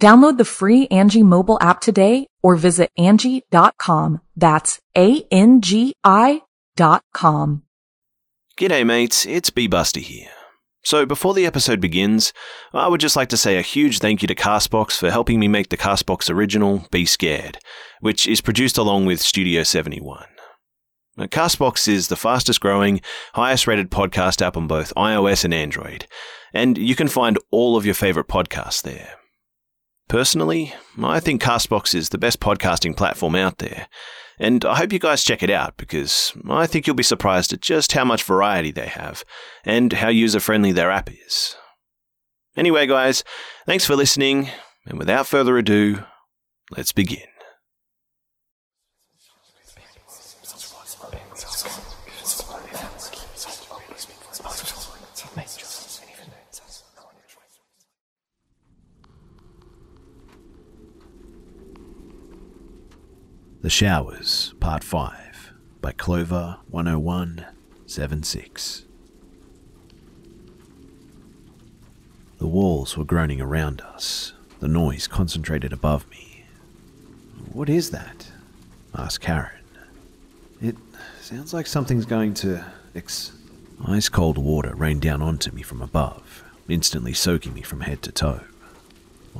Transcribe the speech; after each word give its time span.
Download 0.00 0.38
the 0.38 0.44
free 0.44 0.86
Angi 0.88 1.22
mobile 1.24 1.58
app 1.60 1.80
today 1.80 2.28
or 2.42 2.54
visit 2.54 2.90
Angi.com. 2.98 4.20
That's 4.36 4.80
A-N-G-I 4.96 6.42
dot 6.76 7.02
com. 7.12 7.64
G'day 8.56 8.86
mates, 8.86 9.26
it's 9.26 9.50
B 9.50 9.66
Buster 9.66 10.00
here. 10.00 10.30
So 10.84 11.04
before 11.04 11.34
the 11.34 11.46
episode 11.46 11.80
begins, 11.80 12.32
I 12.72 12.86
would 12.86 13.00
just 13.00 13.16
like 13.16 13.28
to 13.30 13.36
say 13.36 13.58
a 13.58 13.62
huge 13.62 13.98
thank 13.98 14.22
you 14.22 14.28
to 14.28 14.34
Castbox 14.34 14.92
for 14.98 15.10
helping 15.10 15.40
me 15.40 15.48
make 15.48 15.70
the 15.70 15.76
Castbox 15.76 16.30
original 16.30 16.86
Be 16.92 17.04
Scared, 17.04 17.58
which 18.00 18.26
is 18.26 18.40
produced 18.40 18.78
along 18.78 19.06
with 19.06 19.20
Studio 19.20 19.64
71. 19.64 20.24
Now, 21.16 21.26
Castbox 21.26 21.88
is 21.88 22.06
the 22.06 22.16
fastest 22.16 22.60
growing, 22.60 23.00
highest 23.34 23.66
rated 23.66 23.90
podcast 23.90 24.40
app 24.40 24.56
on 24.56 24.68
both 24.68 24.94
iOS 24.96 25.44
and 25.44 25.52
Android, 25.52 26.06
and 26.54 26.78
you 26.78 26.94
can 26.94 27.08
find 27.08 27.38
all 27.50 27.76
of 27.76 27.84
your 27.84 27.94
favorite 27.94 28.28
podcasts 28.28 28.82
there. 28.82 29.16
Personally, 30.08 30.74
I 31.02 31.20
think 31.20 31.42
Castbox 31.42 31.94
is 31.94 32.08
the 32.08 32.18
best 32.18 32.40
podcasting 32.40 32.96
platform 32.96 33.34
out 33.34 33.58
there, 33.58 33.88
and 34.38 34.64
I 34.64 34.76
hope 34.76 34.92
you 34.92 34.98
guys 34.98 35.22
check 35.22 35.42
it 35.42 35.50
out 35.50 35.76
because 35.76 36.32
I 36.48 36.66
think 36.66 36.86
you'll 36.86 36.96
be 36.96 37.02
surprised 37.02 37.52
at 37.52 37.60
just 37.60 37.92
how 37.92 38.04
much 38.04 38.22
variety 38.22 38.70
they 38.70 38.86
have 38.86 39.22
and 39.64 39.92
how 39.92 40.08
user 40.08 40.40
friendly 40.40 40.72
their 40.72 40.90
app 40.90 41.10
is. 41.12 41.56
Anyway, 42.56 42.86
guys, 42.86 43.22
thanks 43.66 43.84
for 43.84 43.96
listening, 43.96 44.48
and 44.86 44.98
without 44.98 45.26
further 45.26 45.58
ado, 45.58 46.04
let's 46.70 46.92
begin. 46.92 47.26
The 63.60 63.70
Showers, 63.70 64.54
Part 64.60 64.84
5, 64.84 65.52
by 65.80 65.90
Clover 65.90 66.58
10176. 66.70 68.84
The 72.38 72.46
walls 72.46 72.96
were 72.96 73.02
groaning 73.02 73.40
around 73.40 73.80
us, 73.80 74.32
the 74.60 74.68
noise 74.68 75.08
concentrated 75.08 75.72
above 75.72 76.08
me. 76.08 76.44
What 77.52 77.68
is 77.68 77.90
that? 77.90 78.30
asked 78.94 79.22
Karen. 79.22 79.50
It 80.62 80.76
sounds 81.20 81.52
like 81.52 81.66
something's 81.66 82.06
going 82.06 82.34
to 82.34 82.64
ex. 82.94 83.32
Ice 83.84 84.08
cold 84.08 84.38
water 84.38 84.72
rained 84.76 85.02
down 85.02 85.20
onto 85.20 85.50
me 85.50 85.62
from 85.62 85.82
above, 85.82 86.44
instantly 86.68 87.12
soaking 87.12 87.54
me 87.54 87.62
from 87.62 87.80
head 87.80 88.02
to 88.02 88.12
toe. 88.12 88.42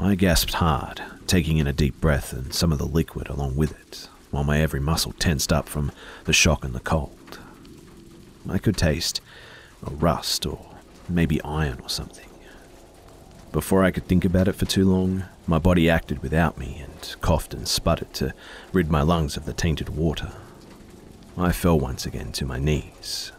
I 0.00 0.14
gasped 0.14 0.54
hard, 0.54 1.02
taking 1.26 1.58
in 1.58 1.66
a 1.66 1.72
deep 1.72 2.00
breath 2.00 2.32
and 2.32 2.54
some 2.54 2.70
of 2.70 2.78
the 2.78 2.86
liquid 2.86 3.28
along 3.28 3.56
with 3.56 3.72
it, 3.72 4.08
while 4.30 4.44
my 4.44 4.60
every 4.60 4.78
muscle 4.78 5.12
tensed 5.18 5.52
up 5.52 5.68
from 5.68 5.90
the 6.24 6.32
shock 6.32 6.64
and 6.64 6.72
the 6.72 6.78
cold. 6.78 7.40
I 8.48 8.58
could 8.58 8.76
taste 8.76 9.20
a 9.84 9.90
rust 9.90 10.46
or 10.46 10.64
maybe 11.08 11.42
iron 11.42 11.80
or 11.82 11.88
something. 11.88 12.28
Before 13.50 13.82
I 13.82 13.90
could 13.90 14.06
think 14.06 14.24
about 14.24 14.46
it 14.46 14.52
for 14.54 14.66
too 14.66 14.88
long, 14.88 15.24
my 15.48 15.58
body 15.58 15.90
acted 15.90 16.22
without 16.22 16.58
me 16.58 16.80
and 16.84 17.16
coughed 17.20 17.52
and 17.52 17.66
sputtered 17.66 18.14
to 18.14 18.34
rid 18.72 18.92
my 18.92 19.02
lungs 19.02 19.36
of 19.36 19.46
the 19.46 19.52
tainted 19.52 19.88
water. 19.88 20.30
I 21.36 21.50
fell 21.50 21.78
once 21.78 22.06
again 22.06 22.30
to 22.32 22.46
my 22.46 22.60
knees. 22.60 23.32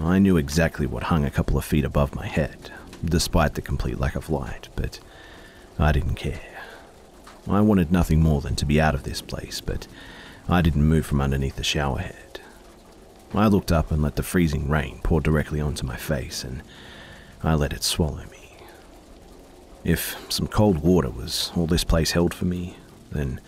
I 0.00 0.18
knew 0.18 0.36
exactly 0.36 0.86
what 0.86 1.04
hung 1.04 1.24
a 1.24 1.30
couple 1.30 1.56
of 1.56 1.64
feet 1.64 1.84
above 1.84 2.16
my 2.16 2.26
head, 2.26 2.72
despite 3.04 3.54
the 3.54 3.62
complete 3.62 4.00
lack 4.00 4.16
of 4.16 4.28
light, 4.28 4.68
but 4.74 4.98
I 5.78 5.92
didn't 5.92 6.14
care. 6.14 6.40
I 7.48 7.60
wanted 7.60 7.90
nothing 7.90 8.20
more 8.20 8.40
than 8.40 8.54
to 8.56 8.66
be 8.66 8.80
out 8.80 8.94
of 8.94 9.02
this 9.02 9.20
place, 9.20 9.60
but 9.60 9.86
I 10.48 10.62
didn't 10.62 10.84
move 10.84 11.06
from 11.06 11.20
underneath 11.20 11.56
the 11.56 11.64
shower 11.64 11.98
head. 11.98 12.40
I 13.34 13.46
looked 13.46 13.72
up 13.72 13.90
and 13.90 14.02
let 14.02 14.16
the 14.16 14.22
freezing 14.22 14.68
rain 14.68 15.00
pour 15.02 15.20
directly 15.20 15.60
onto 15.60 15.86
my 15.86 15.96
face, 15.96 16.44
and 16.44 16.62
I 17.42 17.54
let 17.54 17.72
it 17.72 17.82
swallow 17.82 18.24
me. 18.30 18.56
If 19.84 20.16
some 20.28 20.46
cold 20.46 20.78
water 20.78 21.10
was 21.10 21.50
all 21.56 21.66
this 21.66 21.84
place 21.84 22.12
held 22.12 22.34
for 22.34 22.44
me, 22.44 22.76
then 23.10 23.40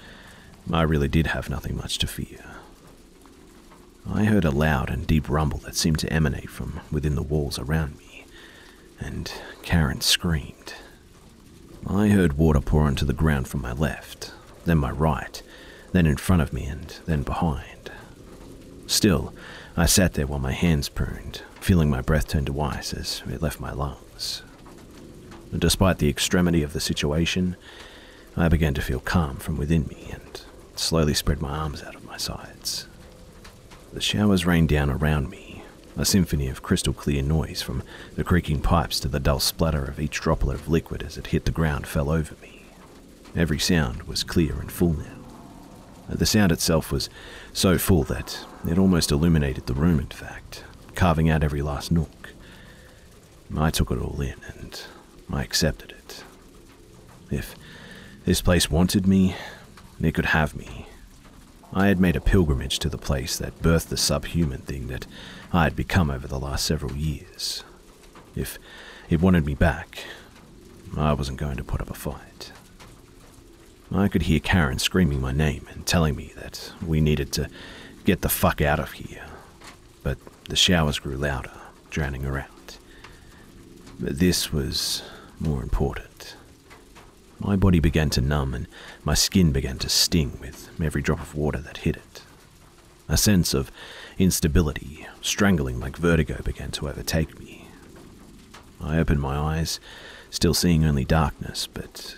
I 0.73 0.83
really 0.83 1.09
did 1.09 1.29
have 1.29 1.51
nothing 1.51 1.77
much 1.77 1.99
to 1.99 2.07
fear. 2.07 2.41
I 4.11 4.25
heard 4.25 4.45
a 4.45 4.51
loud 4.51 4.91
and 4.91 5.07
deep 5.07 5.29
rumble 5.29 5.59
that 5.59 5.77
seemed 5.77 5.99
to 6.01 6.13
emanate 6.13 6.51
from 6.51 6.81
within 6.91 7.15
the 7.15 7.23
walls 7.23 7.59
around 7.59 7.97
me, 7.99 8.25
and 8.99 9.33
Karen 9.63 10.01
screamed. 10.01 10.75
I 11.87 12.09
heard 12.09 12.39
water 12.39 12.61
pour 12.61 12.83
onto 12.83 13.05
the 13.05 13.13
ground 13.13 13.47
from 13.47 13.61
my 13.61 13.73
left, 13.73 14.33
then 14.65 14.79
my 14.79 14.91
right, 14.91 15.43
then 15.93 16.07
in 16.07 16.17
front 16.17 16.41
of 16.41 16.53
me, 16.53 16.65
and 16.65 16.89
then 17.07 17.23
behind. 17.23 17.93
Still, 18.87 19.35
I 19.77 19.87
sat 19.87 20.15
there 20.15 20.27
while 20.27 20.39
my 20.39 20.53
hands 20.53 20.89
pruned, 20.89 21.43
feeling 21.61 21.91
my 21.91 22.01
breath 22.01 22.29
turn 22.29 22.47
to 22.47 22.61
ice 22.61 22.95
as 22.95 23.23
it 23.29 23.43
left 23.43 23.61
my 23.61 23.73
lungs. 23.73 24.43
Despite 25.57 25.99
the 25.99 26.09
extremity 26.09 26.63
of 26.63 26.73
the 26.73 26.81
situation, 26.81 27.57
I 28.37 28.49
began 28.49 28.75
to 28.75 28.83
feel 28.83 29.01
calm 29.01 29.37
from 29.37 29.57
within 29.57 29.87
me 29.87 30.11
and 30.13 30.43
slowly 30.77 31.15
spread 31.15 31.41
my 31.41 31.51
arms 31.57 31.83
out 31.83 31.95
of 31.95 32.05
my 32.05 32.17
sides. 32.17 32.89
The 33.93 34.01
showers 34.01 34.47
rained 34.47 34.69
down 34.69 34.91
around 34.91 35.31
me, 35.31 35.44
a 35.97 36.05
symphony 36.05 36.49
of 36.49 36.63
crystal 36.63 36.93
clear 36.93 37.23
noise 37.23 37.63
from 37.63 37.83
the 38.17 38.25
creaking 38.25 38.61
pipes 38.61 38.99
to 39.01 39.09
the 39.09 39.21
dull 39.21 39.41
splatter 39.41 39.85
of 39.85 40.01
each 40.01 40.21
droplet 40.21 40.57
of 40.57 40.69
liquid 40.69 41.03
as 41.03 41.17
it 41.17 41.29
hit 41.29 41.45
the 41.45 41.51
ground 41.51 41.87
fell 41.87 42.11
over 42.11 42.35
me. 42.43 42.63
Every 43.37 43.59
sound 43.59 44.05
was 44.05 44.25
clear 44.25 44.55
and 44.61 44.71
full 44.71 44.95
now. 44.95 45.05
The 46.09 46.27
sound 46.27 46.53
itself 46.53 46.93
was 46.93 47.09
so 47.53 47.79
full 47.79 48.05
that 48.05 48.45
it 48.69 48.79
almost 48.79 49.11
illuminated 49.11 49.67
the 49.67 49.75
room, 49.75 49.99
in 49.99 50.07
fact, 50.07 50.65
carving 50.95 51.31
out 51.31 51.43
every 51.43 51.63
last 51.63 51.91
nook. 51.91 52.31
I 53.57 53.71
took 53.71 53.91
it 53.91 53.99
all 53.99 54.21
in 54.21 54.35
and 54.59 54.83
I 55.33 55.43
accepted 55.43 55.93
it. 55.93 56.25
If 57.31 57.55
this 58.25 58.43
place 58.43 58.71
wanted 58.71 59.07
me, 59.07 59.35
it 60.01 60.13
could 60.13 60.27
have 60.27 60.55
me. 60.57 60.84
I 61.77 61.89
had 61.89 61.99
made 61.99 62.15
a 62.15 62.21
pilgrimage 62.21 62.79
to 62.79 62.89
the 62.89 62.97
place 62.97 63.37
that 63.37 63.61
birthed 63.61 63.89
the 63.89 63.97
subhuman 63.97 64.61
thing 64.61 64.87
that 64.87 65.09
I 65.53 65.65
had 65.65 65.75
become 65.75 66.09
over 66.09 66.29
the 66.29 66.39
last 66.39 66.65
several 66.65 66.93
years. 66.93 67.65
If 68.37 68.59
it 69.11 69.21
wanted 69.21 69.45
me 69.45 69.55
back, 69.55 70.05
I 70.97 71.13
wasn't 71.15 71.39
going 71.39 71.57
to 71.57 71.65
put 71.65 71.81
up 71.81 71.91
a 71.91 71.95
fight. 71.95 72.53
I 73.93 74.07
could 74.07 74.23
hear 74.23 74.39
Karen 74.39 74.79
screaming 74.79 75.21
my 75.21 75.33
name 75.33 75.67
and 75.73 75.85
telling 75.85 76.15
me 76.15 76.33
that 76.37 76.73
we 76.87 77.01
needed 77.01 77.33
to 77.33 77.51
get 78.05 78.21
the 78.21 78.29
fuck 78.29 78.61
out 78.61 78.79
of 78.79 78.93
here. 78.93 79.25
But 80.05 80.19
the 80.49 80.57
showers 80.57 81.01
grew 81.01 81.17
louder, 81.17 81.51
drowning 81.91 82.23
her 82.23 82.39
out. 82.39 82.79
But 83.99 84.21
this 84.21 84.53
was 84.53 85.03
more 85.41 85.61
important. 85.63 86.14
My 87.45 87.57
body 87.57 87.79
began 87.79 88.09
to 88.11 88.23
numb 88.23 88.55
and 88.55 88.67
my 89.05 89.13
skin 89.13 89.53
began 89.53 89.77
to 89.81 89.91
sting 89.91 90.39
with 90.41 90.71
every 90.83 91.03
drop 91.03 91.21
of 91.21 91.35
water 91.35 91.59
that 91.59 91.77
hit 91.77 91.95
it. 91.95 92.23
A 93.07 93.19
sense 93.19 93.53
of 93.53 93.71
instability, 94.19 95.07
strangling 95.21 95.79
like 95.79 95.99
vertigo, 95.99 96.41
began 96.43 96.71
to 96.71 96.89
overtake 96.89 97.39
me. 97.39 97.69
I 98.81 98.97
opened 98.97 99.21
my 99.21 99.37
eyes, 99.37 99.79
still 100.31 100.55
seeing 100.55 100.87
only 100.87 101.05
darkness, 101.05 101.67
but 101.67 102.17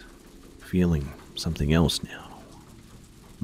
feeling 0.61 1.13
something 1.35 1.73
else 1.73 2.05
now. 2.05 2.39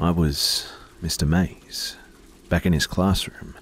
I 0.00 0.12
was 0.12 0.72
Mr. 1.02 1.26
Mays, 1.26 1.96
back 2.48 2.64
in 2.64 2.72
his 2.72 2.86
classroom, 2.86 3.56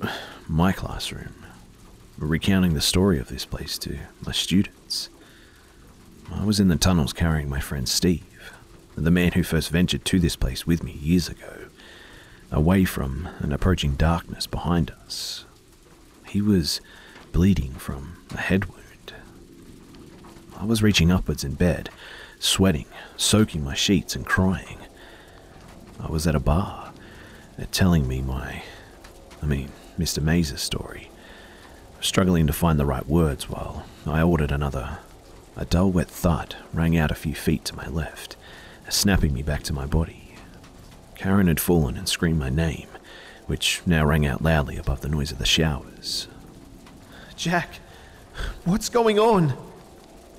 my 0.48 0.72
classroom, 0.72 1.34
recounting 2.16 2.72
the 2.72 2.80
story 2.80 3.18
of 3.18 3.28
this 3.28 3.44
place 3.44 3.76
to 3.80 3.98
my 4.24 4.32
students. 4.32 5.10
I 6.32 6.44
was 6.44 6.60
in 6.60 6.68
the 6.68 6.76
tunnels 6.76 7.12
carrying 7.12 7.48
my 7.48 7.60
friend 7.60 7.88
Steve, 7.88 8.52
the 8.96 9.10
man 9.10 9.32
who 9.32 9.42
first 9.42 9.70
ventured 9.70 10.04
to 10.06 10.20
this 10.20 10.36
place 10.36 10.66
with 10.66 10.82
me 10.82 10.92
years 10.92 11.28
ago, 11.28 11.66
away 12.50 12.84
from 12.84 13.28
an 13.40 13.52
approaching 13.52 13.94
darkness 13.94 14.46
behind 14.46 14.90
us. 15.04 15.44
He 16.28 16.40
was 16.40 16.80
bleeding 17.32 17.72
from 17.72 18.16
a 18.32 18.38
head 18.38 18.66
wound. 18.66 19.12
I 20.56 20.64
was 20.64 20.82
reaching 20.82 21.10
upwards 21.10 21.44
in 21.44 21.54
bed, 21.54 21.90
sweating, 22.38 22.86
soaking 23.16 23.64
my 23.64 23.74
sheets, 23.74 24.14
and 24.14 24.24
crying. 24.24 24.78
I 25.98 26.06
was 26.06 26.26
at 26.26 26.34
a 26.34 26.40
bar, 26.40 26.92
uh, 27.58 27.64
telling 27.72 28.06
me 28.06 28.20
my, 28.20 28.62
I 29.42 29.46
mean, 29.46 29.70
Mr. 29.98 30.22
Mays's 30.22 30.62
story, 30.62 31.10
struggling 32.00 32.46
to 32.46 32.52
find 32.52 32.78
the 32.78 32.86
right 32.86 33.06
words 33.06 33.48
while 33.48 33.84
I 34.06 34.22
ordered 34.22 34.52
another. 34.52 34.98
A 35.56 35.64
dull, 35.64 35.90
wet 35.90 36.08
thud 36.08 36.56
rang 36.72 36.96
out 36.96 37.10
a 37.10 37.14
few 37.14 37.34
feet 37.34 37.64
to 37.66 37.76
my 37.76 37.86
left, 37.86 38.36
snapping 38.88 39.32
me 39.32 39.42
back 39.42 39.62
to 39.64 39.72
my 39.72 39.86
body. 39.86 40.34
Karen 41.14 41.46
had 41.46 41.60
fallen 41.60 41.96
and 41.96 42.08
screamed 42.08 42.40
my 42.40 42.50
name, 42.50 42.88
which 43.46 43.80
now 43.86 44.04
rang 44.04 44.26
out 44.26 44.42
loudly 44.42 44.76
above 44.76 45.00
the 45.00 45.08
noise 45.08 45.30
of 45.30 45.38
the 45.38 45.46
showers. 45.46 46.26
Jack, 47.36 47.78
what's 48.64 48.88
going 48.88 49.18
on? 49.18 49.54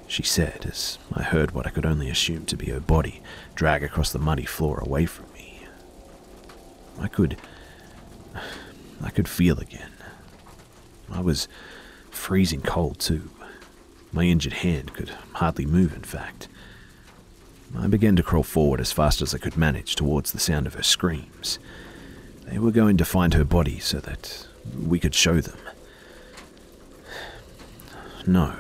She 0.08 0.24
said 0.24 0.66
as 0.66 1.00
I 1.14 1.24
heard 1.24 1.52
what 1.52 1.66
I 1.66 1.72
could 1.72 1.86
only 1.86 2.10
assume 2.10 2.46
to 2.46 2.58
be 2.58 2.68
her 2.68 2.80
body 2.80 3.22
drag 3.56 3.84
across 3.84 4.12
the 4.12 4.20
muddy 4.20 4.46
floor 4.46 4.80
away 4.80 5.06
from 5.06 5.32
me. 5.34 5.66
I 7.00 7.08
could. 7.08 7.38
I 9.02 9.10
could 9.10 9.28
feel 9.28 9.60
again. 9.60 9.92
I 11.12 11.22
was 11.22 11.48
freezing 12.12 12.62
cold 12.62 13.00
too. 13.00 13.30
My 14.16 14.24
injured 14.24 14.54
hand 14.54 14.94
could 14.94 15.10
hardly 15.34 15.66
move, 15.66 15.94
in 15.94 16.04
fact. 16.04 16.48
I 17.78 17.88
began 17.88 18.16
to 18.16 18.24
crawl 18.24 18.44
forward 18.44 18.80
as 18.80 18.94
fast 18.94 19.22
as 19.22 19.36
I 19.36 19.40
could 19.40 19.58
manage 19.58 19.98
towards 19.98 20.32
the 20.32 20.40
sound 20.40 20.68
of 20.68 20.76
her 20.76 20.84
screams. 20.84 21.60
They 22.46 22.58
were 22.58 22.72
going 22.72 22.96
to 22.96 23.04
find 23.04 23.34
her 23.34 23.44
body 23.44 23.78
so 23.80 24.00
that 24.00 24.48
we 24.80 25.00
could 25.00 25.14
show 25.14 25.42
them. 25.42 25.58
No. 28.26 28.56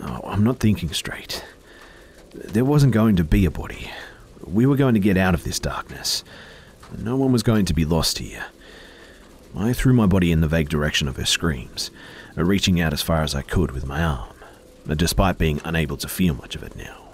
Oh, 0.00 0.20
I'm 0.22 0.44
not 0.44 0.60
thinking 0.60 0.92
straight. 0.92 1.44
There 2.32 2.64
wasn't 2.64 2.94
going 2.94 3.16
to 3.16 3.24
be 3.24 3.46
a 3.46 3.50
body. 3.50 3.90
We 4.44 4.64
were 4.64 4.76
going 4.76 4.94
to 4.94 5.00
get 5.00 5.16
out 5.16 5.34
of 5.34 5.42
this 5.42 5.58
darkness. 5.58 6.22
No 6.96 7.16
one 7.16 7.32
was 7.32 7.42
going 7.42 7.64
to 7.64 7.74
be 7.74 7.84
lost 7.84 8.18
here. 8.18 8.46
I 9.56 9.72
threw 9.72 9.92
my 9.92 10.06
body 10.06 10.30
in 10.30 10.40
the 10.40 10.48
vague 10.48 10.68
direction 10.68 11.08
of 11.08 11.16
her 11.16 11.24
screams, 11.24 11.90
reaching 12.36 12.80
out 12.80 12.92
as 12.92 13.02
far 13.02 13.22
as 13.22 13.34
I 13.34 13.42
could 13.42 13.72
with 13.72 13.86
my 13.86 14.04
arm, 14.04 14.28
despite 14.94 15.38
being 15.38 15.60
unable 15.64 15.96
to 15.96 16.08
feel 16.08 16.34
much 16.34 16.54
of 16.54 16.62
it 16.62 16.76
now. 16.76 17.06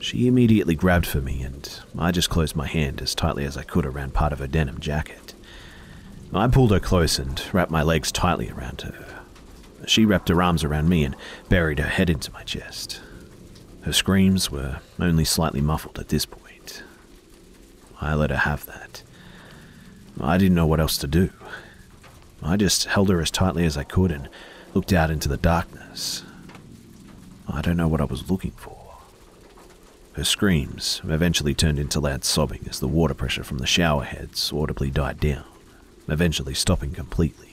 She 0.00 0.26
immediately 0.26 0.74
grabbed 0.74 1.06
for 1.06 1.20
me, 1.20 1.42
and 1.42 1.80
I 1.98 2.12
just 2.12 2.30
closed 2.30 2.54
my 2.54 2.66
hand 2.66 3.00
as 3.00 3.14
tightly 3.14 3.44
as 3.44 3.56
I 3.56 3.62
could 3.62 3.86
around 3.86 4.14
part 4.14 4.32
of 4.32 4.40
her 4.40 4.46
denim 4.46 4.78
jacket. 4.78 5.34
I 6.34 6.48
pulled 6.48 6.70
her 6.70 6.80
close 6.80 7.18
and 7.18 7.42
wrapped 7.52 7.70
my 7.70 7.82
legs 7.82 8.12
tightly 8.12 8.50
around 8.50 8.82
her. 8.82 9.22
She 9.86 10.04
wrapped 10.04 10.28
her 10.28 10.42
arms 10.42 10.64
around 10.64 10.88
me 10.88 11.04
and 11.04 11.16
buried 11.48 11.78
her 11.78 11.88
head 11.88 12.10
into 12.10 12.32
my 12.32 12.42
chest. 12.42 13.00
Her 13.82 13.92
screams 13.92 14.50
were 14.50 14.80
only 14.98 15.24
slightly 15.24 15.60
muffled 15.60 15.98
at 15.98 16.08
this 16.08 16.26
point. 16.26 16.82
I 18.00 18.14
let 18.14 18.30
her 18.30 18.36
have 18.36 18.66
that. 18.66 19.02
I 20.20 20.36
didn't 20.38 20.56
know 20.56 20.66
what 20.66 20.80
else 20.80 20.98
to 20.98 21.06
do. 21.06 21.30
I 22.42 22.56
just 22.56 22.84
held 22.84 23.08
her 23.08 23.20
as 23.20 23.30
tightly 23.30 23.64
as 23.64 23.76
I 23.76 23.84
could 23.84 24.10
and 24.10 24.28
looked 24.74 24.92
out 24.92 25.10
into 25.10 25.28
the 25.28 25.36
darkness. 25.36 26.22
I 27.48 27.60
don't 27.62 27.76
know 27.76 27.88
what 27.88 28.00
I 28.00 28.04
was 28.04 28.30
looking 28.30 28.52
for. 28.52 28.76
Her 30.14 30.24
screams 30.24 31.02
eventually 31.04 31.54
turned 31.54 31.78
into 31.78 32.00
loud 32.00 32.24
sobbing 32.24 32.66
as 32.70 32.80
the 32.80 32.88
water 32.88 33.12
pressure 33.12 33.44
from 33.44 33.58
the 33.58 33.66
shower 33.66 34.04
heads 34.04 34.50
audibly 34.52 34.90
died 34.90 35.20
down, 35.20 35.44
eventually 36.08 36.54
stopping 36.54 36.92
completely. 36.92 37.52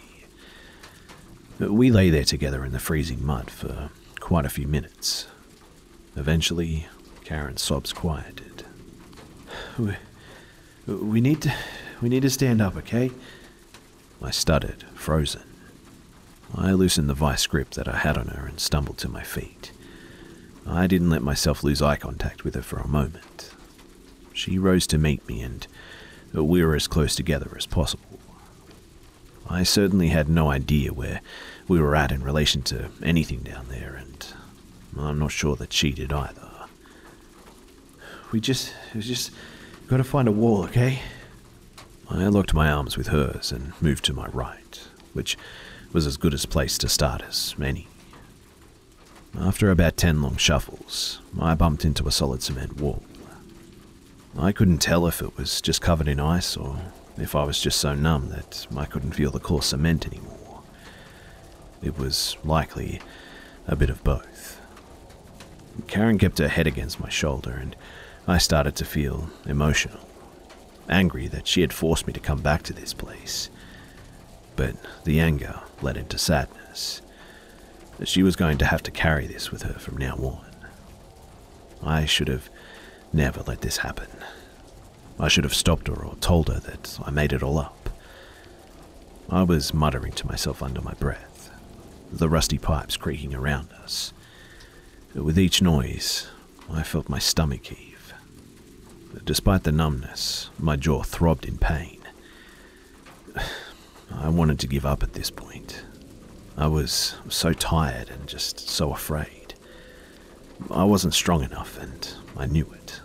We 1.60 1.92
lay 1.92 2.10
there 2.10 2.24
together 2.24 2.64
in 2.64 2.72
the 2.72 2.80
freezing 2.80 3.26
mud 3.26 3.52
for 3.52 3.90
quite 4.20 4.46
a 4.46 4.50
few 4.50 4.66
minutes. 4.66 5.28
Eventually, 6.16 6.88
Karen's 7.26 7.62
sobs 7.62 7.92
quieted. 7.92 8.66
We, 9.78 9.96
we 10.88 11.20
need 11.20 11.42
to 11.42 11.54
we 12.02 12.08
need 12.10 12.22
to 12.22 12.30
stand 12.30 12.62
up, 12.62 12.78
okay? 12.78 13.12
I 14.22 14.32
stuttered, 14.32 14.84
frozen. 14.94 15.44
I 16.56 16.72
loosened 16.72 17.10
the 17.10 17.14
vice 17.14 17.46
grip 17.46 17.72
that 17.72 17.90
I 17.90 17.98
had 17.98 18.18
on 18.18 18.28
her 18.28 18.46
and 18.46 18.60
stumbled 18.60 18.98
to 19.00 19.10
my 19.10 19.24
feet. 19.24 19.73
I 20.66 20.88
didn't 20.88 21.10
let 21.10 21.22
myself 21.22 21.64
lose 21.64 21.82
eye 21.82 21.98
contact 21.98 22.44
with 22.44 22.56
her 22.56 22.62
for 22.62 22.78
a 22.78 22.88
moment. 22.88 23.52
She 24.34 24.58
rose 24.58 24.88
to 24.88 24.98
meet 24.98 25.28
me, 25.28 25.42
and 25.42 25.68
we 26.34 26.64
were 26.64 26.76
as 26.76 26.88
close 26.88 27.16
together 27.16 27.54
as 27.58 27.66
possible. 27.66 28.20
I 29.50 29.64
certainly 29.64 30.08
had 30.08 30.30
no 30.30 30.50
idea 30.50 30.94
where 30.94 31.22
we 31.68 31.80
were 31.80 31.96
at 31.96 32.12
in 32.12 32.24
relation 32.24 32.62
to 32.64 32.90
anything 33.04 33.40
down 33.40 33.68
there, 33.70 33.94
and 33.94 34.26
I'm 34.98 35.20
not 35.20 35.32
sure 35.32 35.56
that 35.58 35.74
she 35.74 35.92
did 35.92 36.14
either. 36.14 36.50
We 38.32 38.40
just, 38.40 38.74
we 38.96 39.02
just 39.02 39.32
gotta 39.88 40.04
find 40.04 40.28
a 40.28 40.32
wall, 40.32 40.64
okay? 40.66 41.00
I 42.10 42.28
locked 42.28 42.54
my 42.54 42.72
arms 42.72 42.98
with 42.98 43.08
hers 43.08 43.52
and 43.52 43.74
moved 43.82 44.06
to 44.06 44.14
my 44.14 44.28
right, 44.28 44.88
which 45.14 45.38
was 45.92 46.08
as 46.08 46.18
good 46.18 46.34
a 46.34 46.48
place 46.48 46.78
to 46.80 46.90
start 46.90 47.22
as 47.22 47.54
any. 47.62 47.88
After 49.40 49.72
about 49.72 49.98
ten 49.98 50.22
long 50.22 50.38
shuffles, 50.38 51.20
I 51.40 51.56
bumped 51.56 51.86
into 51.86 52.08
a 52.08 52.12
solid 52.12 52.44
cement 52.44 52.80
wall. 52.80 53.04
I 54.38 54.52
couldn't 54.52 54.78
tell 54.78 55.08
if 55.08 55.22
it 55.22 55.36
was 55.38 55.60
just 55.60 55.82
covered 55.82 56.08
in 56.08 56.20
ice 56.20 56.56
or 56.56 56.78
if 57.18 57.36
I 57.36 57.44
was 57.44 57.60
just 57.60 57.80
so 57.80 57.96
numb 57.96 58.30
that 58.30 58.68
I 58.76 58.86
couldn't 58.86 59.14
feel 59.14 59.32
the 59.32 59.40
coarse 59.40 59.68
cement 59.68 60.08
anymore. 60.08 60.62
It 61.82 61.98
was 61.98 62.38
likely 62.44 63.02
a 63.68 63.76
bit 63.76 63.90
of 63.90 64.04
both. 64.04 64.60
Karen 65.88 66.20
kept 66.20 66.38
her 66.38 66.48
head 66.48 66.68
against 66.68 67.00
my 67.00 67.10
shoulder, 67.10 67.52
and 67.52 67.76
I 68.28 68.38
started 68.38 68.76
to 68.78 68.86
feel 68.86 69.30
emotional, 69.46 70.08
angry 70.90 71.28
that 71.28 71.48
she 71.48 71.62
had 71.62 71.74
forced 71.74 72.06
me 72.06 72.14
to 72.14 72.20
come 72.20 72.42
back 72.42 72.62
to 72.64 72.74
this 72.74 72.94
place. 72.94 73.50
But 74.56 74.76
the 75.04 75.20
anger 75.20 75.60
led 75.82 75.98
into 75.98 76.20
sadness. 76.20 77.02
That 78.04 78.10
she 78.10 78.22
was 78.22 78.36
going 78.36 78.58
to 78.58 78.66
have 78.66 78.84
to 78.84 78.92
carry 78.92 79.28
this 79.28 79.50
with 79.50 79.62
her 79.62 79.76
from 79.76 79.96
now 79.96 80.18
on. 80.18 80.54
I 81.82 82.04
should 82.04 82.28
have 82.28 82.50
never 83.14 83.42
let 83.44 83.62
this 83.62 83.78
happen. 83.78 84.10
I 85.18 85.30
should 85.30 85.46
have 85.46 85.54
stopped 85.54 85.88
her 85.88 86.04
or 86.04 86.18
told 86.18 86.50
her 86.50 86.60
that 86.60 87.00
I 87.06 87.12
made 87.12 87.32
it 87.32 87.42
all 87.42 87.58
up. 87.58 87.90
I 89.30 89.44
was 89.44 89.74
muttering 89.74 90.12
to 90.16 90.28
myself 90.28 90.62
under 90.62 90.82
my 90.82 90.94
breath, 90.96 91.50
the 92.12 92.28
rusty 92.28 92.58
pipes 92.58 92.98
creaking 92.98 93.34
around 93.34 93.72
us. 93.72 94.12
With 95.16 95.40
each 95.40 95.62
noise, 95.62 96.28
I 96.70 96.84
felt 96.84 97.08
my 97.08 97.20
stomach 97.20 97.68
heave. 97.68 98.14
Despite 99.24 99.64
the 99.64 99.72
numbness, 99.72 100.50
my 100.60 100.76
jaw 100.76 101.04
throbbed 101.04 101.46
in 101.46 101.58
pain. 101.58 102.02
I 104.14 104.28
wanted 104.28 104.60
to 104.60 104.68
give 104.68 104.86
up 104.86 105.04
at 105.04 105.14
this 105.14 105.32
point. 105.32 105.86
I 106.58 106.68
was 106.68 107.16
so 107.30 107.54
tired 107.54 108.10
and 108.10 108.28
just 108.28 108.70
so 108.70 108.94
afraid. 108.94 109.56
I 110.70 110.84
wasn't 110.84 111.14
strong 111.14 111.44
enough, 111.44 111.80
and 111.80 112.14
I 112.38 112.46
knew 112.46 112.72
it. 112.74 113.02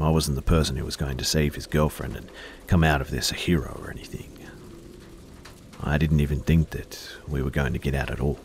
I 0.00 0.10
wasn't 0.10 0.36
the 0.36 0.42
person 0.42 0.76
who 0.76 0.84
was 0.84 0.96
going 0.96 1.16
to 1.18 1.24
save 1.24 1.54
his 1.54 1.66
girlfriend 1.66 2.16
and 2.16 2.30
come 2.66 2.84
out 2.84 3.00
of 3.00 3.10
this 3.10 3.30
a 3.30 3.34
hero 3.34 3.80
or 3.82 3.90
anything. 3.90 4.32
I 5.82 5.98
didn't 5.98 6.20
even 6.20 6.40
think 6.40 6.70
that 6.70 6.98
we 7.26 7.42
were 7.42 7.50
going 7.50 7.72
to 7.72 7.78
get 7.78 7.94
out 7.94 8.10
at 8.10 8.20
all. 8.20 8.38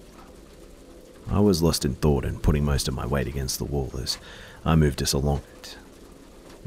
I 1.30 1.40
was 1.40 1.64
lost 1.64 1.84
in 1.86 1.96
thought 1.96 2.26
and 2.26 2.44
putting 2.44 2.64
most 2.64 2.88
of 2.88 2.94
my 2.94 3.06
weight 3.06 3.28
against 3.28 3.58
the 3.58 3.66
wall 3.66 3.92
as 4.00 4.18
I 4.64 4.76
moved 4.76 5.02
us 5.02 5.14
along 5.14 5.42
it. 5.60 5.78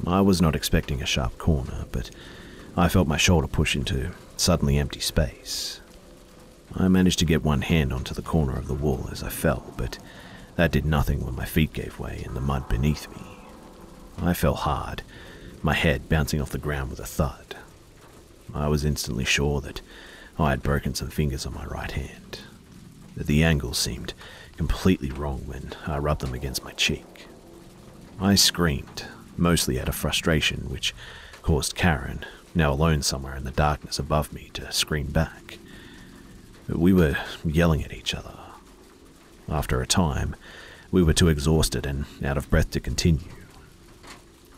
I 0.06 0.20
was 0.20 0.42
not 0.42 0.56
expecting 0.56 1.00
a 1.00 1.06
sharp 1.06 1.38
corner, 1.38 1.84
but 1.92 2.10
I 2.76 2.88
felt 2.88 3.08
my 3.08 3.16
shoulder 3.16 3.46
push 3.46 3.76
into 3.76 4.10
suddenly 4.36 4.78
empty 4.78 5.00
space. 5.00 5.80
I 6.74 6.88
managed 6.88 7.18
to 7.20 7.24
get 7.24 7.44
one 7.44 7.62
hand 7.62 7.92
onto 7.92 8.14
the 8.14 8.22
corner 8.22 8.56
of 8.56 8.68
the 8.68 8.74
wall 8.74 9.08
as 9.10 9.22
I 9.22 9.28
fell, 9.28 9.72
but 9.76 9.98
that 10.56 10.72
did 10.72 10.84
nothing 10.84 11.24
when 11.24 11.36
my 11.36 11.44
feet 11.44 11.72
gave 11.72 11.98
way 11.98 12.22
in 12.24 12.34
the 12.34 12.40
mud 12.40 12.68
beneath 12.68 13.08
me. 13.10 13.22
I 14.18 14.34
fell 14.34 14.54
hard, 14.54 15.02
my 15.62 15.74
head 15.74 16.08
bouncing 16.08 16.40
off 16.40 16.50
the 16.50 16.58
ground 16.58 16.90
with 16.90 17.00
a 17.00 17.06
thud. 17.06 17.56
I 18.54 18.68
was 18.68 18.84
instantly 18.84 19.24
sure 19.24 19.60
that 19.60 19.80
I 20.38 20.50
had 20.50 20.62
broken 20.62 20.94
some 20.94 21.08
fingers 21.08 21.46
on 21.46 21.54
my 21.54 21.64
right 21.66 21.90
hand. 21.90 22.40
The 23.16 23.44
angle 23.44 23.74
seemed 23.74 24.14
completely 24.56 25.10
wrong 25.10 25.42
when 25.46 25.72
I 25.86 25.98
rubbed 25.98 26.22
them 26.22 26.34
against 26.34 26.64
my 26.64 26.72
cheek. 26.72 27.26
I 28.20 28.34
screamed, 28.34 29.04
mostly 29.36 29.80
out 29.80 29.88
of 29.88 29.94
frustration, 29.94 30.70
which 30.70 30.94
caused 31.42 31.74
Karen, 31.74 32.24
now 32.54 32.72
alone 32.72 33.02
somewhere 33.02 33.36
in 33.36 33.44
the 33.44 33.50
darkness 33.50 33.98
above 33.98 34.32
me, 34.32 34.50
to 34.54 34.70
scream 34.72 35.08
back. 35.08 35.58
We 36.68 36.92
were 36.92 37.16
yelling 37.44 37.84
at 37.84 37.92
each 37.92 38.14
other. 38.14 38.34
After 39.48 39.80
a 39.80 39.86
time, 39.86 40.34
we 40.90 41.02
were 41.02 41.12
too 41.12 41.28
exhausted 41.28 41.86
and 41.86 42.06
out 42.24 42.36
of 42.36 42.50
breath 42.50 42.70
to 42.72 42.80
continue. 42.80 43.28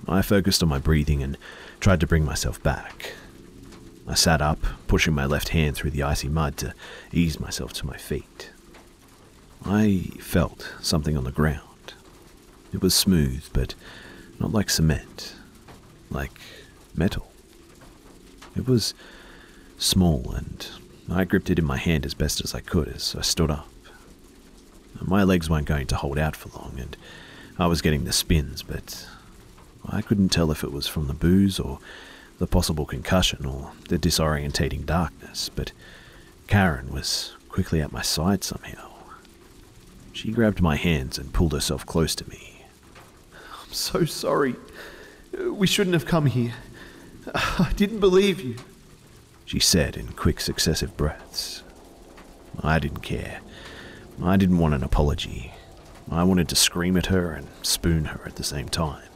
I 0.06 0.22
focused 0.22 0.62
on 0.62 0.68
my 0.68 0.78
breathing 0.78 1.22
and 1.22 1.36
tried 1.80 2.00
to 2.00 2.06
bring 2.06 2.24
myself 2.24 2.62
back. 2.62 3.12
I 4.06 4.14
sat 4.14 4.40
up, 4.40 4.58
pushing 4.86 5.14
my 5.14 5.26
left 5.26 5.50
hand 5.50 5.76
through 5.76 5.90
the 5.90 6.02
icy 6.02 6.28
mud 6.28 6.56
to 6.58 6.72
ease 7.12 7.38
myself 7.38 7.74
to 7.74 7.86
my 7.86 7.98
feet. 7.98 8.50
I 9.66 10.12
felt 10.18 10.72
something 10.80 11.16
on 11.16 11.24
the 11.24 11.32
ground. 11.32 11.92
It 12.72 12.80
was 12.80 12.94
smooth, 12.94 13.46
but 13.52 13.74
not 14.40 14.52
like 14.52 14.70
cement, 14.70 15.34
like 16.10 16.40
metal. 16.94 17.30
It 18.56 18.66
was 18.66 18.94
small, 19.76 20.32
and 20.32 20.66
I 21.10 21.24
gripped 21.24 21.50
it 21.50 21.58
in 21.58 21.64
my 21.64 21.76
hand 21.78 22.04
as 22.04 22.14
best 22.14 22.42
as 22.44 22.54
I 22.54 22.60
could 22.60 22.88
as 22.88 23.14
I 23.16 23.22
stood 23.22 23.50
up. 23.50 23.68
My 25.00 25.22
legs 25.22 25.48
weren't 25.48 25.66
going 25.66 25.86
to 25.88 25.96
hold 25.96 26.18
out 26.18 26.36
for 26.36 26.48
long, 26.58 26.74
and 26.78 26.96
I 27.58 27.66
was 27.66 27.80
getting 27.82 28.04
the 28.04 28.12
spins, 28.12 28.62
but 28.62 29.06
I 29.88 30.02
couldn't 30.02 30.30
tell 30.30 30.50
if 30.50 30.62
it 30.64 30.72
was 30.72 30.86
from 30.86 31.06
the 31.06 31.14
booze 31.14 31.58
or 31.58 31.78
the 32.38 32.46
possible 32.46 32.84
concussion 32.84 33.46
or 33.46 33.72
the 33.88 33.98
disorientating 33.98 34.84
darkness, 34.86 35.48
but 35.48 35.72
Karen 36.46 36.92
was 36.92 37.34
quickly 37.48 37.80
at 37.80 37.92
my 37.92 38.02
side 38.02 38.44
somehow. 38.44 38.90
She 40.12 40.30
grabbed 40.30 40.60
my 40.60 40.76
hands 40.76 41.18
and 41.18 41.32
pulled 41.32 41.52
herself 41.52 41.86
close 41.86 42.14
to 42.16 42.28
me. 42.28 42.64
I'm 43.34 43.72
so 43.72 44.04
sorry. 44.04 44.56
We 45.32 45.66
shouldn't 45.66 45.94
have 45.94 46.06
come 46.06 46.26
here. 46.26 46.54
I 47.34 47.72
didn't 47.76 48.00
believe 48.00 48.40
you, 48.40 48.56
she 49.48 49.58
said 49.58 49.96
in 49.96 50.06
quick 50.08 50.40
successive 50.40 50.94
breaths. 50.94 51.62
I 52.60 52.78
didn't 52.78 53.00
care. 53.00 53.40
I 54.22 54.36
didn't 54.36 54.58
want 54.58 54.74
an 54.74 54.84
apology. 54.84 55.54
I 56.10 56.22
wanted 56.22 56.50
to 56.50 56.54
scream 56.54 56.98
at 56.98 57.06
her 57.06 57.32
and 57.32 57.46
spoon 57.62 58.04
her 58.06 58.20
at 58.26 58.36
the 58.36 58.44
same 58.44 58.68
time. 58.68 59.08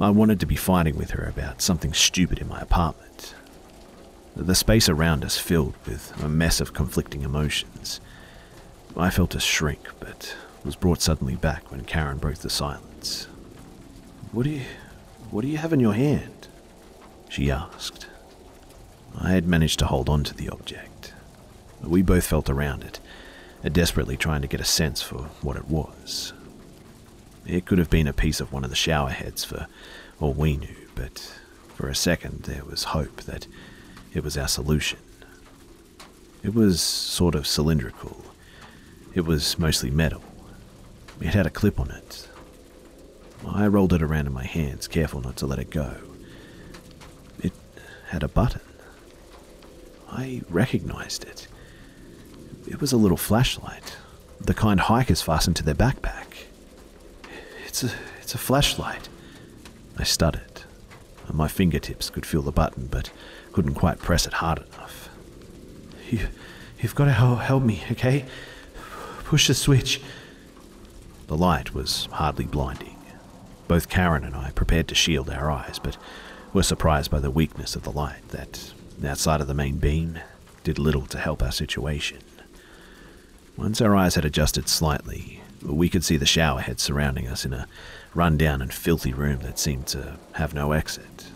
I 0.00 0.10
wanted 0.10 0.38
to 0.38 0.46
be 0.46 0.54
fighting 0.54 0.96
with 0.96 1.10
her 1.10 1.24
about 1.24 1.60
something 1.60 1.92
stupid 1.92 2.38
in 2.38 2.48
my 2.48 2.60
apartment. 2.60 3.34
The 4.36 4.54
space 4.54 4.88
around 4.88 5.24
us 5.24 5.36
filled 5.36 5.74
with 5.86 6.12
a 6.22 6.28
mess 6.28 6.60
of 6.60 6.72
conflicting 6.72 7.22
emotions. 7.22 8.00
I 8.96 9.10
felt 9.10 9.34
a 9.34 9.40
shrink, 9.40 9.88
but 9.98 10.36
was 10.64 10.76
brought 10.76 11.02
suddenly 11.02 11.34
back 11.34 11.72
when 11.72 11.84
Karen 11.84 12.18
broke 12.18 12.38
the 12.38 12.50
silence. 12.50 13.24
What 14.30 14.44
do 14.44 14.50
you 14.50 14.62
what 15.32 15.42
do 15.42 15.48
you 15.48 15.56
have 15.56 15.72
in 15.72 15.80
your 15.80 15.94
hand? 15.94 16.46
she 17.28 17.50
asked. 17.50 18.06
I 19.18 19.30
had 19.30 19.46
managed 19.46 19.78
to 19.80 19.86
hold 19.86 20.08
on 20.08 20.24
to 20.24 20.34
the 20.34 20.48
object. 20.48 21.12
We 21.82 22.02
both 22.02 22.26
felt 22.26 22.50
around 22.50 22.84
it, 22.84 23.00
uh, 23.64 23.68
desperately 23.68 24.16
trying 24.16 24.42
to 24.42 24.48
get 24.48 24.60
a 24.60 24.64
sense 24.64 25.02
for 25.02 25.28
what 25.42 25.56
it 25.56 25.68
was. 25.68 26.32
It 27.46 27.64
could 27.64 27.78
have 27.78 27.90
been 27.90 28.08
a 28.08 28.12
piece 28.12 28.40
of 28.40 28.52
one 28.52 28.64
of 28.64 28.70
the 28.70 28.76
shower 28.76 29.10
heads 29.10 29.44
for 29.44 29.66
all 30.20 30.32
we 30.32 30.56
knew, 30.56 30.76
but 30.94 31.32
for 31.74 31.88
a 31.88 31.94
second 31.94 32.42
there 32.44 32.64
was 32.64 32.84
hope 32.84 33.22
that 33.22 33.46
it 34.12 34.24
was 34.24 34.36
our 34.36 34.48
solution. 34.48 34.98
It 36.42 36.54
was 36.54 36.80
sort 36.80 37.34
of 37.34 37.46
cylindrical. 37.46 38.22
It 39.14 39.22
was 39.22 39.58
mostly 39.58 39.90
metal. 39.90 40.22
It 41.20 41.34
had 41.34 41.46
a 41.46 41.50
clip 41.50 41.80
on 41.80 41.90
it. 41.90 42.28
I 43.46 43.66
rolled 43.66 43.92
it 43.92 44.02
around 44.02 44.26
in 44.26 44.32
my 44.32 44.44
hands, 44.44 44.88
careful 44.88 45.20
not 45.20 45.36
to 45.36 45.46
let 45.46 45.58
it 45.58 45.70
go. 45.70 45.96
It 47.42 47.52
had 48.08 48.22
a 48.22 48.28
button. 48.28 48.60
I 50.10 50.42
recognized 50.48 51.24
it. 51.24 51.48
It 52.66 52.80
was 52.80 52.92
a 52.92 52.96
little 52.96 53.16
flashlight, 53.16 53.96
the 54.40 54.54
kind 54.54 54.80
hikers 54.80 55.22
fasten 55.22 55.54
to 55.54 55.62
their 55.62 55.74
backpack. 55.74 56.46
It's 57.66 57.84
a, 57.84 57.90
it's 58.20 58.34
a 58.34 58.38
flashlight. 58.38 59.08
I 59.98 60.04
stuttered. 60.04 60.62
My 61.32 61.48
fingertips 61.48 62.10
could 62.10 62.24
feel 62.24 62.42
the 62.42 62.52
button, 62.52 62.86
but 62.86 63.10
couldn't 63.52 63.74
quite 63.74 63.98
press 63.98 64.26
it 64.26 64.34
hard 64.34 64.58
enough. 64.58 65.08
You, 66.10 66.28
you've 66.80 66.94
got 66.94 67.06
to 67.06 67.12
help, 67.12 67.40
help 67.40 67.62
me, 67.62 67.82
okay? 67.90 68.24
Push 69.24 69.48
the 69.48 69.54
switch. 69.54 70.00
The 71.26 71.36
light 71.36 71.74
was 71.74 72.08
hardly 72.12 72.44
blinding. 72.44 72.96
Both 73.66 73.88
Karen 73.88 74.24
and 74.24 74.36
I 74.36 74.52
prepared 74.52 74.86
to 74.88 74.94
shield 74.94 75.28
our 75.30 75.50
eyes, 75.50 75.80
but 75.82 75.96
were 76.52 76.62
surprised 76.62 77.10
by 77.10 77.18
the 77.18 77.30
weakness 77.30 77.74
of 77.74 77.82
the 77.82 77.90
light 77.90 78.28
that, 78.28 78.72
outside 79.04 79.40
of 79.40 79.46
the 79.46 79.54
main 79.54 79.78
beam, 79.78 80.18
did 80.64 80.78
little 80.78 81.06
to 81.06 81.18
help 81.18 81.42
our 81.42 81.52
situation. 81.52 82.18
Once 83.56 83.80
our 83.80 83.96
eyes 83.96 84.14
had 84.14 84.24
adjusted 84.24 84.68
slightly, 84.68 85.42
we 85.62 85.88
could 85.88 86.04
see 86.04 86.16
the 86.16 86.26
shower 86.26 86.60
head 86.60 86.78
surrounding 86.80 87.26
us 87.26 87.44
in 87.44 87.52
a 87.52 87.66
run-down 88.14 88.62
and 88.62 88.72
filthy 88.72 89.12
room 89.12 89.40
that 89.40 89.58
seemed 89.58 89.86
to 89.86 90.18
have 90.32 90.54
no 90.54 90.72
exit. 90.72 91.26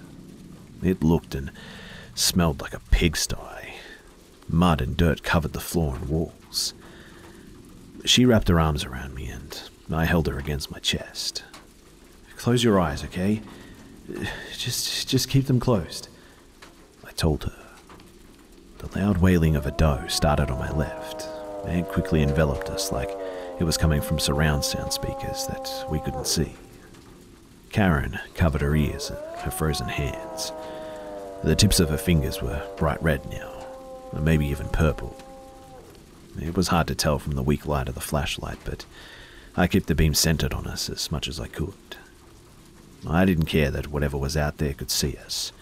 It 0.82 1.02
looked 1.02 1.34
and 1.34 1.50
smelled 2.14 2.60
like 2.60 2.74
a 2.74 2.80
pigsty. 2.90 3.36
Mud 4.48 4.80
and 4.80 4.96
dirt 4.96 5.22
covered 5.22 5.52
the 5.52 5.60
floor 5.60 5.96
and 5.96 6.08
walls. 6.08 6.74
She 8.04 8.24
wrapped 8.24 8.48
her 8.48 8.60
arms 8.60 8.84
around 8.84 9.14
me 9.14 9.28
and 9.28 9.60
I 9.90 10.04
held 10.04 10.26
her 10.26 10.38
against 10.38 10.70
my 10.70 10.78
chest. 10.78 11.44
Close 12.36 12.64
your 12.64 12.80
eyes, 12.80 13.04
okay? 13.04 13.42
Just 14.56 15.08
just 15.08 15.28
keep 15.28 15.46
them 15.46 15.60
closed. 15.60 16.08
I 17.10 17.12
told 17.12 17.42
her. 17.42 17.52
The 18.78 18.98
loud 18.98 19.18
wailing 19.18 19.56
of 19.56 19.66
a 19.66 19.72
doe 19.72 20.06
started 20.06 20.48
on 20.48 20.60
my 20.60 20.70
left 20.70 21.28
and 21.66 21.84
quickly 21.84 22.22
enveloped 22.22 22.70
us 22.70 22.92
like 22.92 23.10
it 23.58 23.64
was 23.64 23.76
coming 23.76 24.00
from 24.00 24.20
surround 24.20 24.64
sound 24.64 24.92
speakers 24.92 25.48
that 25.48 25.86
we 25.90 25.98
couldn't 25.98 26.28
see. 26.28 26.54
Karen 27.72 28.20
covered 28.34 28.60
her 28.60 28.76
ears 28.76 29.10
and 29.10 29.18
her 29.40 29.50
frozen 29.50 29.88
hands. 29.88 30.52
The 31.42 31.56
tips 31.56 31.80
of 31.80 31.88
her 31.88 31.98
fingers 31.98 32.40
were 32.40 32.62
bright 32.76 33.02
red 33.02 33.28
now, 33.28 33.66
or 34.12 34.20
maybe 34.20 34.46
even 34.46 34.68
purple. 34.68 35.16
It 36.40 36.56
was 36.56 36.68
hard 36.68 36.86
to 36.86 36.94
tell 36.94 37.18
from 37.18 37.32
the 37.32 37.42
weak 37.42 37.66
light 37.66 37.88
of 37.88 37.96
the 37.96 38.00
flashlight, 38.00 38.58
but 38.64 38.86
I 39.56 39.66
kept 39.66 39.88
the 39.88 39.96
beam 39.96 40.14
centered 40.14 40.54
on 40.54 40.68
us 40.68 40.88
as 40.88 41.10
much 41.10 41.26
as 41.26 41.40
I 41.40 41.48
could. 41.48 41.74
I 43.04 43.24
didn't 43.24 43.46
care 43.46 43.72
that 43.72 43.88
whatever 43.88 44.16
was 44.16 44.36
out 44.36 44.58
there 44.58 44.74
could 44.74 44.92
see 44.92 45.16
us. 45.16 45.52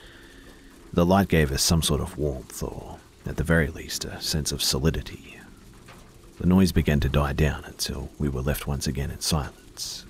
The 0.93 1.07
light 1.07 1.29
gave 1.29 1.53
us 1.53 1.63
some 1.63 1.83
sort 1.83 2.01
of 2.01 2.17
warmth, 2.19 2.63
or 2.63 2.99
at 3.27 3.37
the 3.37 3.45
very 3.45 3.69
least, 3.69 4.05
a 4.05 4.21
sense 4.21 4.53
of 4.53 4.63
solidity. 4.63 5.39
The 6.39 6.47
noise 6.47 6.73
began 6.73 7.01
to 7.01 7.09
die 7.09 7.33
down 7.33 7.65
until 7.65 8.11
we 8.19 8.29
were 8.29 8.41
left 8.41 8.67
once 8.67 8.87
again 8.87 9.11
in 9.11 9.21
silence. 9.21 10.07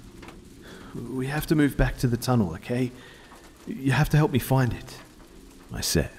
We 0.94 1.26
have 1.26 1.46
to 1.46 1.54
move 1.54 1.76
back 1.76 1.98
to 1.98 2.06
the 2.06 2.16
tunnel, 2.16 2.54
okay? 2.54 2.92
You 3.66 3.92
have 3.92 4.08
to 4.10 4.16
help 4.16 4.30
me 4.30 4.38
find 4.38 4.72
it, 4.72 4.98
I 5.72 5.80
said. 5.80 6.10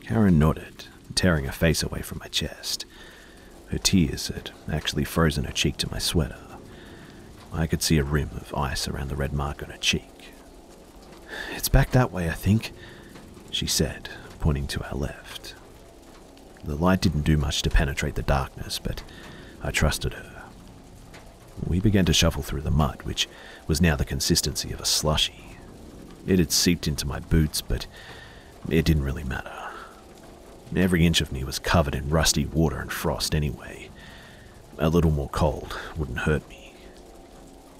Karen 0.00 0.38
nodded, 0.38 0.86
tearing 1.14 1.44
her 1.44 1.52
face 1.52 1.82
away 1.82 2.02
from 2.02 2.18
my 2.18 2.28
chest. 2.28 2.84
Her 3.70 3.78
tears 3.78 4.28
had 4.28 4.50
actually 4.72 5.04
frozen 5.04 5.44
her 5.44 5.52
cheek 5.52 5.76
to 5.78 5.90
my 5.90 5.98
sweater. 5.98 6.38
I 7.52 7.66
could 7.66 7.82
see 7.82 7.98
a 7.98 8.04
rim 8.04 8.30
of 8.36 8.54
ice 8.54 8.88
around 8.88 9.08
the 9.08 9.16
red 9.16 9.32
mark 9.32 9.62
on 9.62 9.70
her 9.70 9.78
cheek. 9.78 10.32
It's 11.54 11.68
back 11.68 11.90
that 11.90 12.12
way, 12.12 12.28
I 12.28 12.34
think, 12.34 12.72
she 13.50 13.66
said, 13.66 14.08
pointing 14.40 14.66
to 14.68 14.84
our 14.88 14.94
left. 14.94 15.54
The 16.64 16.76
light 16.76 17.00
didn't 17.00 17.22
do 17.22 17.36
much 17.36 17.62
to 17.62 17.70
penetrate 17.70 18.14
the 18.14 18.22
darkness, 18.22 18.78
but 18.78 19.02
I 19.62 19.70
trusted 19.70 20.14
her. 20.14 20.42
We 21.66 21.80
began 21.80 22.04
to 22.06 22.12
shuffle 22.12 22.42
through 22.42 22.60
the 22.62 22.70
mud, 22.70 23.02
which 23.02 23.28
was 23.66 23.80
now 23.80 23.96
the 23.96 24.04
consistency 24.04 24.72
of 24.72 24.80
a 24.80 24.86
slushy. 24.86 25.56
It 26.26 26.38
had 26.38 26.52
seeped 26.52 26.86
into 26.86 27.06
my 27.06 27.20
boots, 27.20 27.60
but 27.60 27.86
it 28.68 28.84
didn't 28.84 29.04
really 29.04 29.24
matter. 29.24 29.52
Every 30.76 31.06
inch 31.06 31.20
of 31.20 31.32
me 31.32 31.44
was 31.44 31.58
covered 31.58 31.94
in 31.94 32.10
rusty 32.10 32.44
water 32.44 32.78
and 32.78 32.92
frost 32.92 33.34
anyway. 33.34 33.88
A 34.78 34.88
little 34.88 35.10
more 35.10 35.30
cold 35.30 35.76
wouldn't 35.96 36.18
hurt 36.18 36.48
me. 36.48 36.74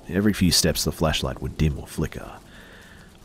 Every 0.08 0.32
few 0.32 0.50
steps, 0.50 0.84
the 0.84 0.92
flashlight 0.92 1.42
would 1.42 1.58
dim 1.58 1.78
or 1.78 1.86
flicker. 1.86 2.32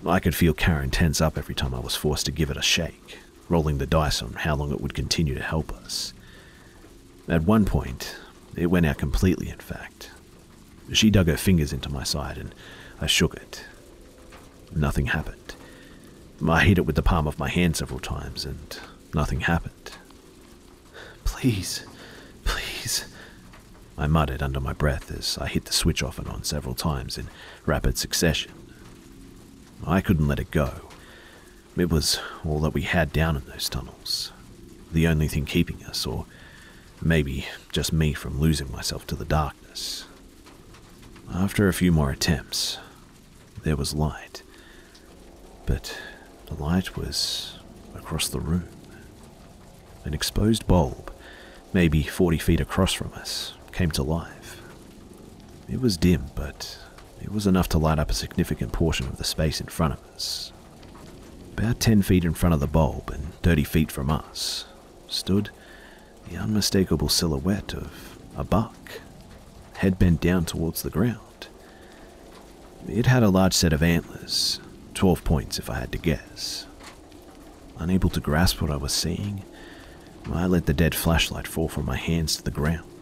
I 0.06 0.20
could 0.20 0.36
feel 0.36 0.54
Karen 0.54 0.90
tense 0.90 1.22
up 1.22 1.38
every 1.38 1.56
time 1.56 1.74
I 1.74 1.80
was 1.80 1.96
forced 1.96 2.26
to 2.26 2.32
give 2.32 2.50
it 2.50 2.58
a 2.58 2.62
shake 2.62 3.20
rolling 3.50 3.78
the 3.78 3.86
dice 3.86 4.22
on 4.22 4.34
how 4.34 4.56
long 4.56 4.72
it 4.72 4.82
would 4.82 4.94
continue 4.94 5.36
to 5.36 5.44
help 5.44 5.72
us. 5.72 6.14
At 7.28 7.44
one 7.44 7.66
point, 7.66 8.16
it 8.56 8.68
went 8.68 8.86
out 8.86 8.98
completely, 8.98 9.50
in 9.50 9.60
fact. 9.60 10.12
She 10.92 11.10
dug 11.10 11.28
her 11.28 11.38
fingers 11.38 11.72
into 11.72 11.90
my 11.90 12.04
side 12.04 12.38
and 12.38 12.54
I 13.00 13.08
shook 13.08 13.36
it. 13.36 13.64
Nothing 14.76 15.08
happened. 15.08 15.56
I 16.48 16.64
hit 16.64 16.78
it 16.78 16.86
with 16.86 16.96
the 16.96 17.02
palm 17.02 17.28
of 17.28 17.40
my 17.40 17.50
hand 17.50 17.78
several 17.78 18.00
times 18.00 18.44
and 18.44 18.80
nothing 19.14 19.42
happened. 19.42 19.92
Please, 21.24 21.86
please, 22.44 23.06
I 23.98 24.08
muttered 24.08 24.42
under 24.42 24.60
my 24.60 24.74
breath 24.74 25.12
as 25.12 25.38
I 25.38 25.48
hit 25.48 25.66
the 25.66 25.74
switch 25.74 26.04
off 26.04 26.20
and 26.20 26.28
on 26.28 26.44
several 26.44 26.76
times 26.76 27.18
in 27.18 27.28
rapid 27.66 27.98
succession. 27.98 28.52
I 29.86 30.02
couldn't 30.02 30.28
let 30.28 30.40
it 30.40 30.52
go, 30.52 30.90
It 31.76 31.90
was 31.90 32.20
all 32.46 32.60
that 32.60 32.74
we 32.74 32.84
had 32.84 33.12
down 33.12 33.36
in 33.36 33.46
those 33.46 33.68
tunnels. 33.70 34.32
The 34.92 35.08
only 35.08 35.28
thing 35.28 35.46
keeping 35.46 35.84
us, 35.86 36.06
or 36.06 36.26
maybe 37.02 37.46
just 37.72 37.92
me 37.92 38.14
from 38.14 38.40
losing 38.40 38.72
myself 38.72 39.08
to 39.08 39.16
the 39.16 39.26
darkness. 39.26 40.06
After 41.34 41.68
a 41.68 41.74
few 41.74 41.92
more 41.92 42.12
attempts, 42.12 42.78
there 43.64 43.76
was 43.76 43.94
light. 43.96 44.44
But 45.66 45.98
the 46.46 46.56
light 46.56 46.96
was 46.96 47.58
across 47.96 48.28
the 48.28 48.40
room. 48.40 48.68
An 50.06 50.14
exposed 50.14 50.68
bulb, 50.68 51.12
maybe 51.74 52.04
40 52.04 52.38
feet 52.38 52.62
across 52.62 52.94
from 52.94 53.14
us, 53.14 53.54
came 53.72 53.90
to 53.92 54.04
life. 54.04 54.62
It 55.68 55.82
was 55.82 55.98
dim, 55.98 56.26
but 56.36 56.78
it 57.24 57.32
was 57.32 57.48
enough 57.48 57.70
to 57.70 57.78
light 57.78 58.00
up 58.00 58.12
a 58.12 58.14
significant 58.14 58.72
portion 58.74 59.08
of 59.08 59.18
the 59.18 59.24
space 59.24 59.62
in 59.62 59.68
front 59.68 59.94
of 59.94 60.04
us. 60.14 60.52
About 61.58 61.80
10 61.80 62.02
feet 62.02 62.26
in 62.26 62.34
front 62.34 62.54
of 62.54 62.60
the 62.60 62.68
bulb 62.68 63.10
and 63.10 63.34
30 63.42 63.64
feet 63.64 63.92
from 63.92 64.12
us 64.12 64.66
stood 65.08 65.50
the 66.30 66.38
unmistakable 66.38 67.10
silhouette 67.10 67.74
of 67.74 68.20
a 68.36 68.44
buck, 68.44 69.02
head 69.76 69.98
bent 69.98 70.20
down 70.20 70.46
towards 70.46 70.82
the 70.82 70.90
ground. 70.90 71.48
It 72.88 73.06
had 73.06 73.24
a 73.24 73.30
large 73.30 73.54
set 73.54 73.72
of 73.72 73.82
antlers, 73.84 74.60
12 74.94 75.24
points 75.24 75.60
if 75.60 75.70
I 75.70 75.80
had 75.80 75.92
to 75.94 75.98
guess. 75.98 76.66
Unable 77.78 78.10
to 78.10 78.20
grasp 78.20 78.62
what 78.62 78.72
I 78.72 78.78
was 78.78 78.94
seeing, 78.94 79.44
I 80.32 80.46
let 80.46 80.66
the 80.66 80.74
dead 80.74 80.96
flashlight 80.96 81.48
fall 81.48 81.70
from 81.70 81.86
my 81.86 81.98
hands 81.98 82.36
to 82.38 82.44
the 82.44 82.52
ground. 82.52 82.93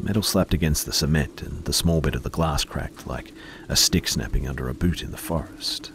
The 0.00 0.06
metal 0.06 0.22
slapped 0.22 0.54
against 0.54 0.86
the 0.86 0.94
cement, 0.94 1.42
and 1.42 1.62
the 1.66 1.74
small 1.74 2.00
bit 2.00 2.14
of 2.14 2.22
the 2.22 2.30
glass 2.30 2.64
cracked 2.64 3.06
like 3.06 3.34
a 3.68 3.76
stick 3.76 4.08
snapping 4.08 4.48
under 4.48 4.66
a 4.66 4.72
boot 4.72 5.02
in 5.02 5.10
the 5.10 5.18
forest. 5.18 5.92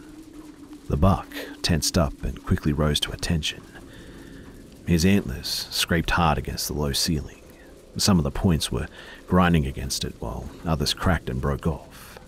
The 0.88 0.96
buck 0.96 1.26
tensed 1.60 1.98
up 1.98 2.22
and 2.22 2.40
quickly 2.44 2.72
rose 2.72 3.00
to 3.00 3.10
attention. 3.10 3.62
His 4.86 5.04
antlers 5.04 5.66
scraped 5.72 6.10
hard 6.10 6.38
against 6.38 6.68
the 6.68 6.74
low 6.74 6.92
ceiling. 6.92 7.42
Some 7.96 8.18
of 8.18 8.22
the 8.22 8.30
points 8.30 8.70
were 8.70 8.86
grinding 9.26 9.66
against 9.66 10.04
it, 10.04 10.14
while 10.20 10.48
others 10.64 10.94
cracked 10.94 11.28
and 11.28 11.40
broke 11.40 11.66
off. 11.66 12.20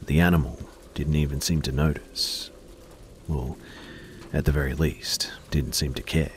The 0.00 0.20
animal 0.20 0.58
didn't 0.94 1.16
even 1.16 1.42
seem 1.42 1.60
to 1.62 1.72
notice. 1.72 2.50
Well, 3.28 3.58
at 4.32 4.46
the 4.46 4.52
very 4.52 4.72
least, 4.72 5.32
didn't 5.50 5.74
seem 5.74 5.92
to 5.94 6.02
care. 6.02 6.32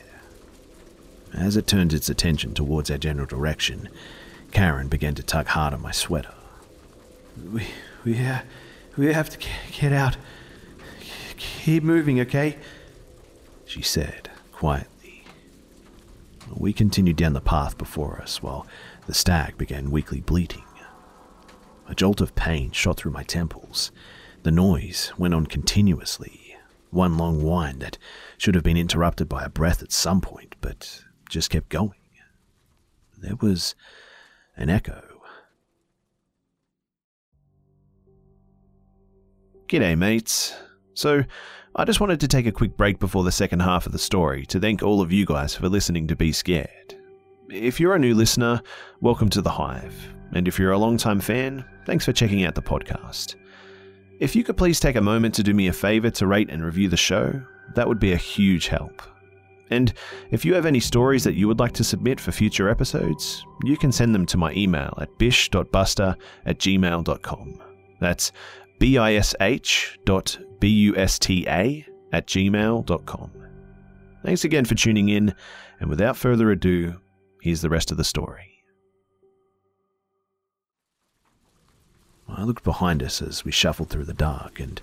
As 1.32 1.56
it 1.56 1.66
turned 1.66 1.94
its 1.94 2.10
attention 2.10 2.52
towards 2.52 2.90
our 2.90 2.98
general 2.98 3.26
direction, 3.26 3.88
Karen 4.52 4.88
began 4.88 5.14
to 5.14 5.22
tug 5.22 5.46
hard 5.48 5.74
on 5.74 5.82
my 5.82 5.90
sweater. 5.90 6.34
We, 7.50 7.66
we, 8.04 8.24
uh, 8.24 8.40
we 8.96 9.12
have 9.12 9.30
to 9.30 9.38
get 9.72 9.92
out. 9.92 10.16
Keep 11.36 11.82
moving, 11.82 12.20
okay? 12.20 12.58
She 13.64 13.82
said, 13.82 14.30
quietly. 14.52 15.24
We 16.54 16.72
continued 16.72 17.16
down 17.16 17.32
the 17.32 17.40
path 17.40 17.78
before 17.78 18.20
us 18.20 18.42
while 18.42 18.66
the 19.06 19.14
stag 19.14 19.56
began 19.56 19.90
weakly 19.90 20.20
bleating. 20.20 20.64
A 21.88 21.94
jolt 21.94 22.20
of 22.20 22.34
pain 22.34 22.70
shot 22.70 22.98
through 22.98 23.12
my 23.12 23.22
temples. 23.22 23.90
The 24.42 24.50
noise 24.50 25.12
went 25.18 25.34
on 25.34 25.46
continuously, 25.46 26.56
one 26.90 27.16
long 27.16 27.42
whine 27.42 27.78
that 27.78 27.98
should 28.38 28.54
have 28.54 28.64
been 28.64 28.76
interrupted 28.76 29.28
by 29.28 29.44
a 29.44 29.48
breath 29.48 29.82
at 29.82 29.92
some 29.92 30.20
point, 30.20 30.54
but 30.60 31.04
just 31.28 31.50
kept 31.50 31.68
going. 31.68 31.94
There 33.18 33.36
was 33.36 33.74
an 34.56 34.70
echo. 34.70 35.02
G'day, 39.68 39.96
mates. 39.96 40.54
So, 40.94 41.24
I 41.74 41.86
just 41.86 42.00
wanted 42.00 42.20
to 42.20 42.28
take 42.28 42.44
a 42.44 42.52
quick 42.52 42.76
break 42.76 42.98
before 42.98 43.24
the 43.24 43.32
second 43.32 43.60
half 43.60 43.86
of 43.86 43.92
the 43.92 43.98
story 43.98 44.44
to 44.46 44.60
thank 44.60 44.82
all 44.82 45.00
of 45.00 45.10
you 45.10 45.24
guys 45.24 45.54
for 45.54 45.70
listening 45.70 46.06
to 46.08 46.16
Be 46.16 46.30
Scared. 46.30 46.94
If 47.48 47.80
you're 47.80 47.94
a 47.94 47.98
new 47.98 48.14
listener, 48.14 48.60
welcome 49.00 49.30
to 49.30 49.40
The 49.40 49.50
Hive. 49.50 49.94
And 50.34 50.46
if 50.46 50.58
you're 50.58 50.72
a 50.72 50.78
long-time 50.78 51.20
fan, 51.20 51.64
thanks 51.86 52.04
for 52.04 52.12
checking 52.12 52.44
out 52.44 52.54
the 52.54 52.62
podcast. 52.62 53.36
If 54.20 54.36
you 54.36 54.44
could 54.44 54.58
please 54.58 54.78
take 54.78 54.96
a 54.96 55.00
moment 55.00 55.34
to 55.36 55.42
do 55.42 55.54
me 55.54 55.68
a 55.68 55.72
favor 55.72 56.10
to 56.10 56.26
rate 56.26 56.50
and 56.50 56.62
review 56.62 56.88
the 56.90 56.96
show, 56.98 57.42
that 57.74 57.88
would 57.88 57.98
be 57.98 58.12
a 58.12 58.16
huge 58.16 58.68
help. 58.68 59.00
And 59.72 59.92
if 60.30 60.44
you 60.44 60.52
have 60.54 60.66
any 60.66 60.80
stories 60.80 61.24
that 61.24 61.34
you 61.34 61.48
would 61.48 61.58
like 61.58 61.72
to 61.72 61.84
submit 61.84 62.20
for 62.20 62.30
future 62.30 62.68
episodes, 62.68 63.44
you 63.64 63.78
can 63.78 63.90
send 63.90 64.14
them 64.14 64.26
to 64.26 64.36
my 64.36 64.52
email 64.52 64.92
at 65.00 65.16
bish.buster 65.18 66.14
at 66.44 66.58
gmail.com. 66.58 67.62
That's 67.98 68.32
B-I-S-H 68.78 69.98
dot 70.04 70.38
B-U-S-T-A 70.60 71.86
at 72.12 72.26
gmail.com. 72.26 73.30
Thanks 74.22 74.44
again 74.44 74.64
for 74.66 74.74
tuning 74.74 75.08
in, 75.08 75.34
and 75.80 75.88
without 75.88 76.16
further 76.16 76.50
ado, 76.50 77.00
here's 77.40 77.62
the 77.62 77.70
rest 77.70 77.90
of 77.90 77.96
the 77.96 78.04
story. 78.04 78.64
I 82.28 82.44
looked 82.44 82.64
behind 82.64 83.02
us 83.02 83.22
as 83.22 83.44
we 83.44 83.52
shuffled 83.52 83.88
through 83.88 84.04
the 84.04 84.14
dark, 84.14 84.60
and 84.60 84.80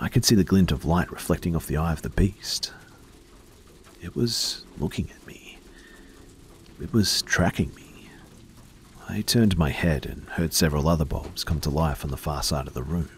I 0.00 0.08
could 0.08 0.24
see 0.24 0.34
the 0.34 0.42
glint 0.42 0.72
of 0.72 0.84
light 0.84 1.10
reflecting 1.12 1.54
off 1.54 1.66
the 1.66 1.76
eye 1.76 1.92
of 1.92 2.02
the 2.02 2.10
beast. 2.10 2.72
It 4.04 4.14
was 4.14 4.64
looking 4.78 5.08
at 5.10 5.26
me. 5.26 5.56
It 6.78 6.92
was 6.92 7.22
tracking 7.22 7.74
me. 7.74 8.10
I 9.08 9.22
turned 9.22 9.56
my 9.56 9.70
head 9.70 10.04
and 10.04 10.28
heard 10.28 10.52
several 10.52 10.88
other 10.88 11.06
bulbs 11.06 11.42
come 11.42 11.58
to 11.60 11.70
life 11.70 12.04
on 12.04 12.10
the 12.10 12.18
far 12.18 12.42
side 12.42 12.66
of 12.66 12.74
the 12.74 12.82
room. 12.82 13.08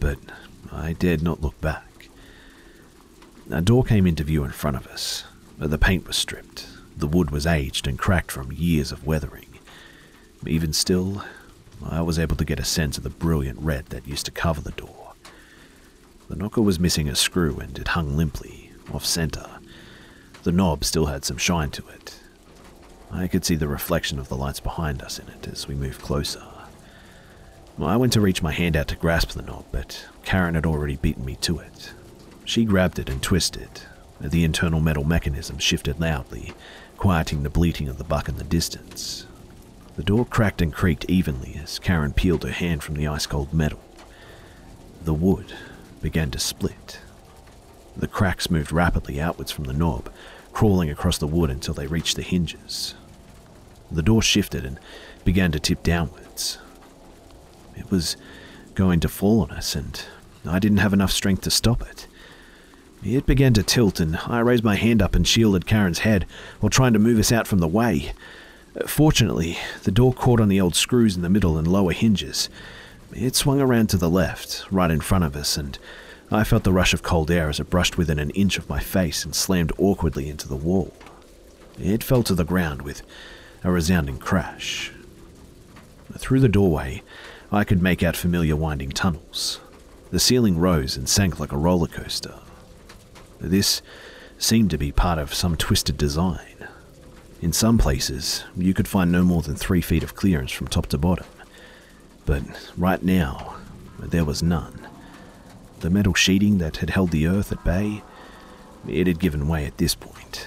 But 0.00 0.16
I 0.72 0.94
dared 0.94 1.22
not 1.22 1.42
look 1.42 1.60
back. 1.60 2.08
A 3.50 3.60
door 3.60 3.84
came 3.84 4.06
into 4.06 4.24
view 4.24 4.42
in 4.42 4.52
front 4.52 4.78
of 4.78 4.86
us. 4.86 5.24
The 5.58 5.76
paint 5.76 6.06
was 6.06 6.16
stripped. 6.16 6.66
The 6.96 7.06
wood 7.06 7.30
was 7.30 7.46
aged 7.46 7.86
and 7.86 7.98
cracked 7.98 8.32
from 8.32 8.52
years 8.52 8.90
of 8.90 9.06
weathering. 9.06 9.58
Even 10.46 10.72
still, 10.72 11.22
I 11.84 12.00
was 12.00 12.18
able 12.18 12.36
to 12.36 12.46
get 12.46 12.58
a 12.58 12.64
sense 12.64 12.96
of 12.96 13.04
the 13.04 13.10
brilliant 13.10 13.58
red 13.60 13.86
that 13.86 14.08
used 14.08 14.24
to 14.24 14.32
cover 14.32 14.62
the 14.62 14.70
door. 14.70 15.12
The 16.30 16.36
knocker 16.36 16.62
was 16.62 16.80
missing 16.80 17.06
a 17.06 17.14
screw 17.14 17.58
and 17.58 17.78
it 17.78 17.88
hung 17.88 18.16
limply, 18.16 18.61
off 18.94 19.04
center. 19.04 19.48
The 20.42 20.52
knob 20.52 20.84
still 20.84 21.06
had 21.06 21.24
some 21.24 21.36
shine 21.36 21.70
to 21.70 21.86
it. 21.88 22.18
I 23.10 23.28
could 23.28 23.44
see 23.44 23.56
the 23.56 23.68
reflection 23.68 24.18
of 24.18 24.28
the 24.28 24.36
lights 24.36 24.60
behind 24.60 25.02
us 25.02 25.18
in 25.18 25.28
it 25.28 25.46
as 25.48 25.68
we 25.68 25.74
moved 25.74 26.00
closer. 26.00 26.42
I 27.80 27.96
went 27.96 28.12
to 28.14 28.20
reach 28.20 28.42
my 28.42 28.52
hand 28.52 28.76
out 28.76 28.88
to 28.88 28.96
grasp 28.96 29.30
the 29.30 29.42
knob, 29.42 29.64
but 29.72 30.06
Karen 30.24 30.54
had 30.54 30.66
already 30.66 30.96
beaten 30.96 31.24
me 31.24 31.36
to 31.42 31.58
it. 31.58 31.92
She 32.44 32.64
grabbed 32.64 32.98
it 32.98 33.08
and 33.08 33.22
twisted. 33.22 33.82
The 34.20 34.44
internal 34.44 34.80
metal 34.80 35.04
mechanism 35.04 35.58
shifted 35.58 35.98
loudly, 35.98 36.52
quieting 36.96 37.42
the 37.42 37.50
bleating 37.50 37.88
of 37.88 37.98
the 37.98 38.04
buck 38.04 38.28
in 38.28 38.36
the 38.36 38.44
distance. 38.44 39.26
The 39.96 40.02
door 40.02 40.24
cracked 40.24 40.62
and 40.62 40.72
creaked 40.72 41.04
evenly 41.06 41.58
as 41.62 41.78
Karen 41.78 42.12
peeled 42.12 42.44
her 42.44 42.50
hand 42.50 42.82
from 42.82 42.94
the 42.94 43.08
ice 43.08 43.26
cold 43.26 43.52
metal. 43.52 43.80
The 45.04 45.12
wood 45.12 45.52
began 46.00 46.30
to 46.30 46.38
split. 46.38 47.00
The 47.96 48.08
cracks 48.08 48.50
moved 48.50 48.72
rapidly 48.72 49.20
outwards 49.20 49.50
from 49.50 49.64
the 49.64 49.72
knob, 49.72 50.10
crawling 50.52 50.90
across 50.90 51.18
the 51.18 51.26
wood 51.26 51.50
until 51.50 51.74
they 51.74 51.86
reached 51.86 52.16
the 52.16 52.22
hinges. 52.22 52.94
The 53.90 54.02
door 54.02 54.22
shifted 54.22 54.64
and 54.64 54.78
began 55.24 55.52
to 55.52 55.60
tip 55.60 55.82
downwards. 55.82 56.58
It 57.76 57.90
was 57.90 58.16
going 58.74 59.00
to 59.00 59.08
fall 59.08 59.40
on 59.42 59.50
us, 59.50 59.74
and 59.74 60.02
I 60.46 60.58
didn't 60.58 60.78
have 60.78 60.92
enough 60.92 61.10
strength 61.10 61.42
to 61.42 61.50
stop 61.50 61.82
it. 61.82 62.06
It 63.04 63.26
began 63.26 63.52
to 63.54 63.62
tilt, 63.62 64.00
and 64.00 64.16
I 64.26 64.40
raised 64.40 64.64
my 64.64 64.76
hand 64.76 65.02
up 65.02 65.14
and 65.14 65.26
shielded 65.26 65.66
Karen's 65.66 66.00
head 66.00 66.24
while 66.60 66.70
trying 66.70 66.92
to 66.92 66.98
move 66.98 67.18
us 67.18 67.32
out 67.32 67.46
from 67.46 67.58
the 67.58 67.68
way. 67.68 68.12
Fortunately, 68.86 69.58
the 69.82 69.90
door 69.90 70.14
caught 70.14 70.40
on 70.40 70.48
the 70.48 70.60
old 70.60 70.74
screws 70.74 71.16
in 71.16 71.22
the 71.22 71.28
middle 71.28 71.58
and 71.58 71.66
lower 71.66 71.92
hinges. 71.92 72.48
It 73.12 73.34
swung 73.34 73.60
around 73.60 73.88
to 73.88 73.98
the 73.98 74.08
left, 74.08 74.64
right 74.70 74.90
in 74.90 75.00
front 75.00 75.24
of 75.24 75.36
us, 75.36 75.56
and 75.56 75.78
I 76.32 76.44
felt 76.44 76.64
the 76.64 76.72
rush 76.72 76.94
of 76.94 77.02
cold 77.02 77.30
air 77.30 77.50
as 77.50 77.60
it 77.60 77.68
brushed 77.68 77.98
within 77.98 78.18
an 78.18 78.30
inch 78.30 78.56
of 78.56 78.66
my 78.66 78.80
face 78.80 79.22
and 79.22 79.34
slammed 79.34 79.70
awkwardly 79.76 80.30
into 80.30 80.48
the 80.48 80.56
wall. 80.56 80.94
It 81.78 82.02
fell 82.02 82.22
to 82.22 82.34
the 82.34 82.42
ground 82.42 82.80
with 82.80 83.02
a 83.62 83.70
resounding 83.70 84.16
crash. 84.16 84.92
Through 86.16 86.40
the 86.40 86.48
doorway, 86.48 87.02
I 87.50 87.64
could 87.64 87.82
make 87.82 88.02
out 88.02 88.16
familiar 88.16 88.56
winding 88.56 88.92
tunnels. 88.92 89.60
The 90.10 90.18
ceiling 90.18 90.58
rose 90.58 90.96
and 90.96 91.06
sank 91.06 91.38
like 91.38 91.52
a 91.52 91.58
roller 91.58 91.86
coaster. 91.86 92.36
This 93.38 93.82
seemed 94.38 94.70
to 94.70 94.78
be 94.78 94.90
part 94.90 95.18
of 95.18 95.34
some 95.34 95.56
twisted 95.56 95.98
design. 95.98 96.66
In 97.42 97.52
some 97.52 97.76
places, 97.76 98.44
you 98.56 98.72
could 98.72 98.88
find 98.88 99.12
no 99.12 99.22
more 99.22 99.42
than 99.42 99.56
three 99.56 99.82
feet 99.82 100.02
of 100.02 100.14
clearance 100.14 100.52
from 100.52 100.68
top 100.68 100.86
to 100.86 100.98
bottom. 100.98 101.26
But 102.24 102.42
right 102.78 103.02
now, 103.02 103.56
there 103.98 104.24
was 104.24 104.42
none. 104.42 104.88
The 105.82 105.90
metal 105.90 106.14
sheeting 106.14 106.58
that 106.58 106.76
had 106.76 106.90
held 106.90 107.10
the 107.10 107.26
earth 107.26 107.50
at 107.50 107.64
bay, 107.64 108.02
it 108.88 109.08
had 109.08 109.18
given 109.18 109.48
way 109.48 109.66
at 109.66 109.78
this 109.78 109.96
point. 109.96 110.46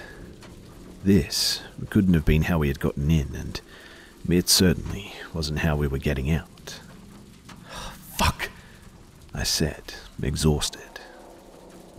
This 1.04 1.60
couldn't 1.90 2.14
have 2.14 2.24
been 2.24 2.44
how 2.44 2.58
we 2.58 2.68
had 2.68 2.80
gotten 2.80 3.10
in, 3.10 3.34
and 3.34 3.60
it 4.28 4.48
certainly 4.48 5.12
wasn't 5.34 5.58
how 5.58 5.76
we 5.76 5.88
were 5.88 5.98
getting 5.98 6.30
out. 6.30 6.80
Fuck, 8.16 8.48
I 9.34 9.42
said, 9.42 9.92
exhausted. 10.22 10.80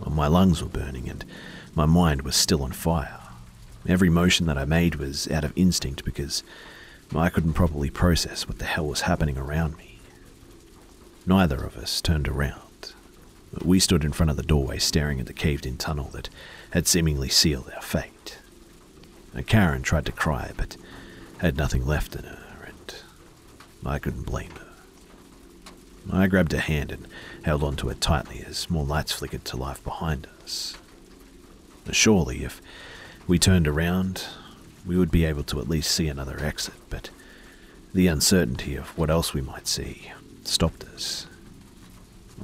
My 0.04 0.26
lungs 0.26 0.60
were 0.60 0.68
burning 0.68 1.08
and 1.08 1.24
my 1.76 1.86
mind 1.86 2.22
was 2.22 2.34
still 2.34 2.64
on 2.64 2.72
fire. 2.72 3.20
Every 3.86 4.10
motion 4.10 4.46
that 4.46 4.58
I 4.58 4.64
made 4.64 4.96
was 4.96 5.30
out 5.30 5.44
of 5.44 5.52
instinct 5.54 6.04
because 6.04 6.42
I 7.14 7.28
couldn't 7.30 7.52
properly 7.52 7.88
process 7.88 8.48
what 8.48 8.58
the 8.58 8.64
hell 8.64 8.86
was 8.88 9.02
happening 9.02 9.38
around 9.38 9.78
me. 9.78 10.00
Neither 11.24 11.62
of 11.62 11.76
us 11.76 12.00
turned 12.00 12.26
around. 12.26 12.67
We 13.62 13.80
stood 13.80 14.04
in 14.04 14.12
front 14.12 14.30
of 14.30 14.36
the 14.36 14.42
doorway 14.42 14.78
staring 14.78 15.20
at 15.20 15.26
the 15.26 15.32
caved 15.32 15.66
in 15.66 15.76
tunnel 15.76 16.10
that 16.12 16.28
had 16.70 16.86
seemingly 16.86 17.28
sealed 17.28 17.70
our 17.74 17.82
fate. 17.82 18.38
Karen 19.46 19.82
tried 19.82 20.06
to 20.06 20.12
cry, 20.12 20.52
but 20.56 20.76
had 21.38 21.56
nothing 21.56 21.86
left 21.86 22.16
in 22.16 22.24
her, 22.24 22.38
and 22.66 22.94
I 23.86 23.98
couldn't 23.98 24.26
blame 24.26 24.50
her. 24.50 24.66
I 26.10 26.26
grabbed 26.26 26.52
her 26.52 26.58
hand 26.58 26.90
and 26.90 27.06
held 27.42 27.62
onto 27.62 27.88
it 27.88 28.00
tightly 28.00 28.42
as 28.46 28.68
more 28.70 28.84
lights 28.84 29.12
flickered 29.12 29.44
to 29.46 29.56
life 29.56 29.82
behind 29.84 30.26
us. 30.42 30.76
Surely, 31.90 32.44
if 32.44 32.60
we 33.26 33.38
turned 33.38 33.68
around, 33.68 34.24
we 34.84 34.96
would 34.98 35.10
be 35.10 35.24
able 35.24 35.42
to 35.44 35.60
at 35.60 35.68
least 35.68 35.90
see 35.90 36.08
another 36.08 36.38
exit, 36.42 36.74
but 36.90 37.10
the 37.94 38.08
uncertainty 38.08 38.76
of 38.76 38.88
what 38.98 39.08
else 39.10 39.32
we 39.32 39.40
might 39.40 39.66
see 39.66 40.12
stopped 40.44 40.84
us. 40.84 41.27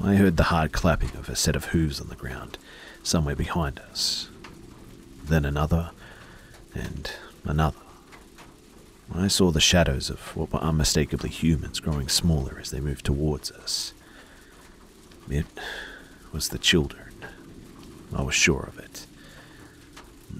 I 0.02 0.16
heard 0.16 0.36
the 0.36 0.44
hard 0.44 0.72
clapping 0.72 1.16
of 1.16 1.28
a 1.28 1.36
set 1.36 1.56
of 1.56 1.66
hooves 1.66 2.00
on 2.00 2.08
the 2.08 2.16
ground 2.16 2.58
somewhere 3.02 3.36
behind 3.36 3.78
us. 3.78 4.28
Then 5.24 5.44
another, 5.44 5.90
and 6.74 7.10
another. 7.44 7.78
I 9.14 9.28
saw 9.28 9.50
the 9.50 9.60
shadows 9.60 10.10
of 10.10 10.34
what 10.36 10.52
were 10.52 10.60
unmistakably 10.60 11.30
humans 11.30 11.80
growing 11.80 12.08
smaller 12.08 12.58
as 12.60 12.70
they 12.70 12.80
moved 12.80 13.04
towards 13.04 13.50
us. 13.52 13.92
It 15.30 15.46
was 16.32 16.48
the 16.48 16.58
children. 16.58 17.12
I 18.14 18.22
was 18.22 18.34
sure 18.34 18.68
of 18.68 18.78
it. 18.78 19.06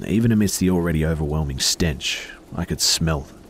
Even 0.06 0.32
amidst 0.32 0.60
the 0.60 0.70
already 0.70 1.06
overwhelming 1.06 1.60
stench, 1.60 2.28
I 2.54 2.64
could 2.64 2.80
smell 2.80 3.20
them 3.20 3.44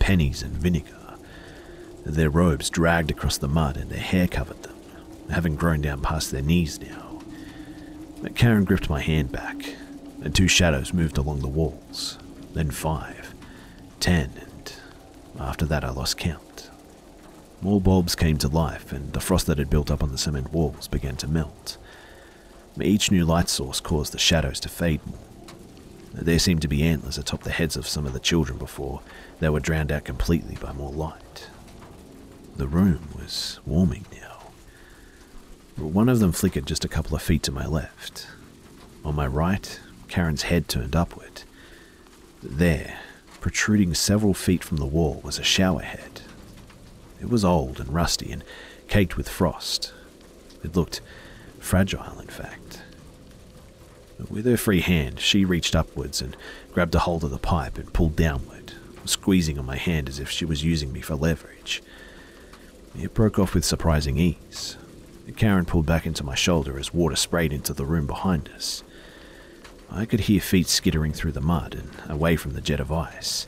pennies 0.00 0.42
and 0.42 0.52
vinegar. 0.54 0.96
Their 2.04 2.30
robes 2.30 2.70
dragged 2.70 3.10
across 3.10 3.38
the 3.38 3.46
mud 3.46 3.76
and 3.76 3.90
their 3.90 4.00
hair 4.00 4.26
covered 4.26 4.62
them, 4.64 4.74
having 5.32 5.56
grown 5.56 5.80
down 5.80 6.00
past 6.00 6.30
their 6.30 6.42
knees 6.42 6.80
now. 6.80 7.20
Karen 8.34 8.64
gripped 8.64 8.90
my 8.90 9.00
hand 9.00 9.32
back, 9.32 9.74
and 10.22 10.34
two 10.34 10.48
shadows 10.48 10.92
moved 10.92 11.16
along 11.18 11.40
the 11.40 11.48
walls, 11.48 12.18
then 12.52 12.70
five, 12.70 13.34
ten, 13.98 14.30
and 14.36 14.74
after 15.38 15.64
that 15.66 15.84
I 15.84 15.90
lost 15.90 16.18
count. 16.18 16.70
More 17.62 17.80
bulbs 17.80 18.14
came 18.14 18.38
to 18.38 18.48
life, 18.48 18.92
and 18.92 19.12
the 19.12 19.20
frost 19.20 19.46
that 19.46 19.58
had 19.58 19.70
built 19.70 19.90
up 19.90 20.02
on 20.02 20.12
the 20.12 20.18
cement 20.18 20.52
walls 20.52 20.88
began 20.88 21.16
to 21.16 21.28
melt. 21.28 21.76
Each 22.80 23.10
new 23.10 23.24
light 23.24 23.48
source 23.48 23.80
caused 23.80 24.12
the 24.12 24.18
shadows 24.18 24.60
to 24.60 24.68
fade 24.68 25.06
more. 25.06 25.18
There 26.12 26.38
seemed 26.38 26.62
to 26.62 26.68
be 26.68 26.82
antlers 26.82 27.18
atop 27.18 27.42
the 27.42 27.50
heads 27.50 27.76
of 27.76 27.86
some 27.86 28.06
of 28.06 28.12
the 28.12 28.20
children 28.20 28.58
before 28.58 29.00
they 29.38 29.48
were 29.48 29.60
drowned 29.60 29.92
out 29.92 30.04
completely 30.04 30.56
by 30.60 30.72
more 30.72 30.92
light. 30.92 31.48
The 32.56 32.66
room 32.66 33.08
was 33.14 33.60
warming 33.66 34.06
now. 34.12 34.29
One 35.80 36.10
of 36.10 36.20
them 36.20 36.32
flickered 36.32 36.66
just 36.66 36.84
a 36.84 36.88
couple 36.88 37.16
of 37.16 37.22
feet 37.22 37.42
to 37.44 37.52
my 37.52 37.66
left. 37.66 38.26
On 39.02 39.14
my 39.14 39.26
right, 39.26 39.80
Karen's 40.08 40.42
head 40.42 40.68
turned 40.68 40.94
upward. 40.94 41.42
There, 42.42 42.98
protruding 43.40 43.94
several 43.94 44.34
feet 44.34 44.62
from 44.62 44.76
the 44.76 44.86
wall, 44.86 45.22
was 45.24 45.38
a 45.38 45.42
shower 45.42 45.80
head. 45.80 46.20
It 47.20 47.30
was 47.30 47.44
old 47.44 47.80
and 47.80 47.94
rusty 47.94 48.30
and 48.30 48.44
caked 48.88 49.16
with 49.16 49.28
frost. 49.28 49.92
It 50.62 50.76
looked 50.76 51.00
fragile, 51.58 52.20
in 52.20 52.28
fact. 52.28 52.82
With 54.28 54.44
her 54.44 54.58
free 54.58 54.82
hand, 54.82 55.18
she 55.18 55.46
reached 55.46 55.74
upwards 55.74 56.20
and 56.20 56.36
grabbed 56.72 56.94
a 56.94 57.00
hold 57.00 57.24
of 57.24 57.30
the 57.30 57.38
pipe 57.38 57.78
and 57.78 57.92
pulled 57.92 58.16
downward, 58.16 58.74
squeezing 59.06 59.58
on 59.58 59.64
my 59.64 59.76
hand 59.76 60.10
as 60.10 60.18
if 60.18 60.30
she 60.30 60.44
was 60.44 60.62
using 60.62 60.92
me 60.92 61.00
for 61.00 61.14
leverage. 61.14 61.82
It 62.98 63.14
broke 63.14 63.38
off 63.38 63.54
with 63.54 63.64
surprising 63.64 64.18
ease. 64.18 64.76
Karen 65.36 65.64
pulled 65.64 65.86
back 65.86 66.06
into 66.06 66.24
my 66.24 66.34
shoulder 66.34 66.78
as 66.78 66.94
water 66.94 67.16
sprayed 67.16 67.52
into 67.52 67.72
the 67.72 67.84
room 67.84 68.06
behind 68.06 68.48
us. 68.54 68.82
I 69.90 70.04
could 70.04 70.20
hear 70.20 70.40
feet 70.40 70.68
skittering 70.68 71.12
through 71.12 71.32
the 71.32 71.40
mud 71.40 71.74
and 71.74 71.90
away 72.10 72.36
from 72.36 72.52
the 72.52 72.60
jet 72.60 72.80
of 72.80 72.92
ice. 72.92 73.46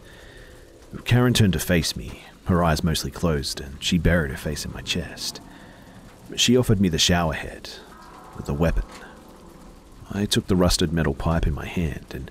Karen 1.05 1.35
turned 1.35 1.53
to 1.55 1.59
face 1.59 1.97
me, 1.97 2.23
her 2.47 2.65
eyes 2.65 2.83
mostly 2.83 3.11
closed, 3.11 3.61
and 3.61 3.83
she 3.83 3.99
buried 3.99 4.31
her 4.31 4.37
face 4.37 4.65
in 4.65 4.73
my 4.73 4.83
chest. 4.83 5.41
She 6.37 6.57
offered 6.57 6.81
me 6.81 6.89
the 6.89 6.99
shower 6.99 7.33
head, 7.33 7.71
the 8.45 8.55
weapon. 8.55 8.85
I 10.11 10.27
took 10.27 10.49
the 10.49 10.57
rusted 10.57 10.93
metal 10.93 11.15
pipe 11.15 11.47
in 11.47 11.55
my 11.55 11.67
hand, 11.67 12.07
and 12.11 12.31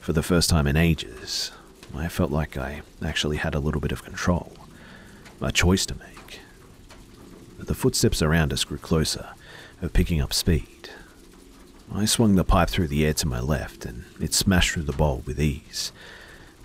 for 0.00 0.12
the 0.12 0.22
first 0.22 0.48
time 0.48 0.66
in 0.66 0.76
ages, 0.76 1.52
I 1.94 2.08
felt 2.08 2.30
like 2.30 2.56
I 2.56 2.82
actually 3.04 3.36
had 3.36 3.54
a 3.54 3.60
little 3.60 3.80
bit 3.80 3.92
of 3.92 4.04
control, 4.04 4.52
a 5.40 5.52
choice 5.52 5.84
to 5.86 5.94
make. 5.96 6.21
The 7.62 7.74
footsteps 7.74 8.22
around 8.22 8.52
us 8.52 8.64
grew 8.64 8.78
closer, 8.78 9.30
of 9.80 9.92
picking 9.92 10.20
up 10.20 10.32
speed. 10.32 10.90
I 11.94 12.04
swung 12.04 12.34
the 12.34 12.44
pipe 12.44 12.70
through 12.70 12.88
the 12.88 13.04
air 13.04 13.14
to 13.14 13.26
my 13.26 13.40
left, 13.40 13.84
and 13.84 14.04
it 14.20 14.34
smashed 14.34 14.72
through 14.72 14.84
the 14.84 14.92
bowl 14.92 15.22
with 15.26 15.40
ease. 15.40 15.92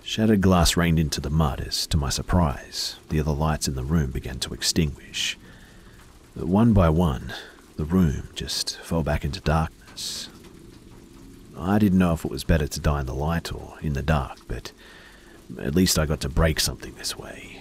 Shattered 0.03 0.41
glass 0.41 0.77
rained 0.77 0.99
into 0.99 1.19
the 1.19 1.29
mud 1.29 1.61
as, 1.61 1.87
to 1.87 1.97
my 1.97 2.09
surprise, 2.09 2.97
the 3.09 3.19
other 3.19 3.31
lights 3.31 3.67
in 3.67 3.75
the 3.75 3.83
room 3.83 4.11
began 4.11 4.39
to 4.39 4.53
extinguish. 4.53 5.37
One 6.35 6.73
by 6.73 6.89
one, 6.89 7.33
the 7.75 7.85
room 7.85 8.29
just 8.35 8.77
fell 8.79 9.03
back 9.03 9.25
into 9.25 9.41
darkness, 9.41 10.29
I 11.59 11.79
didn't 11.79 11.97
know 11.97 12.13
if 12.13 12.23
it 12.23 12.31
was 12.31 12.43
better 12.43 12.67
to 12.67 12.79
die 12.79 12.99
in 12.99 13.05
the 13.07 13.15
light 13.15 13.51
or 13.51 13.77
in 13.81 13.93
the 13.93 14.03
dark, 14.03 14.37
but 14.47 14.71
at 15.59 15.75
least 15.75 15.97
I 15.97 16.05
got 16.05 16.21
to 16.21 16.29
break 16.29 16.59
something 16.59 16.93
this 16.95 17.17
way. 17.17 17.56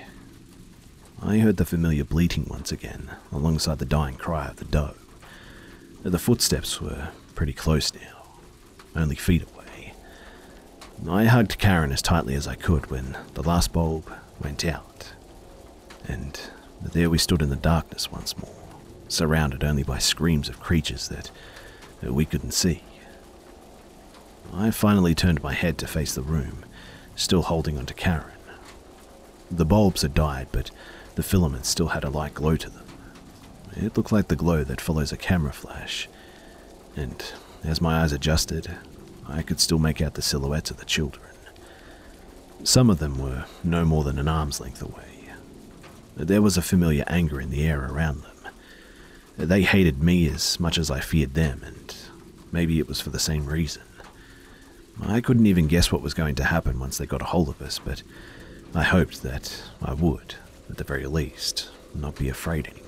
I 1.23 1.39
heard 1.39 1.57
the 1.57 1.65
familiar 1.65 2.05
bleating 2.05 2.47
once 2.49 2.71
again, 2.71 3.11
alongside 3.33 3.79
the 3.79 3.85
dying 3.85 4.17
cry 4.17 4.49
of 4.49 4.57
the 4.57 4.65
doe. 4.65 4.95
The 6.03 6.19
footsteps 6.19 6.81
were 6.81 7.09
pretty 7.35 7.53
close 7.53 7.93
now, 7.95 8.29
only 8.95 9.17
feet 9.17 9.43
away. 9.43 9.95
I 11.09 11.25
hugged 11.25 11.59
Karen 11.59 11.93
as 11.93 12.03
tightly 12.03 12.35
as 12.35 12.47
I 12.47 12.55
could 12.55 12.91
when 12.91 13.17
the 13.35 13.43
last 13.43 13.73
bulb 13.73 14.11
went 14.43 14.65
out. 14.65 15.13
And 16.07 16.39
there 16.81 17.11
we 17.11 17.19
stood 17.19 17.43
in 17.43 17.51
the 17.51 17.57
darkness 17.57 18.13
once 18.13 18.37
more, 18.39 18.55
surrounded 19.09 19.65
only 19.65 19.83
by 19.83 19.99
screams 19.99 20.49
of 20.49 20.61
creatures 20.61 21.09
that 21.09 21.31
we 22.03 22.25
couldn't 22.25 22.53
see. 22.53 22.83
I 24.55 24.71
finally 24.71 25.15
turned 25.15 25.43
my 25.43 25.55
head 25.55 25.77
to 25.79 25.87
face 25.87 26.15
the 26.15 26.23
room, 26.23 26.65
still 27.17 27.43
holding 27.43 27.79
onto 27.79 27.95
Karen. 27.95 28.31
The 29.51 29.65
bulbs 29.65 30.03
had 30.03 30.15
died, 30.15 30.49
but 30.53 30.71
the 31.17 31.23
filaments 31.23 31.69
still 31.69 31.89
had 31.89 32.05
a 32.05 32.11
light 32.11 32.35
glow 32.35 32.57
to 32.57 32.71
them. 32.71 32.85
It 33.73 33.97
looked 33.97 34.13
like 34.13 34.29
the 34.29 34.37
glow 34.37 34.65
that 34.65 34.81
follows 34.81 35.13
a 35.13 35.17
camera 35.17 35.53
flash, 35.53 36.09
and 36.95 37.23
as 37.65 37.81
my 37.81 38.03
eyes 38.03 38.13
adjusted, 38.13 38.71
I 39.29 39.43
could 39.43 39.61
still 39.61 39.79
make 39.79 40.01
out 40.01 40.15
the 40.15 40.23
silhouettes 40.23 40.71
of 40.71 40.77
the 40.77 40.85
children. 40.85 41.27
Some 42.65 42.89
of 42.89 43.01
them 43.01 43.19
were 43.19 43.45
no 43.65 43.85
more 43.85 44.05
than 44.05 44.19
an 44.19 44.29
arm's 44.29 44.61
length 44.61 44.81
away. 44.81 45.03
There 46.17 46.41
was 46.41 46.57
a 46.57 46.63
familiar 46.63 47.05
anger 47.09 47.41
in 47.41 47.51
the 47.51 47.67
air 47.67 47.85
around 47.85 48.23
them. 48.23 48.53
They 49.37 49.63
hated 49.63 50.03
me 50.03 50.29
as 50.29 50.59
much 50.59 50.79
as 50.79 50.91
I 50.91 51.01
feared 51.01 51.35
them, 51.35 51.61
and 51.63 51.95
maybe 52.51 52.79
it 52.79 52.89
was 52.89 53.01
for 53.03 53.11
the 53.11 53.19
same 53.19 53.45
reason. 53.45 53.83
I 55.03 55.21
couldn't 55.21 55.47
even 55.47 55.67
guess 55.67 55.93
what 55.93 56.01
was 56.01 56.15
going 56.15 56.37
to 56.37 56.45
happen 56.45 56.79
once 56.79 56.97
they 56.97 57.05
got 57.05 57.21
a 57.21 57.27
hold 57.27 57.51
of 57.51 57.61
us, 57.61 57.79
but 57.79 58.03
I 58.75 58.83
hoped 58.83 59.23
that 59.23 59.63
I 59.83 59.93
would, 59.93 60.37
at 60.69 60.77
the 60.77 60.85
very 60.85 61.07
least, 61.07 61.71
not 61.95 62.17
be 62.17 62.29
afraid 62.29 62.67
anymore. 62.67 62.83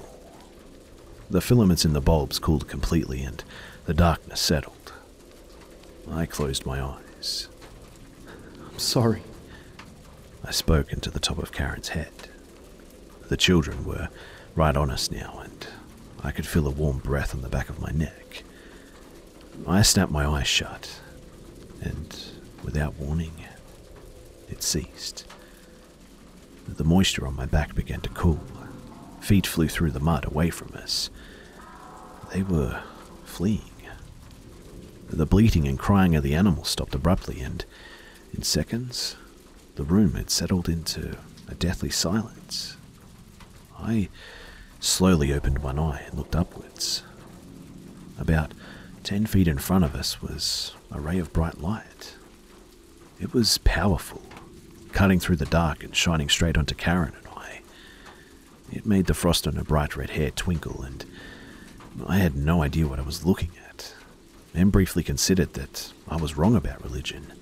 The 1.31 1.41
filaments 1.41 1.85
in 1.85 1.93
the 1.93 2.01
bulbs 2.01 2.39
cooled 2.39 2.69
completely 2.69 3.23
and 3.23 3.43
the 3.87 3.95
darkness 3.95 4.41
settled. 4.41 4.93
I 6.11 6.27
closed 6.27 6.65
my 6.65 6.81
eyes. 6.81 7.49
I'm 8.71 8.79
sorry. 8.79 9.23
I 10.45 10.51
spoke 10.51 10.93
into 10.93 11.11
the 11.11 11.21
top 11.21 11.39
of 11.39 11.53
Karen's 11.53 11.89
head. 11.89 12.13
The 13.29 13.37
children 13.37 13.85
were 13.85 14.09
right 14.55 14.77
on 14.77 14.91
us 14.91 15.11
now, 15.11 15.41
and 15.45 15.67
I 16.23 16.31
could 16.31 16.47
feel 16.47 16.67
a 16.67 16.71
warm 16.71 16.99
breath 16.99 17.35
on 17.35 17.43
the 17.43 17.49
back 17.49 17.69
of 17.69 17.81
my 17.81 17.91
neck. 17.91 18.43
I 19.67 19.83
snapped 19.83 20.13
my 20.13 20.25
eyes 20.25 20.47
shut 20.47 21.01
and 21.81 22.17
without 22.65 22.95
warning, 22.95 23.33
it 24.49 24.63
ceased. 24.63 25.27
The 26.69 26.85
moisture 26.85 27.27
on 27.27 27.35
my 27.37 27.47
back 27.47 27.75
began 27.75 28.01
to 28.03 28.09
cool. 28.11 28.41
Feet 29.21 29.47
flew 29.47 29.69
through 29.69 29.91
the 29.91 30.01
mud 30.01 30.25
away 30.25 30.51
from 30.51 30.73
us. 30.75 31.11
They 32.33 32.43
were 32.43 32.81
fleeing. 33.25 33.63
The 35.09 35.27
bleating 35.27 35.67
and 35.67 35.79
crying 35.79 36.15
of 36.15 36.23
the 36.23 36.35
animals 36.35 36.69
stopped 36.69 36.95
abruptly, 36.95 37.41
and 37.41 37.65
in 38.33 38.43
seconds, 38.43 39.17
the 39.77 39.85
room 39.85 40.15
had 40.15 40.31
settled 40.31 40.69
into 40.69 41.17
a 41.49 41.55
deathly 41.55 41.91
silence. 41.91 42.77
I 43.79 44.09
slowly 44.81 45.33
opened 45.33 45.61
one 45.61 45.79
eye 45.79 46.03
and 46.07 46.19
looked 46.19 46.37
upwards. 46.37 47.03
About 48.19 48.53
Ten 49.09 49.25
feet 49.25 49.49
in 49.49 49.57
front 49.57 49.87
of 49.87 49.95
us 49.95 50.21
was 50.21 50.75
a 50.91 51.01
ray 51.01 51.19
of 51.19 51.33
bright 51.33 51.63
light. 51.63 52.15
It 53.19 53.33
was 53.33 53.57
powerful, 53.57 54.21
cutting 54.93 55.21
through 55.21 55.37
the 55.37 55.47
dark 55.47 55.83
and 55.83 55.95
shining 55.95 56.29
straight 56.29 56.57
onto 56.57 56.75
Karen 56.75 57.15
and 57.17 57.29
I. 57.37 57.61
It 58.73 58.87
made 58.87 59.07
the 59.07 59.15
frost 59.15 59.47
on 59.47 59.55
her 59.55 59.65
bright 59.65 59.97
red 59.97 60.11
hair 60.11 60.31
twinkle, 60.31 60.83
and 60.83 61.05
I 62.07 62.19
had 62.19 62.37
no 62.37 62.63
idea 62.63 62.87
what 62.87 62.99
I 62.99 63.03
was 63.03 63.25
looking 63.25 63.51
at, 63.69 63.95
and 64.55 64.73
briefly 64.73 65.03
considered 65.03 65.55
that 65.55 65.93
I 66.09 66.17
was 66.17 66.37
wrong 66.37 66.55
about 66.57 66.83
religion. 66.83 67.33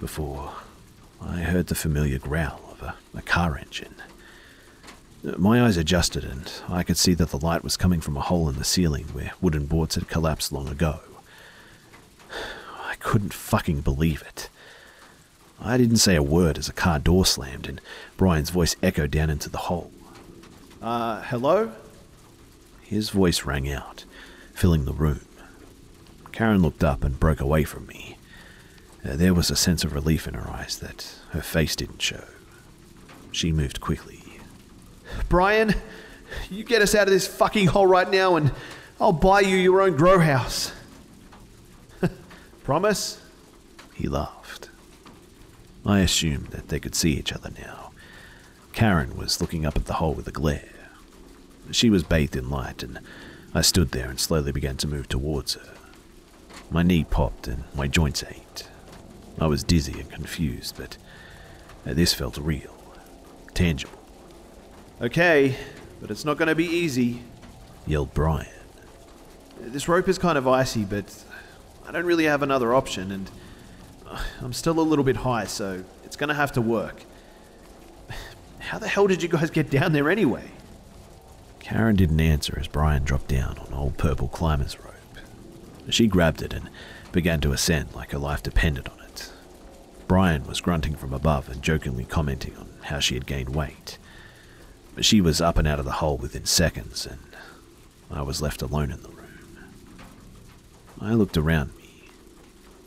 Before 0.00 0.52
I 1.20 1.40
heard 1.40 1.68
the 1.68 1.74
familiar 1.74 2.18
growl 2.18 2.60
of 2.72 2.82
a, 2.82 2.94
a 3.16 3.22
car 3.22 3.56
engine. 3.58 3.94
My 5.22 5.64
eyes 5.64 5.76
adjusted, 5.76 6.24
and 6.24 6.52
I 6.68 6.82
could 6.82 6.96
see 6.96 7.14
that 7.14 7.30
the 7.30 7.38
light 7.38 7.64
was 7.64 7.76
coming 7.76 8.00
from 8.00 8.16
a 8.16 8.20
hole 8.20 8.48
in 8.48 8.56
the 8.56 8.64
ceiling 8.64 9.06
where 9.12 9.32
wooden 9.40 9.66
boards 9.66 9.94
had 9.94 10.08
collapsed 10.08 10.52
long 10.52 10.68
ago. 10.68 11.00
I 12.84 12.94
couldn't 13.00 13.34
fucking 13.34 13.80
believe 13.80 14.22
it. 14.22 14.48
I 15.60 15.76
didn't 15.78 15.96
say 15.96 16.16
a 16.16 16.22
word 16.22 16.58
as 16.58 16.68
a 16.68 16.72
car 16.72 16.98
door 16.98 17.24
slammed 17.24 17.68
and 17.68 17.80
Brian's 18.16 18.50
voice 18.50 18.76
echoed 18.82 19.10
down 19.10 19.30
into 19.30 19.48
the 19.48 19.58
hole. 19.58 19.90
Uh, 20.82 21.22
hello? 21.22 21.72
His 22.82 23.10
voice 23.10 23.44
rang 23.44 23.70
out, 23.70 24.04
filling 24.54 24.84
the 24.84 24.92
room. 24.92 25.22
Karen 26.32 26.62
looked 26.62 26.84
up 26.84 27.02
and 27.02 27.18
broke 27.18 27.40
away 27.40 27.64
from 27.64 27.86
me. 27.86 28.16
Uh, 29.04 29.16
there 29.16 29.34
was 29.34 29.50
a 29.50 29.56
sense 29.56 29.84
of 29.84 29.94
relief 29.94 30.28
in 30.28 30.34
her 30.34 30.50
eyes 30.50 30.78
that 30.78 31.14
her 31.30 31.40
face 31.40 31.74
didn't 31.74 32.02
show. 32.02 32.24
She 33.32 33.52
moved 33.52 33.80
quickly. 33.80 34.22
Brian, 35.28 35.74
you 36.50 36.64
get 36.64 36.82
us 36.82 36.94
out 36.94 37.06
of 37.06 37.12
this 37.12 37.26
fucking 37.26 37.68
hole 37.68 37.86
right 37.86 38.10
now 38.10 38.36
and 38.36 38.52
I'll 39.00 39.12
buy 39.12 39.40
you 39.40 39.56
your 39.56 39.80
own 39.82 39.96
grow 39.96 40.18
house. 40.18 40.72
Promise? 42.64 43.20
He 43.94 44.08
laughed. 44.08 44.35
I 45.86 46.00
assumed 46.00 46.48
that 46.48 46.68
they 46.68 46.80
could 46.80 46.94
see 46.94 47.12
each 47.12 47.32
other 47.32 47.50
now. 47.56 47.92
Karen 48.72 49.16
was 49.16 49.40
looking 49.40 49.64
up 49.64 49.76
at 49.76 49.84
the 49.84 49.94
hole 49.94 50.14
with 50.14 50.26
a 50.26 50.32
glare. 50.32 50.68
She 51.70 51.90
was 51.90 52.02
bathed 52.02 52.36
in 52.36 52.50
light, 52.50 52.82
and 52.82 52.98
I 53.54 53.62
stood 53.62 53.92
there 53.92 54.08
and 54.08 54.18
slowly 54.18 54.52
began 54.52 54.76
to 54.78 54.88
move 54.88 55.08
towards 55.08 55.54
her. 55.54 55.74
My 56.70 56.82
knee 56.82 57.04
popped 57.04 57.46
and 57.46 57.64
my 57.74 57.86
joints 57.86 58.24
ached. 58.24 58.68
I 59.40 59.46
was 59.46 59.62
dizzy 59.62 60.00
and 60.00 60.10
confused, 60.10 60.76
but 60.76 60.96
uh, 61.86 61.94
this 61.94 62.12
felt 62.12 62.36
real, 62.38 62.74
tangible. 63.54 63.98
Okay, 65.00 65.56
but 66.00 66.10
it's 66.10 66.24
not 66.24 66.36
going 66.36 66.48
to 66.48 66.54
be 66.54 66.66
easy, 66.66 67.22
yelled 67.86 68.12
Brian. 68.12 68.48
Uh, 69.60 69.68
this 69.68 69.88
rope 69.88 70.08
is 70.08 70.18
kind 70.18 70.36
of 70.36 70.48
icy, 70.48 70.84
but 70.84 71.22
I 71.86 71.92
don't 71.92 72.06
really 72.06 72.24
have 72.24 72.42
another 72.42 72.74
option, 72.74 73.12
and 73.12 73.30
I'm 74.40 74.52
still 74.52 74.78
a 74.78 74.82
little 74.82 75.04
bit 75.04 75.16
high, 75.16 75.46
so 75.46 75.84
it's 76.04 76.16
going 76.16 76.28
to 76.28 76.34
have 76.34 76.52
to 76.52 76.60
work. 76.60 77.02
How 78.58 78.78
the 78.78 78.88
hell 78.88 79.06
did 79.06 79.22
you 79.22 79.28
guys 79.28 79.50
get 79.50 79.70
down 79.70 79.92
there 79.92 80.10
anyway? 80.10 80.50
Karen 81.60 81.96
didn't 81.96 82.20
answer 82.20 82.56
as 82.60 82.68
Brian 82.68 83.02
dropped 83.04 83.28
down 83.28 83.58
on 83.58 83.74
old 83.74 83.98
purple 83.98 84.28
climber's 84.28 84.78
rope. 84.78 84.94
She 85.90 86.06
grabbed 86.06 86.42
it 86.42 86.52
and 86.52 86.68
began 87.12 87.40
to 87.40 87.52
ascend 87.52 87.94
like 87.94 88.12
her 88.12 88.18
life 88.18 88.42
depended 88.42 88.88
on 88.88 89.00
it. 89.04 89.32
Brian 90.08 90.46
was 90.46 90.60
grunting 90.60 90.94
from 90.94 91.12
above 91.12 91.48
and 91.48 91.62
jokingly 91.62 92.04
commenting 92.04 92.56
on 92.56 92.68
how 92.84 93.00
she 93.00 93.14
had 93.14 93.26
gained 93.26 93.54
weight. 93.54 93.98
But 94.94 95.04
she 95.04 95.20
was 95.20 95.40
up 95.40 95.58
and 95.58 95.66
out 95.66 95.78
of 95.78 95.84
the 95.84 95.92
hole 95.92 96.16
within 96.16 96.44
seconds, 96.46 97.06
and 97.06 97.18
I 98.10 98.22
was 98.22 98.40
left 98.40 98.62
alone 98.62 98.90
in 98.90 99.02
the 99.02 99.08
room. 99.08 99.58
I 101.00 101.14
looked 101.14 101.36
around 101.36 101.76
me. 101.76 101.85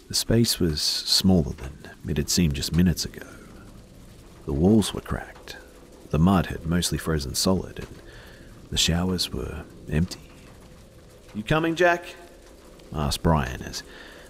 The 0.10 0.16
space 0.16 0.60
was 0.60 0.82
smaller 0.82 1.54
than 1.54 1.92
it 2.08 2.18
had 2.18 2.32
seemed 2.32 2.56
just 2.56 2.76
minutes 2.76 3.06
ago. 3.06 3.28
The 4.48 4.54
walls 4.54 4.92
were 4.92 5.02
cracked. 5.02 5.56
The 6.10 6.18
mud 6.18 6.48
had 6.48 6.66
mostly 6.66 6.98
frozen 6.98 7.36
solid, 7.36 7.78
and 7.78 7.96
the 8.72 8.78
showers 8.78 9.32
were 9.32 9.66
empty. 9.88 10.32
You 11.36 11.44
coming, 11.44 11.76
Jack? 11.76 12.16
asked 12.92 13.22
Brian 13.22 13.62
as 13.62 13.84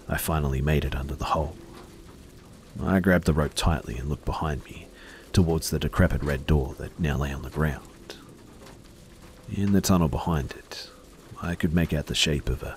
I 0.06 0.18
finally 0.18 0.60
made 0.60 0.84
it 0.84 0.94
under 0.94 1.14
the 1.14 1.24
hole. 1.24 1.56
I 2.82 3.00
grabbed 3.00 3.24
the 3.24 3.32
rope 3.32 3.54
tightly 3.54 3.96
and 3.96 4.10
looked 4.10 4.26
behind 4.26 4.62
me 4.66 4.86
towards 5.32 5.70
the 5.70 5.78
decrepit 5.78 6.22
red 6.22 6.46
door 6.46 6.74
that 6.76 7.00
now 7.00 7.16
lay 7.16 7.32
on 7.32 7.40
the 7.40 7.48
ground. 7.48 8.16
In 9.50 9.72
the 9.72 9.80
tunnel 9.80 10.08
behind 10.08 10.52
it, 10.52 10.90
I 11.40 11.54
could 11.54 11.74
make 11.74 11.94
out 11.94 12.06
the 12.06 12.14
shape 12.14 12.50
of 12.50 12.62
a, 12.62 12.76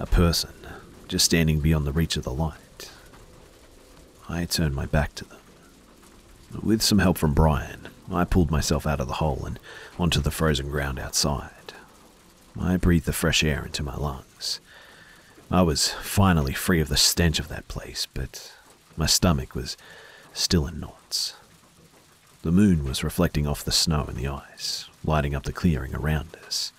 a 0.00 0.06
person 0.06 0.50
just 1.08 1.24
standing 1.24 1.60
beyond 1.60 1.86
the 1.86 1.92
reach 1.92 2.16
of 2.16 2.24
the 2.24 2.32
light. 2.32 2.90
I 4.28 4.44
turned 4.44 4.74
my 4.74 4.86
back 4.86 5.14
to 5.16 5.24
them. 5.24 5.38
With 6.62 6.82
some 6.82 6.98
help 6.98 7.18
from 7.18 7.34
Brian, 7.34 7.88
I 8.10 8.24
pulled 8.24 8.50
myself 8.50 8.86
out 8.86 9.00
of 9.00 9.08
the 9.08 9.14
hole 9.14 9.44
and 9.46 9.58
onto 9.98 10.20
the 10.20 10.30
frozen 10.30 10.70
ground 10.70 10.98
outside. 10.98 11.50
I 12.58 12.76
breathed 12.76 13.06
the 13.06 13.12
fresh 13.12 13.44
air 13.44 13.64
into 13.64 13.82
my 13.82 13.96
lungs. 13.96 14.60
I 15.50 15.62
was 15.62 15.92
finally 15.92 16.54
free 16.54 16.80
of 16.80 16.88
the 16.88 16.96
stench 16.96 17.38
of 17.38 17.48
that 17.48 17.68
place, 17.68 18.06
but 18.12 18.52
my 18.96 19.06
stomach 19.06 19.54
was 19.54 19.76
still 20.32 20.66
in 20.66 20.80
knots. 20.80 21.34
The 22.42 22.52
moon 22.52 22.84
was 22.84 23.04
reflecting 23.04 23.46
off 23.46 23.64
the 23.64 23.72
snow 23.72 24.06
and 24.08 24.16
the 24.16 24.28
ice, 24.28 24.88
lighting 25.04 25.34
up 25.34 25.44
the 25.44 25.52
clearing 25.52 25.94
around 25.94 26.36
us. 26.46 26.72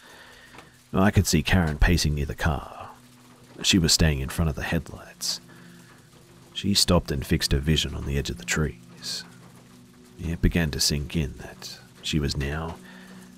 I 0.93 1.11
could 1.11 1.27
see 1.27 1.43
Karen 1.43 1.77
pacing 1.77 2.15
near 2.15 2.25
the 2.25 2.35
car. 2.35 2.76
She 3.63 3.79
was 3.79 3.93
staying 3.93 4.19
in 4.19 4.29
front 4.29 4.49
of 4.49 4.55
the 4.55 4.63
headlights. 4.63 5.41
She 6.53 6.73
stopped 6.73 7.11
and 7.11 7.25
fixed 7.25 7.51
her 7.51 7.59
vision 7.59 7.93
on 7.93 8.05
the 8.05 8.17
edge 8.17 8.29
of 8.29 8.37
the 8.37 8.45
trees. 8.45 9.23
It 10.19 10.41
began 10.41 10.71
to 10.71 10.79
sink 10.79 11.15
in 11.15 11.33
that 11.37 11.79
she 12.01 12.19
was 12.19 12.37
now 12.37 12.75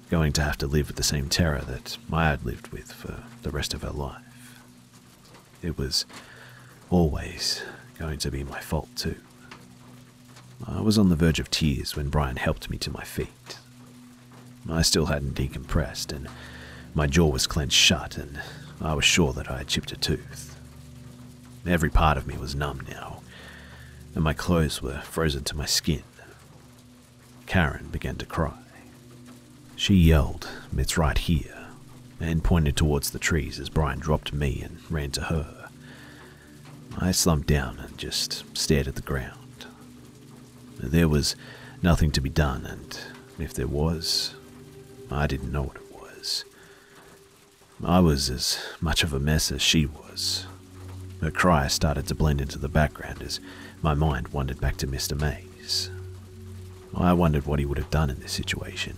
going 0.10 0.34
to 0.34 0.42
have 0.42 0.58
to 0.58 0.68
live 0.68 0.88
with 0.88 0.96
the 0.96 1.04
same 1.04 1.30
terror 1.30 1.62
that 1.62 1.98
I 2.12 2.30
had 2.30 2.46
lived 2.46 2.70
with 2.70 2.92
for 2.92 3.24
the 3.44 3.52
rest 3.52 3.74
of 3.74 3.82
her 3.82 3.92
life. 3.92 4.62
It 5.62 5.78
was 5.78 6.06
always 6.90 7.62
going 7.98 8.18
to 8.20 8.32
be 8.32 8.44
my 8.44 8.60
fault, 8.60 8.90
too. 8.96 9.16
I 10.66 10.82
was 10.82 10.98
on 10.98 11.10
the 11.10 11.16
verge 11.16 11.40
of 11.40 11.52
tears 11.52 11.96
when 11.96 12.10
Brian 12.10 12.38
helped 12.38 12.70
me 12.70 12.78
to 12.80 12.92
my 12.92 13.04
feet. 13.04 13.58
I 14.70 14.82
still 14.82 15.08
hadn't 15.08 15.36
decompressed, 15.36 16.12
and 16.14 16.28
my 16.94 17.08
jaw 17.08 17.28
was 17.28 17.48
clenched 17.48 17.78
shut, 17.78 18.18
and 18.18 18.40
I 18.82 18.94
was 18.94 19.06
sure 19.06 19.34
that 19.34 19.52
I 19.52 19.60
had 19.60 19.68
chipped 19.68 19.92
a 19.92 19.98
tooth. 19.98 20.58
Every 21.66 21.90
part 21.90 22.18
of 22.18 22.26
me 22.26 22.38
was 22.38 22.56
numb 22.56 22.82
now, 22.90 23.22
and 24.16 24.24
my 24.24 24.34
clothes 24.34 24.82
were 24.82 25.02
frozen 25.02 25.44
to 25.46 25.58
my 25.58 25.66
skin. 25.66 26.04
Karen 27.46 27.90
began 27.92 28.16
to 28.18 28.26
cry. 28.26 28.54
She 29.76 29.96
yelled, 29.96 30.50
It's 30.76 30.98
right 30.98 31.18
here, 31.18 31.68
and 32.20 32.44
pointed 32.44 32.76
towards 32.76 33.12
the 33.12 33.20
trees 33.20 33.60
as 33.60 33.70
Brian 33.70 34.00
dropped 34.00 34.34
me 34.34 34.62
and 34.62 34.80
ran 34.90 35.12
to 35.12 35.22
her. 35.24 35.70
I 36.98 37.12
slumped 37.12 37.48
down 37.48 37.80
and 37.80 37.98
just 37.98 38.44
stared 38.58 38.88
at 38.88 38.96
the 38.96 39.02
ground. 39.02 39.66
There 40.78 41.10
was 41.10 41.36
nothing 41.82 42.12
to 42.12 42.22
be 42.22 42.30
done, 42.30 42.66
and 42.66 42.98
if 43.38 43.54
there 43.54 43.68
was, 43.68 44.36
I 45.12 45.28
didn't 45.28 45.52
know 45.52 45.64
what 45.64 45.78
it 45.78 45.94
was. 45.94 46.46
I 47.84 48.00
was 48.00 48.30
as 48.30 48.60
much 48.82 49.04
of 49.04 49.14
a 49.14 49.20
mess 49.20 49.52
as 49.52 49.62
she 49.62 49.86
was. 49.86 50.46
Her 51.22 51.32
cry 51.32 51.68
started 51.68 52.08
to 52.08 52.16
blend 52.16 52.42
into 52.42 52.58
the 52.58 52.68
background 52.68 53.22
as 53.22 53.40
my 53.82 53.94
mind 53.94 54.30
wandered 54.30 54.60
back 54.60 54.78
to 54.78 54.88
Mr. 54.88 55.20
Mays. 55.20 55.90
I 56.94 57.14
wondered 57.14 57.46
what 57.46 57.60
he 57.60 57.66
would 57.66 57.78
have 57.78 57.90
done 57.90 58.10
in 58.10 58.20
this 58.20 58.34
situation, 58.34 58.96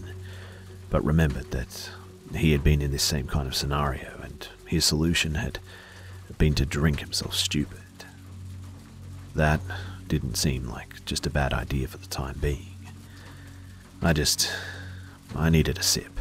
but 0.89 1.03
remembered 1.03 1.51
that 1.51 1.91
he 2.35 2.51
had 2.53 2.63
been 2.63 2.81
in 2.81 2.91
this 2.91 3.03
same 3.03 3.27
kind 3.27 3.47
of 3.47 3.55
scenario 3.55 4.19
and 4.23 4.47
his 4.65 4.85
solution 4.85 5.35
had 5.35 5.59
been 6.37 6.55
to 6.55 6.65
drink 6.65 7.01
himself 7.01 7.35
stupid. 7.35 7.79
That 9.35 9.61
didn't 10.07 10.35
seem 10.35 10.67
like 10.67 11.05
just 11.05 11.27
a 11.27 11.29
bad 11.29 11.53
idea 11.53 11.87
for 11.87 11.97
the 11.97 12.07
time 12.07 12.37
being. 12.41 12.75
I 14.01 14.13
just. 14.13 14.51
I 15.35 15.49
needed 15.49 15.77
a 15.77 15.83
sip. 15.83 16.20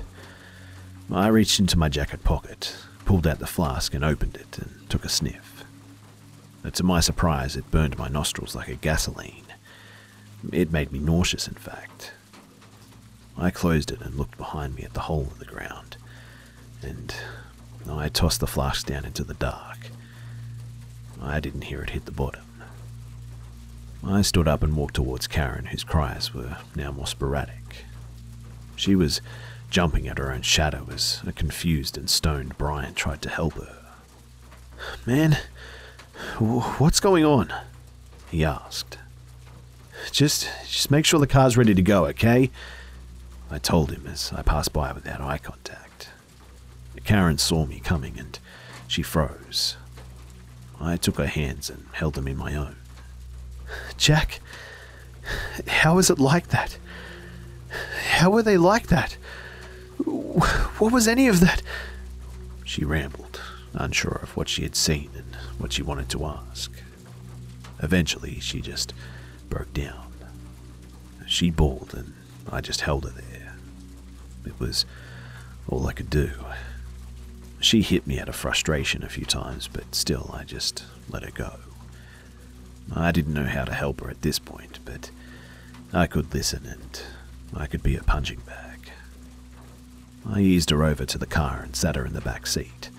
I 1.12 1.26
reached 1.28 1.58
into 1.58 1.78
my 1.78 1.88
jacket 1.88 2.22
pocket, 2.22 2.76
pulled 3.04 3.26
out 3.26 3.40
the 3.40 3.46
flask, 3.46 3.94
and 3.94 4.04
opened 4.04 4.36
it 4.36 4.58
and 4.58 4.88
took 4.88 5.04
a 5.04 5.08
sniff. 5.08 5.64
To 6.72 6.82
my 6.84 7.00
surprise, 7.00 7.56
it 7.56 7.70
burned 7.70 7.98
my 7.98 8.08
nostrils 8.08 8.54
like 8.54 8.68
a 8.68 8.76
gasoline. 8.76 9.44
It 10.52 10.70
made 10.70 10.92
me 10.92 10.98
nauseous, 11.00 11.48
in 11.48 11.54
fact. 11.54 12.12
I 13.36 13.50
closed 13.50 13.90
it 13.90 14.00
and 14.00 14.14
looked 14.14 14.38
behind 14.38 14.76
me 14.76 14.82
at 14.82 14.92
the 14.92 15.00
hole 15.00 15.28
in 15.32 15.38
the 15.38 15.44
ground, 15.46 15.96
and 16.82 17.14
I 17.88 18.08
tossed 18.08 18.40
the 18.40 18.46
flask 18.46 18.86
down 18.86 19.04
into 19.04 19.24
the 19.24 19.34
dark. 19.34 19.78
I 21.20 21.40
didn't 21.40 21.64
hear 21.64 21.82
it 21.82 21.90
hit 21.90 22.04
the 22.04 22.12
bottom. 22.12 22.44
I 24.06 24.22
stood 24.22 24.46
up 24.46 24.62
and 24.62 24.76
walked 24.76 24.94
towards 24.94 25.26
Karen, 25.26 25.66
whose 25.66 25.84
cries 25.84 26.32
were 26.32 26.56
now 26.76 26.92
more 26.92 27.06
sporadic. 27.06 27.84
She 28.76 28.94
was 28.94 29.20
jumping 29.70 30.08
at 30.08 30.18
her 30.18 30.32
own 30.32 30.42
shadow 30.42 30.86
as 30.92 31.22
a 31.26 31.32
confused 31.32 31.96
and 31.96 32.10
stoned 32.10 32.58
Brian 32.58 32.94
tried 32.94 33.22
to 33.22 33.28
help 33.28 33.54
her. 33.54 33.76
Man, 35.06 35.38
what's 36.38 37.00
going 37.00 37.24
on? 37.24 37.52
He 38.30 38.44
asked. 38.44 38.98
Just, 40.10 40.48
just 40.66 40.90
make 40.90 41.04
sure 41.04 41.20
the 41.20 41.26
car's 41.26 41.56
ready 41.56 41.74
to 41.74 41.82
go, 41.82 42.06
okay? 42.06 42.50
I 43.50 43.58
told 43.58 43.92
him 43.92 44.06
as 44.06 44.32
I 44.34 44.42
passed 44.42 44.72
by 44.72 44.92
without 44.92 45.20
eye 45.20 45.38
contact. 45.38 46.08
Karen 47.04 47.38
saw 47.38 47.66
me 47.66 47.80
coming 47.80 48.18
and 48.18 48.38
she 48.86 49.02
froze. 49.02 49.76
I 50.80 50.96
took 50.96 51.16
her 51.16 51.26
hands 51.26 51.70
and 51.70 51.86
held 51.92 52.14
them 52.14 52.26
in 52.26 52.36
my 52.36 52.54
own. 52.54 52.76
Jack, 53.96 54.40
how 55.66 55.98
is 55.98 56.10
it 56.10 56.18
like 56.18 56.48
that? 56.48 56.78
How 58.10 58.30
were 58.30 58.42
they 58.42 58.56
like 58.56 58.88
that? 58.88 59.16
What 60.78 60.92
was 60.92 61.08
any 61.08 61.28
of 61.28 61.40
that? 61.40 61.62
She 62.64 62.84
rambled, 62.84 63.40
unsure 63.74 64.20
of 64.22 64.36
what 64.36 64.48
she 64.48 64.62
had 64.62 64.76
seen 64.76 65.10
and 65.14 65.34
what 65.58 65.72
she 65.72 65.82
wanted 65.82 66.08
to 66.10 66.24
ask. 66.24 66.70
Eventually, 67.82 68.40
she 68.40 68.60
just 68.60 68.92
broke 69.48 69.72
down. 69.72 70.12
She 71.26 71.50
bawled, 71.50 71.94
and 71.94 72.12
I 72.50 72.60
just 72.60 72.82
held 72.82 73.04
her 73.04 73.10
there. 73.10 73.54
It 74.44 74.58
was 74.58 74.84
all 75.68 75.86
I 75.86 75.92
could 75.92 76.10
do. 76.10 76.32
She 77.60 77.82
hit 77.82 78.06
me 78.06 78.18
out 78.18 78.28
of 78.28 78.36
frustration 78.36 79.02
a 79.04 79.08
few 79.08 79.24
times, 79.24 79.68
but 79.68 79.94
still, 79.94 80.30
I 80.32 80.44
just 80.44 80.84
let 81.08 81.22
her 81.22 81.30
go. 81.30 81.56
I 82.94 83.12
didn't 83.12 83.34
know 83.34 83.44
how 83.44 83.64
to 83.64 83.72
help 83.74 84.00
her 84.00 84.10
at 84.10 84.22
this 84.22 84.38
point, 84.38 84.80
but 84.84 85.10
I 85.92 86.06
could 86.06 86.32
listen 86.34 86.66
and 86.66 87.02
I 87.54 87.66
could 87.66 87.82
be 87.82 87.96
a 87.96 88.02
punching 88.02 88.40
bag. 88.40 88.90
I 90.28 90.40
eased 90.40 90.70
her 90.70 90.84
over 90.84 91.04
to 91.04 91.18
the 91.18 91.26
car 91.26 91.60
and 91.62 91.74
sat 91.74 91.96
her 91.96 92.04
in 92.04 92.12
the 92.12 92.20
back 92.20 92.46
seat, 92.46 92.90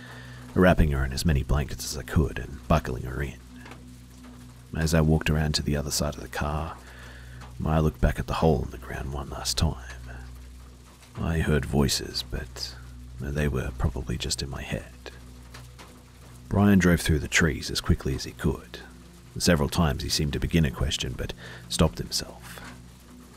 wrapping 0.53 0.91
her 0.91 1.05
in 1.05 1.13
as 1.13 1.25
many 1.25 1.43
blankets 1.43 1.85
as 1.85 1.97
I 1.97 2.03
could 2.03 2.39
and 2.39 2.67
buckling 2.67 3.03
her 3.03 3.21
in. 3.21 3.37
As 4.75 4.93
I 4.93 5.01
walked 5.01 5.29
around 5.29 5.55
to 5.55 5.63
the 5.63 5.75
other 5.75 5.91
side 5.91 6.15
of 6.15 6.21
the 6.21 6.27
car, 6.27 6.77
I 7.65 7.79
looked 7.79 8.01
back 8.01 8.19
at 8.19 8.27
the 8.27 8.35
hole 8.35 8.63
in 8.63 8.71
the 8.71 8.77
ground 8.77 9.13
one 9.13 9.29
last 9.29 9.57
time. 9.57 9.75
I 11.19 11.39
heard 11.39 11.65
voices, 11.65 12.23
but 12.29 12.73
they 13.19 13.47
were 13.47 13.71
probably 13.77 14.17
just 14.17 14.41
in 14.41 14.49
my 14.49 14.61
head. 14.61 15.11
Brian 16.49 16.79
drove 16.79 17.01
through 17.01 17.19
the 17.19 17.27
trees 17.27 17.69
as 17.69 17.81
quickly 17.81 18.15
as 18.15 18.23
he 18.23 18.31
could. 18.31 18.79
Several 19.37 19.69
times 19.69 20.03
he 20.03 20.09
seemed 20.09 20.33
to 20.33 20.39
begin 20.39 20.65
a 20.65 20.71
question, 20.71 21.13
but 21.15 21.33
stopped 21.69 21.99
himself. 21.99 22.59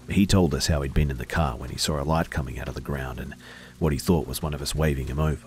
He 0.09 0.27
told 0.27 0.55
us 0.55 0.67
how 0.67 0.83
he'd 0.83 0.95
been 0.95 1.11
in 1.11 1.19
the 1.19 1.27
car 1.27 1.57
when 1.57 1.71
he 1.71 1.77
saw 1.79 2.01
a 2.01 2.05
light 2.05 2.31
coming 2.31 2.59
out 2.59 2.69
of 2.69 2.75
the 2.75 2.81
ground 2.81 3.21
and 3.21 3.35
what 3.85 3.93
he 3.93 3.99
thought 3.99 4.27
was 4.27 4.41
one 4.41 4.55
of 4.55 4.63
us 4.63 4.75
waving 4.75 5.09
him 5.09 5.19
over. 5.19 5.47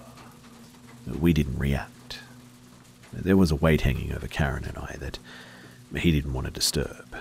We 1.20 1.34
didn't 1.34 1.58
react. 1.58 2.20
There 3.12 3.36
was 3.36 3.50
a 3.50 3.56
weight 3.56 3.82
hanging 3.82 4.14
over 4.14 4.28
Karen 4.28 4.64
and 4.64 4.78
I 4.78 4.96
that 5.00 5.18
he 6.00 6.12
didn't 6.12 6.34
want 6.34 6.46
to 6.46 6.54
disturb. 6.54 7.16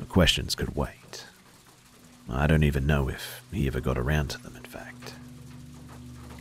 The 0.00 0.04
questions 0.06 0.56
could 0.56 0.74
wait. 0.74 1.24
I 2.28 2.48
don't 2.48 2.64
even 2.64 2.88
know 2.88 3.08
if 3.08 3.40
he 3.52 3.68
ever 3.68 3.78
got 3.78 3.96
around 3.96 4.30
to 4.30 4.42
them, 4.42 4.56
in 4.56 4.64
fact. 4.64 5.14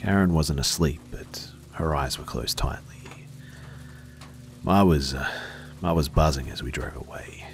Karen 0.02 0.34
wasn't 0.34 0.60
asleep, 0.60 1.02
but 1.12 1.50
her 1.74 1.96
eyes 1.96 2.18
were 2.18 2.26
closed 2.26 2.58
tightly. 2.58 3.28
I 4.66 4.82
was, 4.82 5.14
uh, 5.14 5.30
I 5.84 5.92
was 5.92 6.10
buzzing 6.10 6.50
as 6.50 6.64
we 6.64 6.72
drove 6.72 6.96
away. 6.96 7.46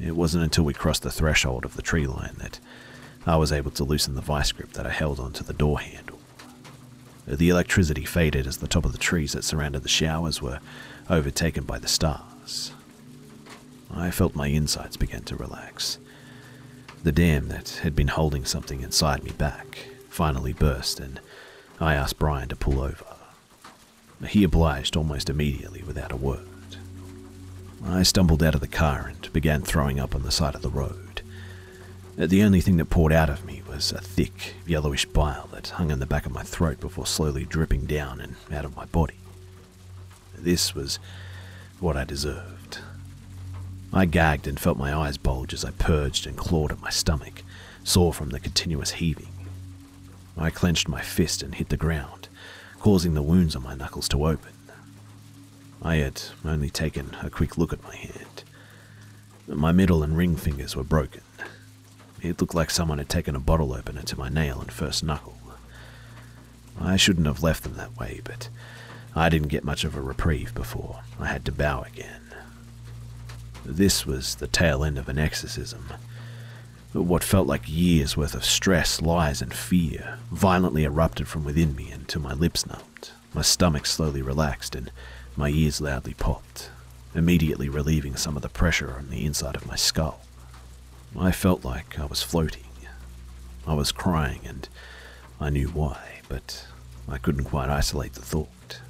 It 0.00 0.16
wasn't 0.16 0.42
until 0.42 0.64
we 0.64 0.74
crossed 0.74 1.02
the 1.02 1.12
threshold 1.12 1.64
of 1.64 1.76
the 1.76 1.82
tree 1.82 2.08
line 2.08 2.34
that 2.38 2.58
I 3.30 3.36
was 3.36 3.52
able 3.52 3.70
to 3.70 3.84
loosen 3.84 4.16
the 4.16 4.20
vice 4.20 4.50
grip 4.50 4.72
that 4.72 4.88
I 4.88 4.90
held 4.90 5.20
onto 5.20 5.44
the 5.44 5.52
door 5.52 5.78
handle. 5.78 6.18
The 7.28 7.48
electricity 7.48 8.04
faded 8.04 8.44
as 8.44 8.56
the 8.56 8.66
top 8.66 8.84
of 8.84 8.90
the 8.90 8.98
trees 8.98 9.34
that 9.34 9.44
surrounded 9.44 9.84
the 9.84 9.88
showers 9.88 10.42
were 10.42 10.58
overtaken 11.08 11.62
by 11.62 11.78
the 11.78 11.86
stars. 11.86 12.72
I 13.88 14.10
felt 14.10 14.34
my 14.34 14.48
insides 14.48 14.96
begin 14.96 15.22
to 15.22 15.36
relax. 15.36 15.98
The 17.04 17.12
dam 17.12 17.46
that 17.50 17.80
had 17.84 17.94
been 17.94 18.08
holding 18.08 18.44
something 18.44 18.80
inside 18.82 19.22
me 19.22 19.30
back 19.30 19.78
finally 20.08 20.52
burst, 20.52 20.98
and 20.98 21.20
I 21.78 21.94
asked 21.94 22.18
Brian 22.18 22.48
to 22.48 22.56
pull 22.56 22.80
over. 22.80 23.04
He 24.26 24.42
obliged 24.42 24.96
almost 24.96 25.30
immediately 25.30 25.84
without 25.84 26.10
a 26.10 26.16
word. 26.16 26.48
I 27.84 28.02
stumbled 28.02 28.42
out 28.42 28.56
of 28.56 28.60
the 28.60 28.66
car 28.66 29.06
and 29.06 29.32
began 29.32 29.62
throwing 29.62 30.00
up 30.00 30.16
on 30.16 30.24
the 30.24 30.32
side 30.32 30.56
of 30.56 30.62
the 30.62 30.68
road. 30.68 31.09
The 32.28 32.42
only 32.42 32.60
thing 32.60 32.76
that 32.76 32.90
poured 32.90 33.14
out 33.14 33.30
of 33.30 33.46
me 33.46 33.62
was 33.66 33.92
a 33.92 33.98
thick, 33.98 34.54
yellowish 34.66 35.06
bile 35.06 35.48
that 35.54 35.68
hung 35.68 35.90
in 35.90 36.00
the 36.00 36.06
back 36.06 36.26
of 36.26 36.32
my 36.32 36.42
throat 36.42 36.78
before 36.78 37.06
slowly 37.06 37.46
dripping 37.46 37.86
down 37.86 38.20
and 38.20 38.36
out 38.52 38.66
of 38.66 38.76
my 38.76 38.84
body. 38.84 39.14
This 40.36 40.74
was 40.74 40.98
what 41.78 41.96
I 41.96 42.04
deserved. 42.04 42.80
I 43.90 44.04
gagged 44.04 44.46
and 44.46 44.60
felt 44.60 44.76
my 44.76 44.94
eyes 44.94 45.16
bulge 45.16 45.54
as 45.54 45.64
I 45.64 45.70
purged 45.70 46.26
and 46.26 46.36
clawed 46.36 46.72
at 46.72 46.82
my 46.82 46.90
stomach, 46.90 47.42
sore 47.84 48.12
from 48.12 48.28
the 48.28 48.38
continuous 48.38 48.90
heaving. 48.90 49.32
I 50.36 50.50
clenched 50.50 50.90
my 50.90 51.00
fist 51.00 51.42
and 51.42 51.54
hit 51.54 51.70
the 51.70 51.78
ground, 51.78 52.28
causing 52.80 53.14
the 53.14 53.22
wounds 53.22 53.56
on 53.56 53.62
my 53.62 53.74
knuckles 53.74 54.10
to 54.10 54.26
open. 54.26 54.52
I 55.80 55.96
had 55.96 56.20
only 56.44 56.68
taken 56.68 57.16
a 57.22 57.30
quick 57.30 57.56
look 57.56 57.72
at 57.72 57.82
my 57.82 57.96
hand. 57.96 58.44
My 59.46 59.72
middle 59.72 60.02
and 60.02 60.18
ring 60.18 60.36
fingers 60.36 60.76
were 60.76 60.84
broken. 60.84 61.22
It 62.22 62.40
looked 62.40 62.54
like 62.54 62.70
someone 62.70 62.98
had 62.98 63.08
taken 63.08 63.34
a 63.34 63.40
bottle 63.40 63.72
opener 63.72 64.02
to 64.02 64.18
my 64.18 64.28
nail 64.28 64.60
and 64.60 64.70
first 64.70 65.02
knuckle. 65.02 65.38
I 66.78 66.96
shouldn't 66.96 67.26
have 67.26 67.42
left 67.42 67.62
them 67.62 67.74
that 67.74 67.96
way, 67.98 68.20
but 68.24 68.48
I 69.14 69.28
didn't 69.28 69.48
get 69.48 69.64
much 69.64 69.84
of 69.84 69.96
a 69.96 70.00
reprieve 70.00 70.54
before 70.54 71.00
I 71.18 71.26
had 71.26 71.44
to 71.46 71.52
bow 71.52 71.82
again. 71.82 72.22
This 73.64 74.06
was 74.06 74.36
the 74.36 74.46
tail 74.46 74.84
end 74.84 74.98
of 74.98 75.08
an 75.08 75.18
exorcism. 75.18 75.86
What 76.92 77.24
felt 77.24 77.46
like 77.46 77.62
years 77.68 78.16
worth 78.16 78.34
of 78.34 78.44
stress, 78.44 79.00
lies, 79.00 79.40
and 79.40 79.54
fear 79.54 80.18
violently 80.30 80.84
erupted 80.84 81.28
from 81.28 81.44
within 81.44 81.74
me 81.76 81.90
until 81.90 82.22
my 82.22 82.32
lips 82.32 82.66
numbed, 82.66 83.10
my 83.32 83.42
stomach 83.42 83.86
slowly 83.86 84.22
relaxed, 84.22 84.74
and 84.74 84.90
my 85.36 85.48
ears 85.50 85.80
loudly 85.80 86.14
popped, 86.14 86.70
immediately 87.14 87.68
relieving 87.68 88.16
some 88.16 88.36
of 88.36 88.42
the 88.42 88.48
pressure 88.48 88.94
on 88.96 89.08
the 89.08 89.24
inside 89.24 89.56
of 89.56 89.66
my 89.66 89.76
skull. 89.76 90.20
I 91.18 91.32
felt 91.32 91.64
like 91.64 91.98
I 91.98 92.06
was 92.06 92.22
floating. 92.22 92.64
I 93.66 93.74
was 93.74 93.92
crying, 93.92 94.40
and 94.44 94.68
I 95.40 95.50
knew 95.50 95.68
why, 95.68 96.20
but 96.28 96.66
I 97.08 97.18
couldn't 97.18 97.44
quite 97.44 97.68
isolate 97.68 98.14
the 98.14 98.22
thought. 98.22 98.80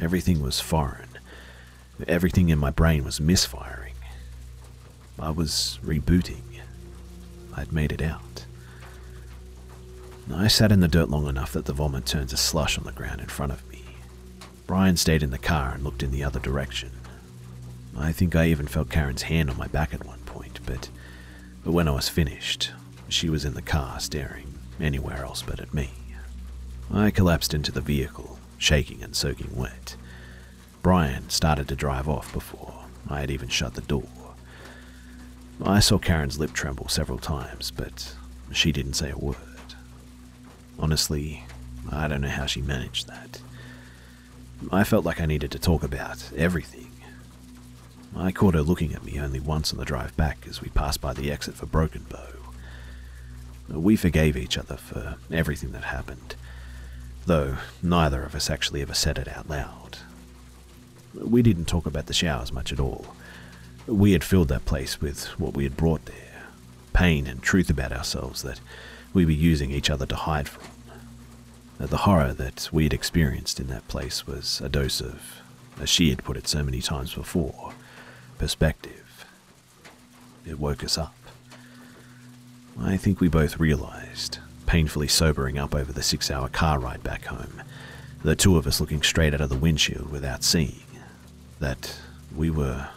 Everything 0.00 0.42
was 0.42 0.60
foreign. 0.60 1.08
Everything 2.06 2.48
in 2.48 2.58
my 2.58 2.70
brain 2.70 3.04
was 3.04 3.20
misfiring. 3.20 3.94
I 5.18 5.30
was 5.30 5.78
rebooting. 5.84 6.42
I'd 7.54 7.72
made 7.72 7.92
it 7.92 8.00
out. 8.02 8.46
I 10.32 10.48
sat 10.48 10.72
in 10.72 10.80
the 10.80 10.88
dirt 10.88 11.10
long 11.10 11.26
enough 11.26 11.52
that 11.52 11.64
the 11.64 11.72
vomit 11.72 12.06
turned 12.06 12.28
to 12.30 12.36
slush 12.36 12.78
on 12.78 12.84
the 12.84 12.92
ground 12.92 13.20
in 13.20 13.26
front 13.26 13.52
of 13.52 13.68
me. 13.68 13.82
Brian 14.66 14.96
stayed 14.96 15.22
in 15.22 15.30
the 15.30 15.38
car 15.38 15.72
and 15.74 15.82
looked 15.82 16.02
in 16.02 16.12
the 16.12 16.22
other 16.22 16.38
direction. 16.38 16.90
I 17.98 18.12
think 18.12 18.36
I 18.36 18.46
even 18.46 18.68
felt 18.68 18.88
Karen's 18.88 19.22
hand 19.22 19.50
on 19.50 19.58
my 19.58 19.66
back 19.66 19.92
at 19.92 20.06
one 20.06 20.20
point, 20.20 20.60
but, 20.64 20.88
but 21.64 21.72
when 21.72 21.88
I 21.88 21.92
was 21.92 22.08
finished, 22.08 22.72
she 23.08 23.28
was 23.28 23.44
in 23.44 23.54
the 23.54 23.62
car 23.62 24.00
staring 24.00 24.58
anywhere 24.80 25.24
else 25.24 25.42
but 25.42 25.60
at 25.60 25.74
me. 25.74 25.90
I 26.92 27.10
collapsed 27.10 27.54
into 27.54 27.72
the 27.72 27.80
vehicle, 27.80 28.38
shaking 28.58 29.02
and 29.02 29.14
soaking 29.14 29.54
wet. 29.54 29.96
Brian 30.82 31.28
started 31.28 31.68
to 31.68 31.76
drive 31.76 32.08
off 32.08 32.32
before 32.32 32.74
I 33.08 33.20
had 33.20 33.30
even 33.30 33.48
shut 33.48 33.74
the 33.74 33.80
door. 33.82 34.08
I 35.62 35.80
saw 35.80 35.98
Karen's 35.98 36.38
lip 36.38 36.52
tremble 36.52 36.88
several 36.88 37.18
times, 37.18 37.70
but 37.70 38.14
she 38.52 38.72
didn't 38.72 38.94
say 38.94 39.10
a 39.10 39.18
word. 39.18 39.36
Honestly, 40.78 41.44
I 41.90 42.08
don't 42.08 42.22
know 42.22 42.28
how 42.28 42.46
she 42.46 42.62
managed 42.62 43.08
that. 43.08 43.40
I 44.72 44.84
felt 44.84 45.04
like 45.04 45.20
I 45.20 45.26
needed 45.26 45.50
to 45.52 45.58
talk 45.58 45.82
about 45.82 46.30
everything. 46.36 46.90
I 48.16 48.32
caught 48.32 48.54
her 48.54 48.62
looking 48.62 48.92
at 48.92 49.04
me 49.04 49.20
only 49.20 49.40
once 49.40 49.72
on 49.72 49.78
the 49.78 49.84
drive 49.84 50.16
back 50.16 50.46
as 50.48 50.60
we 50.60 50.68
passed 50.70 51.00
by 51.00 51.12
the 51.12 51.30
exit 51.30 51.54
for 51.54 51.66
Broken 51.66 52.04
Bow. 52.08 52.26
We 53.68 53.96
forgave 53.96 54.36
each 54.36 54.58
other 54.58 54.76
for 54.76 55.16
everything 55.30 55.72
that 55.72 55.84
happened, 55.84 56.34
though 57.26 57.56
neither 57.82 58.22
of 58.24 58.34
us 58.34 58.50
actually 58.50 58.82
ever 58.82 58.94
said 58.94 59.16
it 59.16 59.28
out 59.28 59.48
loud. 59.48 59.98
We 61.14 61.42
didn't 61.42 61.66
talk 61.66 61.86
about 61.86 62.06
the 62.06 62.14
showers 62.14 62.52
much 62.52 62.72
at 62.72 62.80
all. 62.80 63.14
We 63.86 64.12
had 64.12 64.24
filled 64.24 64.48
that 64.48 64.66
place 64.66 65.00
with 65.00 65.26
what 65.38 65.54
we 65.54 65.64
had 65.64 65.76
brought 65.76 66.04
there 66.06 66.30
pain 66.92 67.26
and 67.26 67.40
truth 67.42 67.70
about 67.70 67.92
ourselves 67.92 68.42
that 68.42 68.60
we 69.12 69.24
were 69.24 69.30
using 69.30 69.70
each 69.70 69.90
other 69.90 70.06
to 70.06 70.16
hide 70.16 70.48
from. 70.48 70.64
Uh, 71.78 71.86
the 71.86 71.98
horror 71.98 72.32
that 72.34 72.68
we 72.72 72.84
had 72.84 72.92
experienced 72.92 73.58
in 73.58 73.68
that 73.68 73.86
place 73.88 74.26
was 74.26 74.60
a 74.60 74.68
dose 74.68 75.00
of, 75.00 75.40
as 75.80 75.88
she 75.88 76.10
had 76.10 76.24
put 76.24 76.36
it 76.36 76.46
so 76.46 76.62
many 76.62 76.80
times 76.80 77.14
before, 77.14 77.72
perspective. 78.40 79.26
It 80.46 80.58
woke 80.58 80.82
us 80.82 80.96
up. 80.96 81.14
I 82.80 82.96
think 82.96 83.20
we 83.20 83.28
both 83.28 83.60
realized, 83.60 84.38
painfully 84.64 85.08
sobering 85.08 85.58
up 85.58 85.74
over 85.74 85.92
the 85.92 86.02
six 86.02 86.30
hour 86.30 86.48
car 86.48 86.78
ride 86.78 87.02
back 87.02 87.26
home, 87.26 87.62
the 88.24 88.34
two 88.34 88.56
of 88.56 88.66
us 88.66 88.80
looking 88.80 89.02
straight 89.02 89.34
out 89.34 89.42
of 89.42 89.50
the 89.50 89.58
windshield 89.58 90.10
without 90.10 90.42
seeing 90.42 90.80
that 91.58 92.00
we 92.34 92.48
were 92.48 92.88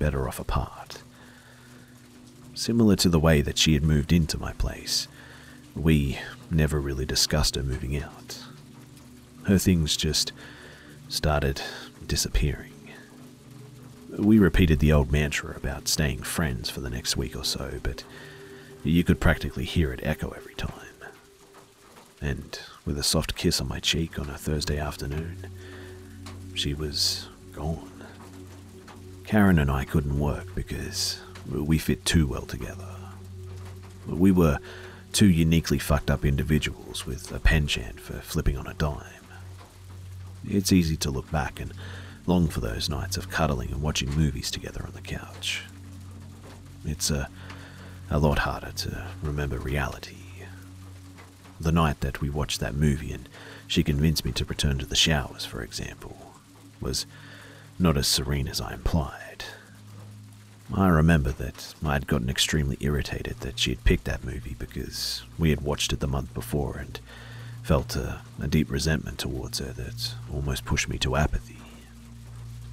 better 0.00 0.26
off 0.26 0.40
apart. 0.40 1.00
Similar 2.54 2.96
to 2.96 3.08
the 3.08 3.20
way 3.20 3.40
that 3.40 3.56
she 3.56 3.74
had 3.74 3.84
moved 3.84 4.12
into 4.12 4.36
my 4.36 4.52
place, 4.54 5.06
we 5.76 6.18
never 6.50 6.80
really 6.80 7.06
discussed 7.06 7.54
her 7.54 7.62
moving 7.62 7.96
out. 7.96 8.42
Her 9.44 9.58
things 9.58 9.96
just 9.96 10.32
started 11.08 11.62
disappearing. 12.08 12.72
We 14.16 14.38
repeated 14.38 14.78
the 14.78 14.92
old 14.92 15.12
mantra 15.12 15.54
about 15.56 15.86
staying 15.86 16.22
friends 16.22 16.70
for 16.70 16.80
the 16.80 16.90
next 16.90 17.16
week 17.16 17.36
or 17.36 17.44
so, 17.44 17.78
but 17.82 18.04
you 18.82 19.04
could 19.04 19.20
practically 19.20 19.64
hear 19.64 19.92
it 19.92 20.00
echo 20.02 20.30
every 20.30 20.54
time. 20.54 20.72
And 22.20 22.58
with 22.84 22.98
a 22.98 23.02
soft 23.02 23.36
kiss 23.36 23.60
on 23.60 23.68
my 23.68 23.80
cheek 23.80 24.18
on 24.18 24.30
a 24.30 24.38
Thursday 24.38 24.78
afternoon, 24.78 25.46
she 26.54 26.74
was 26.74 27.28
gone. 27.52 28.04
Karen 29.24 29.58
and 29.58 29.70
I 29.70 29.84
couldn't 29.84 30.18
work 30.18 30.54
because 30.54 31.20
we 31.46 31.78
fit 31.78 32.04
too 32.04 32.26
well 32.26 32.46
together. 32.46 32.86
We 34.06 34.32
were 34.32 34.58
two 35.12 35.28
uniquely 35.28 35.78
fucked 35.78 36.10
up 36.10 36.24
individuals 36.24 37.06
with 37.06 37.30
a 37.30 37.38
penchant 37.38 38.00
for 38.00 38.14
flipping 38.14 38.56
on 38.56 38.66
a 38.66 38.74
dime. 38.74 39.04
It's 40.46 40.72
easy 40.72 40.96
to 40.98 41.10
look 41.10 41.30
back 41.30 41.60
and 41.60 41.72
long 42.28 42.46
for 42.46 42.60
those 42.60 42.90
nights 42.90 43.16
of 43.16 43.30
cuddling 43.30 43.70
and 43.70 43.80
watching 43.80 44.14
movies 44.14 44.50
together 44.50 44.84
on 44.84 44.92
the 44.92 45.00
couch. 45.00 45.62
It's 46.84 47.10
a, 47.10 47.28
a 48.10 48.18
lot 48.18 48.40
harder 48.40 48.70
to 48.70 49.06
remember 49.22 49.58
reality. 49.58 50.16
The 51.58 51.72
night 51.72 52.00
that 52.00 52.20
we 52.20 52.28
watched 52.28 52.60
that 52.60 52.74
movie 52.74 53.12
and 53.12 53.28
she 53.66 53.82
convinced 53.82 54.26
me 54.26 54.32
to 54.32 54.44
return 54.44 54.78
to 54.78 54.86
the 54.86 54.94
showers, 54.94 55.46
for 55.46 55.62
example, 55.62 56.32
was 56.82 57.06
not 57.78 57.96
as 57.96 58.06
serene 58.06 58.46
as 58.46 58.60
I 58.60 58.74
implied. 58.74 59.44
I 60.74 60.88
remember 60.88 61.30
that 61.32 61.74
I 61.82 61.94
had 61.94 62.06
gotten 62.06 62.28
extremely 62.28 62.76
irritated 62.80 63.40
that 63.40 63.58
she 63.58 63.70
had 63.70 63.84
picked 63.84 64.04
that 64.04 64.22
movie 64.22 64.54
because 64.58 65.22
we 65.38 65.48
had 65.48 65.62
watched 65.62 65.94
it 65.94 66.00
the 66.00 66.06
month 66.06 66.34
before 66.34 66.76
and 66.76 67.00
felt 67.62 67.96
a, 67.96 68.20
a 68.40 68.46
deep 68.46 68.70
resentment 68.70 69.18
towards 69.18 69.60
her 69.60 69.72
that 69.72 70.14
almost 70.32 70.66
pushed 70.66 70.90
me 70.90 70.98
to 70.98 71.16
apathy. 71.16 71.57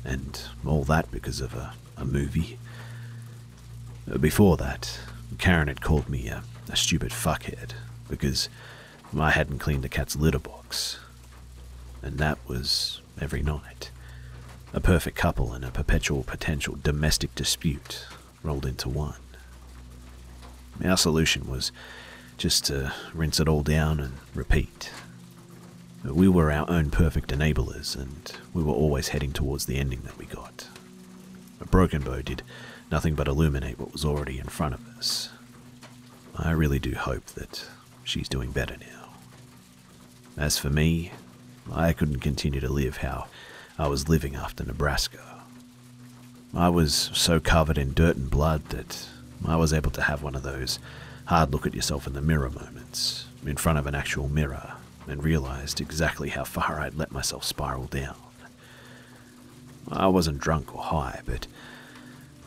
And 0.05 0.39
all 0.65 0.83
that 0.83 1.11
because 1.11 1.41
of 1.41 1.55
a, 1.55 1.73
a 1.97 2.05
movie. 2.05 2.59
Uh, 4.09 4.17
before 4.17 4.55
that, 4.57 4.99
Karen 5.39 5.67
had 5.67 5.81
called 5.81 6.07
me 6.07 6.27
a, 6.27 6.43
a 6.69 6.75
stupid 6.75 7.11
fuckhead 7.11 7.71
because 8.07 8.47
I 9.17 9.31
hadn't 9.31 9.59
cleaned 9.59 9.83
the 9.83 9.89
cat's 9.89 10.15
litter 10.15 10.39
box. 10.39 10.99
And 12.01 12.17
that 12.19 12.37
was 12.47 13.01
every 13.19 13.41
night. 13.41 13.89
A 14.73 14.79
perfect 14.79 15.17
couple 15.17 15.53
and 15.53 15.65
a 15.65 15.71
perpetual 15.71 16.23
potential 16.23 16.77
domestic 16.81 17.33
dispute 17.33 18.05
rolled 18.43 18.65
into 18.65 18.89
one. 18.89 19.15
Our 20.83 20.97
solution 20.97 21.47
was 21.49 21.71
just 22.37 22.65
to 22.65 22.93
rinse 23.13 23.39
it 23.39 23.47
all 23.47 23.63
down 23.63 23.99
and 23.99 24.13
repeat. 24.33 24.91
We 26.11 26.27
were 26.27 26.51
our 26.51 26.69
own 26.69 26.91
perfect 26.91 27.31
enablers, 27.31 27.95
and 27.95 28.31
we 28.53 28.63
were 28.63 28.73
always 28.73 29.09
heading 29.09 29.33
towards 29.33 29.65
the 29.65 29.77
ending 29.77 30.01
that 30.01 30.17
we 30.17 30.25
got. 30.25 30.67
A 31.59 31.65
broken 31.65 32.03
bow 32.03 32.21
did 32.21 32.43
nothing 32.91 33.15
but 33.15 33.27
illuminate 33.27 33.79
what 33.79 33.91
was 33.91 34.05
already 34.05 34.37
in 34.37 34.45
front 34.45 34.75
of 34.75 34.97
us. 34.97 35.29
I 36.37 36.51
really 36.51 36.79
do 36.79 36.93
hope 36.93 37.25
that 37.27 37.65
she's 38.03 38.29
doing 38.29 38.51
better 38.51 38.77
now. 38.77 39.09
As 40.37 40.59
for 40.59 40.69
me, 40.69 41.11
I 41.71 41.91
couldn't 41.91 42.19
continue 42.19 42.59
to 42.59 42.69
live 42.71 42.97
how 42.97 43.27
I 43.79 43.87
was 43.87 44.07
living 44.07 44.35
after 44.35 44.63
Nebraska. 44.63 45.41
I 46.53 46.69
was 46.69 47.09
so 47.13 47.39
covered 47.39 47.77
in 47.77 47.93
dirt 47.93 48.15
and 48.15 48.29
blood 48.29 48.65
that 48.69 49.07
I 49.45 49.55
was 49.55 49.73
able 49.73 49.91
to 49.91 50.03
have 50.03 50.21
one 50.21 50.35
of 50.35 50.43
those 50.43 50.77
hard 51.25 51.51
look 51.51 51.65
at 51.65 51.73
yourself 51.73 52.05
in 52.05 52.13
the 52.13 52.21
mirror 52.21 52.51
moments 52.51 53.25
in 53.45 53.57
front 53.57 53.79
of 53.79 53.87
an 53.87 53.95
actual 53.95 54.29
mirror 54.29 54.74
and 55.07 55.23
realized 55.23 55.81
exactly 55.81 56.29
how 56.29 56.43
far 56.43 56.79
I'd 56.79 56.95
let 56.95 57.11
myself 57.11 57.43
spiral 57.43 57.85
down. 57.85 58.15
I 59.91 60.07
wasn't 60.07 60.39
drunk 60.39 60.73
or 60.75 60.81
high, 60.81 61.21
but 61.25 61.47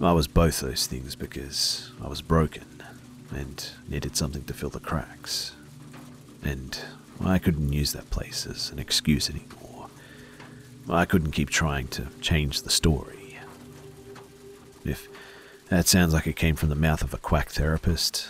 I 0.00 0.12
was 0.12 0.26
both 0.26 0.60
those 0.60 0.86
things 0.86 1.14
because 1.14 1.90
I 2.02 2.08
was 2.08 2.22
broken 2.22 2.82
and 3.30 3.68
needed 3.88 4.16
something 4.16 4.44
to 4.44 4.54
fill 4.54 4.70
the 4.70 4.80
cracks. 4.80 5.52
And 6.42 6.78
I 7.24 7.38
couldn't 7.38 7.72
use 7.72 7.92
that 7.92 8.10
place 8.10 8.46
as 8.46 8.70
an 8.70 8.78
excuse 8.78 9.28
anymore. 9.28 9.88
I 10.88 11.04
couldn't 11.04 11.32
keep 11.32 11.50
trying 11.50 11.88
to 11.88 12.06
change 12.20 12.62
the 12.62 12.70
story. 12.70 13.38
If 14.84 15.08
that 15.68 15.86
sounds 15.86 16.14
like 16.14 16.26
it 16.26 16.36
came 16.36 16.56
from 16.56 16.70
the 16.70 16.74
mouth 16.74 17.02
of 17.02 17.12
a 17.12 17.18
quack 17.18 17.50
therapist, 17.50 18.28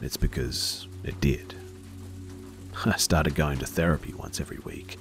it's 0.00 0.16
because 0.16 0.86
it 1.02 1.20
did. 1.20 1.54
I 2.86 2.96
started 2.96 3.34
going 3.34 3.58
to 3.58 3.66
therapy 3.66 4.14
once 4.14 4.40
every 4.40 4.58
week. 4.58 4.98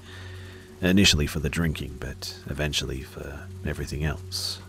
Initially 0.82 1.27
for 1.27 1.39
the 1.39 1.49
drinking, 1.49 1.97
but 1.99 2.38
eventually 2.47 3.01
for 3.01 3.47
everything 3.65 4.03
else. 4.03 4.59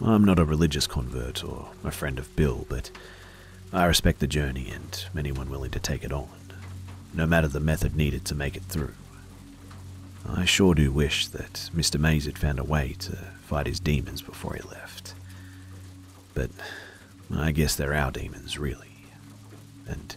I'm 0.00 0.24
not 0.24 0.38
a 0.38 0.44
religious 0.44 0.86
convert 0.86 1.42
or 1.44 1.68
a 1.84 1.90
friend 1.90 2.18
of 2.18 2.34
Bill, 2.36 2.66
but 2.68 2.90
I 3.72 3.86
respect 3.86 4.20
the 4.20 4.26
journey 4.26 4.70
and 4.70 5.04
anyone 5.16 5.50
willing 5.50 5.70
to 5.72 5.78
take 5.78 6.04
it 6.04 6.12
on, 6.12 6.28
no 7.14 7.26
matter 7.26 7.48
the 7.48 7.60
method 7.60 7.96
needed 7.96 8.24
to 8.26 8.34
make 8.34 8.56
it 8.56 8.64
through. 8.64 8.94
I 10.28 10.44
sure 10.44 10.74
do 10.74 10.90
wish 10.90 11.28
that 11.28 11.70
Mr. 11.74 12.00
Mays 12.00 12.26
had 12.26 12.38
found 12.38 12.58
a 12.58 12.64
way 12.64 12.94
to 13.00 13.16
fight 13.42 13.66
his 13.66 13.80
demons 13.80 14.22
before 14.22 14.54
he 14.54 14.68
left. 14.68 15.14
But 16.34 16.50
I 17.34 17.52
guess 17.52 17.74
they're 17.74 17.94
our 17.94 18.10
demons, 18.10 18.58
really. 18.58 19.06
And 19.86 20.16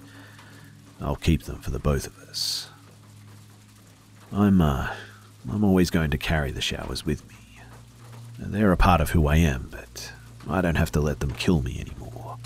I'll 1.02 1.16
keep 1.16 1.44
them 1.44 1.60
for 1.60 1.72
the 1.72 1.80
both 1.80 2.08
of 2.08 2.18
us. 2.30 2.70
I'm, 4.32 4.62
uh, 4.62 4.94
I'm 5.50 5.64
always 5.64 5.90
going 5.90 6.12
to 6.12 6.18
carry 6.18 6.52
the 6.52 6.62
showers 6.62 7.06
with 7.06 7.28
me. 7.28 7.36
They're 8.38 8.72
a 8.72 8.78
part 8.78 9.02
of 9.02 9.12
who 9.12 9.28
I 9.28 9.38
am, 9.38 9.70
but 9.72 10.12
I 10.48 10.62
don't 10.62 10.76
have 10.76 10.92
to 10.94 11.02
let 11.02 11.20
them 11.20 11.32
kill 11.32 11.62
me 11.62 11.80
anymore. 11.80 12.38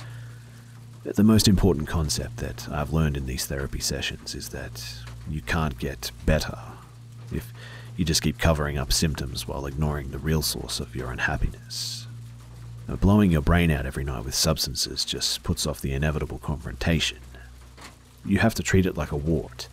The 1.03 1.23
most 1.23 1.47
important 1.47 1.87
concept 1.87 2.37
that 2.37 2.67
I've 2.69 2.93
learned 2.93 3.17
in 3.17 3.25
these 3.25 3.45
therapy 3.45 3.79
sessions 3.79 4.33
is 4.35 4.49
that 4.49 4.95
you 5.29 5.41
can't 5.41 5.77
get 5.77 6.11
better 6.25 6.57
if 7.31 7.51
you 7.97 8.05
just 8.05 8.21
keep 8.21 8.39
covering 8.39 8.77
up 8.77 8.93
symptoms 8.93 9.47
while 9.47 9.65
ignoring 9.65 10.11
the 10.11 10.17
real 10.17 10.41
source 10.41 10.79
of 10.79 10.95
your 10.95 11.11
unhappiness. 11.11 12.07
Blowing 12.87 13.31
your 13.31 13.41
brain 13.41 13.69
out 13.69 13.85
every 13.85 14.03
night 14.03 14.25
with 14.25 14.35
substances 14.35 15.05
just 15.05 15.43
puts 15.43 15.67
off 15.67 15.81
the 15.81 15.93
inevitable 15.93 16.39
confrontation. 16.39 17.17
You 18.26 18.39
have 18.39 18.55
to 18.55 18.63
treat 18.63 18.86
it 18.86 18.97
like 18.97 19.11
a 19.11 19.17
wart. 19.17 19.67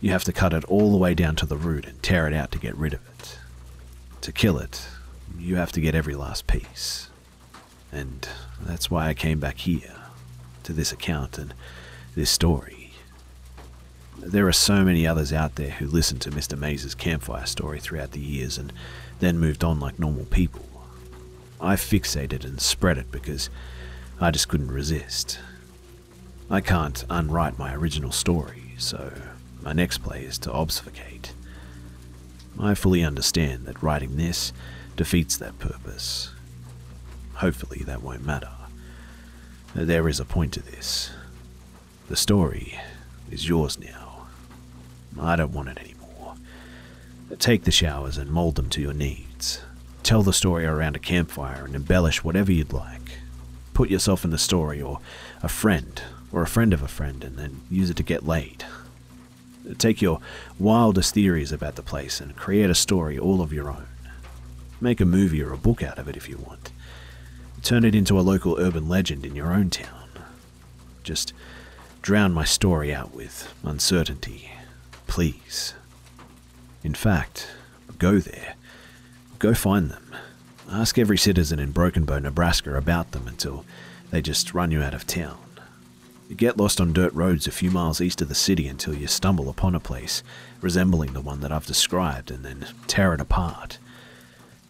You 0.00 0.10
have 0.10 0.24
to 0.24 0.32
cut 0.32 0.52
it 0.52 0.64
all 0.64 0.90
the 0.90 0.96
way 0.96 1.14
down 1.14 1.36
to 1.36 1.46
the 1.46 1.56
root 1.56 1.86
and 1.86 2.02
tear 2.02 2.26
it 2.26 2.34
out 2.34 2.50
to 2.52 2.58
get 2.58 2.76
rid 2.76 2.94
of 2.94 3.00
it. 3.18 3.38
To 4.22 4.32
kill 4.32 4.58
it, 4.58 4.86
you 5.38 5.56
have 5.56 5.72
to 5.72 5.80
get 5.80 5.94
every 5.94 6.14
last 6.14 6.46
piece. 6.46 7.08
And 7.90 8.28
that's 8.60 8.90
why 8.90 9.08
I 9.08 9.14
came 9.14 9.40
back 9.40 9.58
here, 9.58 9.94
to 10.62 10.72
this 10.72 10.92
account 10.92 11.38
and 11.38 11.54
this 12.14 12.30
story. 12.30 12.92
There 14.18 14.46
are 14.46 14.52
so 14.52 14.84
many 14.84 15.06
others 15.06 15.32
out 15.32 15.56
there 15.56 15.70
who 15.70 15.86
listened 15.86 16.20
to 16.22 16.30
Mr. 16.30 16.56
Mays's 16.56 16.94
campfire 16.94 17.46
story 17.46 17.80
throughout 17.80 18.12
the 18.12 18.20
years 18.20 18.58
and 18.58 18.72
then 19.18 19.38
moved 19.38 19.64
on 19.64 19.80
like 19.80 19.98
normal 19.98 20.24
people. 20.26 20.64
I 21.60 21.74
fixated 21.74 22.44
and 22.44 22.60
spread 22.60 22.98
it 22.98 23.10
because 23.10 23.50
I 24.20 24.30
just 24.30 24.48
couldn't 24.48 24.70
resist. 24.70 25.38
I 26.52 26.60
can't 26.60 27.02
unwrite 27.08 27.58
my 27.58 27.74
original 27.74 28.12
story, 28.12 28.74
so 28.76 29.10
my 29.62 29.72
next 29.72 30.02
play 30.02 30.22
is 30.22 30.36
to 30.40 30.52
obfuscate. 30.52 31.32
I 32.60 32.74
fully 32.74 33.02
understand 33.02 33.64
that 33.64 33.82
writing 33.82 34.18
this 34.18 34.52
defeats 34.94 35.38
that 35.38 35.58
purpose. 35.58 36.30
Hopefully, 37.36 37.78
that 37.86 38.02
won't 38.02 38.26
matter. 38.26 38.50
There 39.74 40.10
is 40.10 40.20
a 40.20 40.26
point 40.26 40.52
to 40.52 40.60
this. 40.60 41.10
The 42.08 42.16
story 42.16 42.78
is 43.30 43.48
yours 43.48 43.78
now. 43.80 44.26
I 45.18 45.36
don't 45.36 45.54
want 45.54 45.70
it 45.70 45.78
anymore. 45.78 46.34
Take 47.38 47.64
the 47.64 47.70
showers 47.70 48.18
and 48.18 48.30
mold 48.30 48.56
them 48.56 48.68
to 48.68 48.82
your 48.82 48.92
needs. 48.92 49.62
Tell 50.02 50.22
the 50.22 50.34
story 50.34 50.66
around 50.66 50.96
a 50.96 50.98
campfire 50.98 51.64
and 51.64 51.74
embellish 51.74 52.22
whatever 52.22 52.52
you'd 52.52 52.74
like. 52.74 53.20
Put 53.72 53.88
yourself 53.88 54.22
in 54.22 54.30
the 54.30 54.36
story, 54.36 54.82
or 54.82 55.00
a 55.42 55.48
friend, 55.48 56.02
or 56.32 56.42
a 56.42 56.48
friend 56.48 56.72
of 56.72 56.82
a 56.82 56.88
friend, 56.88 57.22
and 57.22 57.36
then 57.36 57.60
use 57.70 57.90
it 57.90 57.96
to 57.98 58.02
get 58.02 58.26
laid. 58.26 58.64
Take 59.78 60.02
your 60.02 60.20
wildest 60.58 61.14
theories 61.14 61.52
about 61.52 61.76
the 61.76 61.82
place 61.82 62.20
and 62.20 62.34
create 62.34 62.70
a 62.70 62.74
story 62.74 63.18
all 63.18 63.40
of 63.40 63.52
your 63.52 63.68
own. 63.68 63.86
Make 64.80 65.00
a 65.00 65.04
movie 65.04 65.42
or 65.42 65.52
a 65.52 65.58
book 65.58 65.82
out 65.82 65.98
of 65.98 66.08
it 66.08 66.16
if 66.16 66.28
you 66.28 66.38
want. 66.38 66.72
Turn 67.62 67.84
it 67.84 67.94
into 67.94 68.18
a 68.18 68.22
local 68.22 68.58
urban 68.58 68.88
legend 68.88 69.24
in 69.24 69.36
your 69.36 69.52
own 69.52 69.70
town. 69.70 70.08
Just 71.04 71.32
drown 72.00 72.32
my 72.32 72.44
story 72.44 72.92
out 72.92 73.14
with 73.14 73.54
uncertainty, 73.62 74.50
please. 75.06 75.74
In 76.82 76.94
fact, 76.94 77.48
go 77.98 78.18
there. 78.18 78.54
Go 79.38 79.54
find 79.54 79.90
them. 79.90 80.16
Ask 80.68 80.98
every 80.98 81.18
citizen 81.18 81.60
in 81.60 81.70
Broken 81.70 82.04
Bow, 82.04 82.18
Nebraska 82.18 82.76
about 82.76 83.12
them 83.12 83.28
until 83.28 83.64
they 84.10 84.22
just 84.22 84.54
run 84.54 84.72
you 84.72 84.82
out 84.82 84.94
of 84.94 85.06
town. 85.06 85.38
You 86.32 86.36
get 86.38 86.56
lost 86.56 86.80
on 86.80 86.94
dirt 86.94 87.12
roads 87.12 87.46
a 87.46 87.50
few 87.50 87.70
miles 87.70 88.00
east 88.00 88.22
of 88.22 88.30
the 88.30 88.34
city 88.34 88.66
until 88.66 88.94
you 88.94 89.06
stumble 89.06 89.50
upon 89.50 89.74
a 89.74 89.78
place 89.78 90.22
resembling 90.62 91.12
the 91.12 91.20
one 91.20 91.40
that 91.40 91.52
I've 91.52 91.66
described 91.66 92.30
and 92.30 92.42
then 92.42 92.68
tear 92.86 93.12
it 93.12 93.20
apart. 93.20 93.76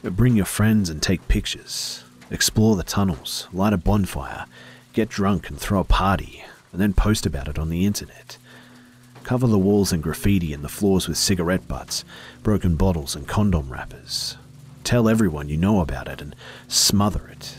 Bring 0.03 0.35
your 0.35 0.45
friends 0.45 0.91
and 0.91 1.01
take 1.01 1.29
pictures. 1.29 2.03
Explore 2.33 2.75
the 2.75 2.83
tunnels, 2.83 3.47
light 3.53 3.73
a 3.73 3.77
bonfire, 3.77 4.47
get 4.93 5.09
drunk 5.09 5.49
and 5.51 5.57
throw 5.57 5.79
a 5.79 5.85
party, 5.85 6.43
and 6.73 6.81
then 6.81 6.95
post 6.95 7.27
about 7.27 7.47
it 7.47 7.61
on 7.61 7.69
the 7.69 7.87
internet. 7.87 8.39
Cover 9.23 9.47
the 9.47 9.57
walls 9.57 9.93
in 9.93 10.01
graffiti 10.01 10.53
and 10.53 10.65
the 10.65 10.69
floors 10.69 11.07
with 11.07 11.17
cigarette 11.17 11.69
butts, 11.69 12.05
broken 12.43 12.75
bottles, 12.75 13.15
and 13.15 13.29
condom 13.29 13.71
wrappers. 13.71 14.37
Tell 14.83 15.09
everyone 15.09 15.49
you 15.49 15.59
know 15.59 15.79
about 15.79 16.09
it 16.09 16.21
and 16.21 16.35
smother 16.67 17.29
it. 17.29 17.57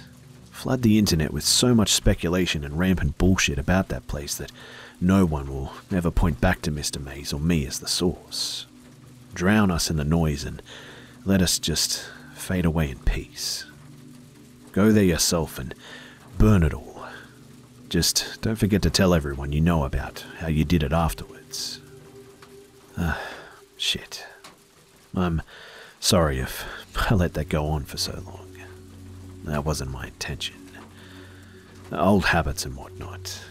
Flood 0.63 0.81
the 0.81 0.97
internet 0.97 1.33
with 1.33 1.43
so 1.43 1.75
much 1.75 1.91
speculation 1.91 2.63
and 2.63 2.79
rampant 2.79 3.17
bullshit 3.17 3.59
about 3.59 3.89
that 3.89 4.07
place 4.07 4.33
that 4.35 4.49
no 5.01 5.25
one 5.25 5.47
will 5.47 5.73
ever 5.91 6.09
point 6.09 6.39
back 6.39 6.61
to 6.61 6.71
Mr. 6.71 7.03
Mays 7.03 7.33
or 7.33 7.39
me 7.41 7.67
as 7.67 7.79
the 7.79 7.87
source. 7.89 8.65
Drown 9.33 9.69
us 9.69 9.89
in 9.89 9.97
the 9.97 10.05
noise 10.05 10.45
and 10.45 10.61
let 11.25 11.41
us 11.41 11.59
just 11.59 12.05
fade 12.33 12.63
away 12.63 12.89
in 12.89 12.99
peace. 12.99 13.65
Go 14.71 14.93
there 14.93 15.03
yourself 15.03 15.59
and 15.59 15.75
burn 16.37 16.63
it 16.63 16.73
all. 16.73 17.07
Just 17.89 18.41
don't 18.41 18.55
forget 18.55 18.81
to 18.83 18.89
tell 18.89 19.13
everyone 19.13 19.51
you 19.51 19.59
know 19.59 19.83
about 19.83 20.23
how 20.37 20.47
you 20.47 20.63
did 20.63 20.81
it 20.81 20.93
afterwards. 20.93 21.81
Ah, 22.97 23.19
shit. 23.75 24.25
I'm 25.13 25.41
sorry 25.99 26.39
if 26.39 26.63
I 27.11 27.15
let 27.15 27.33
that 27.33 27.49
go 27.49 27.65
on 27.65 27.83
for 27.83 27.97
so 27.97 28.23
long. 28.25 28.52
That 29.43 29.65
wasn't 29.65 29.91
my 29.91 30.07
intention. 30.07 30.55
Old 31.91 32.25
habits 32.25 32.65
and 32.65 32.75
whatnot. 32.75 33.43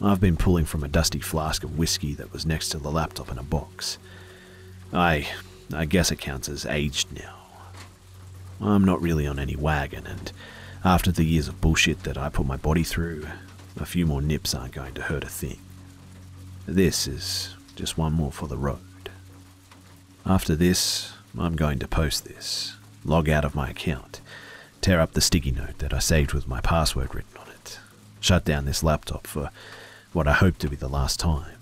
I've 0.00 0.20
been 0.20 0.36
pulling 0.36 0.64
from 0.64 0.84
a 0.84 0.88
dusty 0.88 1.20
flask 1.20 1.64
of 1.64 1.78
whiskey 1.78 2.14
that 2.14 2.32
was 2.32 2.46
next 2.46 2.70
to 2.70 2.78
the 2.78 2.90
laptop 2.90 3.30
in 3.30 3.38
a 3.38 3.42
box. 3.42 3.98
I. 4.92 5.28
I 5.74 5.86
guess 5.86 6.10
it 6.10 6.18
counts 6.18 6.50
as 6.50 6.66
aged 6.66 7.12
now. 7.18 7.34
I'm 8.60 8.84
not 8.84 9.00
really 9.00 9.26
on 9.26 9.38
any 9.38 9.56
wagon, 9.56 10.06
and 10.06 10.30
after 10.84 11.10
the 11.10 11.24
years 11.24 11.48
of 11.48 11.62
bullshit 11.62 12.02
that 12.02 12.18
I 12.18 12.28
put 12.28 12.44
my 12.44 12.58
body 12.58 12.82
through, 12.82 13.26
a 13.80 13.86
few 13.86 14.04
more 14.04 14.20
nips 14.20 14.54
aren't 14.54 14.74
going 14.74 14.92
to 14.94 15.02
hurt 15.02 15.24
a 15.24 15.28
thing. 15.28 15.58
This 16.66 17.08
is 17.08 17.56
just 17.74 17.96
one 17.96 18.12
more 18.12 18.30
for 18.30 18.46
the 18.46 18.58
road. 18.58 18.80
After 20.26 20.54
this, 20.54 21.12
I'm 21.38 21.56
going 21.56 21.78
to 21.78 21.88
post 21.88 22.24
this, 22.24 22.76
log 23.04 23.28
out 23.28 23.44
of 23.44 23.54
my 23.54 23.70
account, 23.70 24.20
tear 24.82 25.00
up 25.00 25.12
the 25.12 25.20
sticky 25.20 25.52
note 25.52 25.78
that 25.78 25.94
I 25.94 26.00
saved 26.00 26.34
with 26.34 26.48
my 26.48 26.60
password 26.60 27.14
written 27.14 27.38
on 27.40 27.48
it, 27.48 27.78
shut 28.20 28.44
down 28.44 28.64
this 28.64 28.82
laptop 28.82 29.28
for 29.28 29.50
what 30.12 30.26
I 30.26 30.32
hope 30.32 30.58
to 30.58 30.68
be 30.68 30.74
the 30.74 30.88
last 30.88 31.20
time, 31.20 31.56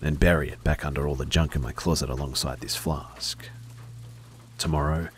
and 0.00 0.18
bury 0.18 0.48
it 0.48 0.62
back 0.62 0.84
under 0.84 1.06
all 1.06 1.16
the 1.16 1.26
junk 1.26 1.56
in 1.56 1.60
my 1.60 1.72
closet 1.72 2.08
alongside 2.08 2.60
this 2.60 2.76
flask. 2.76 3.48
Tomorrow, 4.58 5.08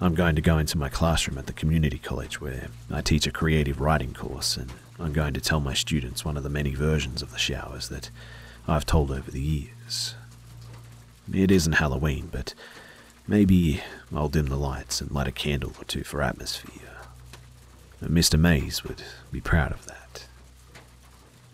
I'm 0.00 0.16
going 0.16 0.34
to 0.34 0.42
go 0.42 0.58
into 0.58 0.76
my 0.76 0.88
classroom 0.88 1.38
at 1.38 1.46
the 1.46 1.52
community 1.52 1.98
college 1.98 2.40
where 2.40 2.66
I 2.90 3.00
teach 3.00 3.28
a 3.28 3.32
creative 3.32 3.80
writing 3.80 4.12
course, 4.12 4.56
and 4.56 4.72
I'm 4.98 5.12
going 5.12 5.34
to 5.34 5.40
tell 5.40 5.60
my 5.60 5.74
students 5.74 6.24
one 6.24 6.36
of 6.36 6.42
the 6.42 6.50
many 6.50 6.74
versions 6.74 7.22
of 7.22 7.30
the 7.30 7.38
showers 7.38 7.88
that 7.88 8.10
I've 8.66 8.84
told 8.84 9.12
over 9.12 9.30
the 9.30 9.40
years. 9.40 10.16
It 11.32 11.52
isn't 11.52 11.74
Halloween, 11.74 12.28
but 12.32 12.52
maybe 13.28 13.80
I'll 14.14 14.28
dim 14.28 14.46
the 14.46 14.56
lights 14.56 15.00
and 15.00 15.10
light 15.10 15.28
a 15.28 15.32
candle 15.32 15.72
or 15.78 15.84
two 15.84 16.04
for 16.04 16.22
atmosphere. 16.22 16.70
Mr. 18.02 18.38
Mays 18.38 18.84
would 18.84 19.02
be 19.32 19.40
proud 19.40 19.72
of 19.72 19.86
that. 19.86 20.26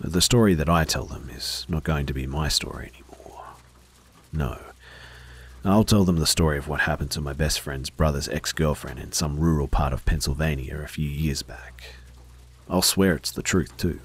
The 0.00 0.20
story 0.20 0.54
that 0.54 0.68
I 0.68 0.84
tell 0.84 1.04
them 1.04 1.30
is 1.30 1.64
not 1.68 1.84
going 1.84 2.06
to 2.06 2.14
be 2.14 2.26
my 2.26 2.48
story 2.48 2.90
anymore. 2.94 3.44
No. 4.32 4.58
I'll 5.64 5.84
tell 5.84 6.04
them 6.04 6.16
the 6.16 6.26
story 6.26 6.56
of 6.58 6.68
what 6.68 6.80
happened 6.80 7.10
to 7.12 7.20
my 7.20 7.34
best 7.34 7.60
friend's 7.60 7.90
brother's 7.90 8.28
ex 8.28 8.52
girlfriend 8.52 8.98
in 8.98 9.12
some 9.12 9.38
rural 9.38 9.68
part 9.68 9.92
of 9.92 10.06
Pennsylvania 10.06 10.80
a 10.82 10.88
few 10.88 11.08
years 11.08 11.42
back. 11.42 11.94
I'll 12.68 12.82
swear 12.82 13.14
it's 13.14 13.30
the 13.30 13.42
truth, 13.42 13.76
too. 13.76 14.00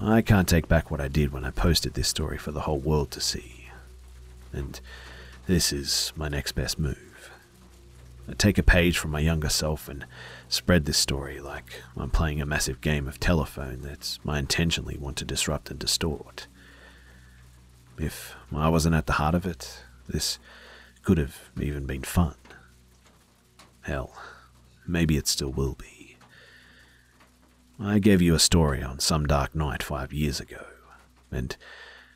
I 0.00 0.22
can't 0.22 0.48
take 0.48 0.68
back 0.68 0.90
what 0.90 1.00
I 1.00 1.08
did 1.08 1.32
when 1.32 1.44
I 1.44 1.50
posted 1.50 1.94
this 1.94 2.08
story 2.08 2.38
for 2.38 2.50
the 2.50 2.62
whole 2.62 2.78
world 2.78 3.10
to 3.12 3.20
see. 3.20 3.68
And 4.52 4.80
this 5.46 5.72
is 5.72 6.12
my 6.16 6.28
next 6.28 6.52
best 6.52 6.78
move. 6.78 7.05
I 8.28 8.34
take 8.34 8.58
a 8.58 8.62
page 8.62 8.98
from 8.98 9.12
my 9.12 9.20
younger 9.20 9.48
self 9.48 9.88
and 9.88 10.04
spread 10.48 10.84
this 10.84 10.98
story 10.98 11.40
like 11.40 11.82
I'm 11.96 12.10
playing 12.10 12.40
a 12.40 12.46
massive 12.46 12.80
game 12.80 13.06
of 13.06 13.20
telephone 13.20 13.82
that 13.82 14.18
I 14.26 14.38
intentionally 14.38 14.96
want 14.98 15.16
to 15.18 15.24
disrupt 15.24 15.70
and 15.70 15.78
distort. 15.78 16.48
If 17.98 18.34
I 18.54 18.68
wasn't 18.68 18.96
at 18.96 19.06
the 19.06 19.14
heart 19.14 19.34
of 19.34 19.46
it, 19.46 19.84
this 20.08 20.38
could 21.02 21.18
have 21.18 21.50
even 21.60 21.86
been 21.86 22.02
fun. 22.02 22.34
Hell, 23.82 24.12
maybe 24.86 25.16
it 25.16 25.28
still 25.28 25.52
will 25.52 25.74
be. 25.74 26.16
I 27.78 27.98
gave 27.98 28.20
you 28.20 28.34
a 28.34 28.40
story 28.40 28.82
on 28.82 28.98
some 28.98 29.26
dark 29.26 29.54
night 29.54 29.82
five 29.82 30.12
years 30.12 30.40
ago, 30.40 30.66
and 31.30 31.56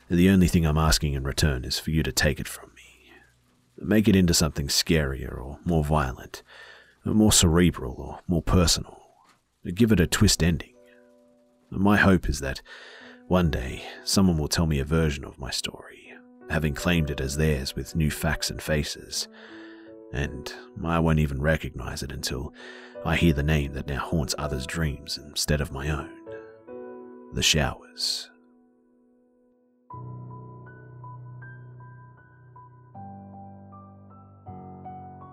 the 0.09 0.29
only 0.29 0.49
thing 0.49 0.67
I'm 0.67 0.79
asking 0.79 1.13
in 1.13 1.23
return 1.23 1.65
is 1.65 1.79
for 1.79 1.91
you 1.91 2.03
to 2.03 2.13
take 2.13 2.41
it 2.41 2.49
from. 2.49 2.70
Make 3.81 4.09
it 4.09 4.17
into 4.17 4.35
something 4.35 4.69
scarier 4.69 5.37
or 5.39 5.59
more 5.65 5.85
violent, 5.85 6.43
more 7.05 7.33
cerebral 7.33 7.95
or 7.99 8.21
more 8.29 8.43
personal. 8.43 9.01
Give 9.75 9.93
it 9.93 10.01
a 10.01 10.07
twist 10.07 10.43
ending. 10.43 10.75
My 11.71 11.97
hope 11.97 12.29
is 12.29 12.41
that 12.41 12.63
one 13.29 13.51
day 13.51 13.83
someone 14.05 14.39
will 14.39 14.49
tell 14.49 14.67
me 14.67 14.81
a 14.81 14.85
version 14.85 15.25
of 15.25 15.39
my 15.39 15.51
story, 15.51 16.13
having 16.51 16.75
claimed 16.75 17.11
it 17.11 17.21
as 17.21 17.37
theirs 17.37 17.77
with 17.77 17.95
new 17.95 18.11
facts 18.11 18.51
and 18.51 18.61
faces, 18.61 19.29
and 20.13 20.53
I 20.85 20.99
won't 20.99 21.21
even 21.21 21.41
recognize 21.41 22.03
it 22.03 22.11
until 22.11 22.53
I 23.05 23.17
hear 23.17 23.33
the 23.33 23.43
name 23.43 23.73
that 23.75 23.87
now 23.87 24.01
haunts 24.01 24.35
others' 24.37 24.67
dreams 24.67 25.19
instead 25.19 25.61
of 25.61 25.73
my 25.73 25.89
own 25.91 26.11
the 27.33 27.43
showers. 27.43 28.30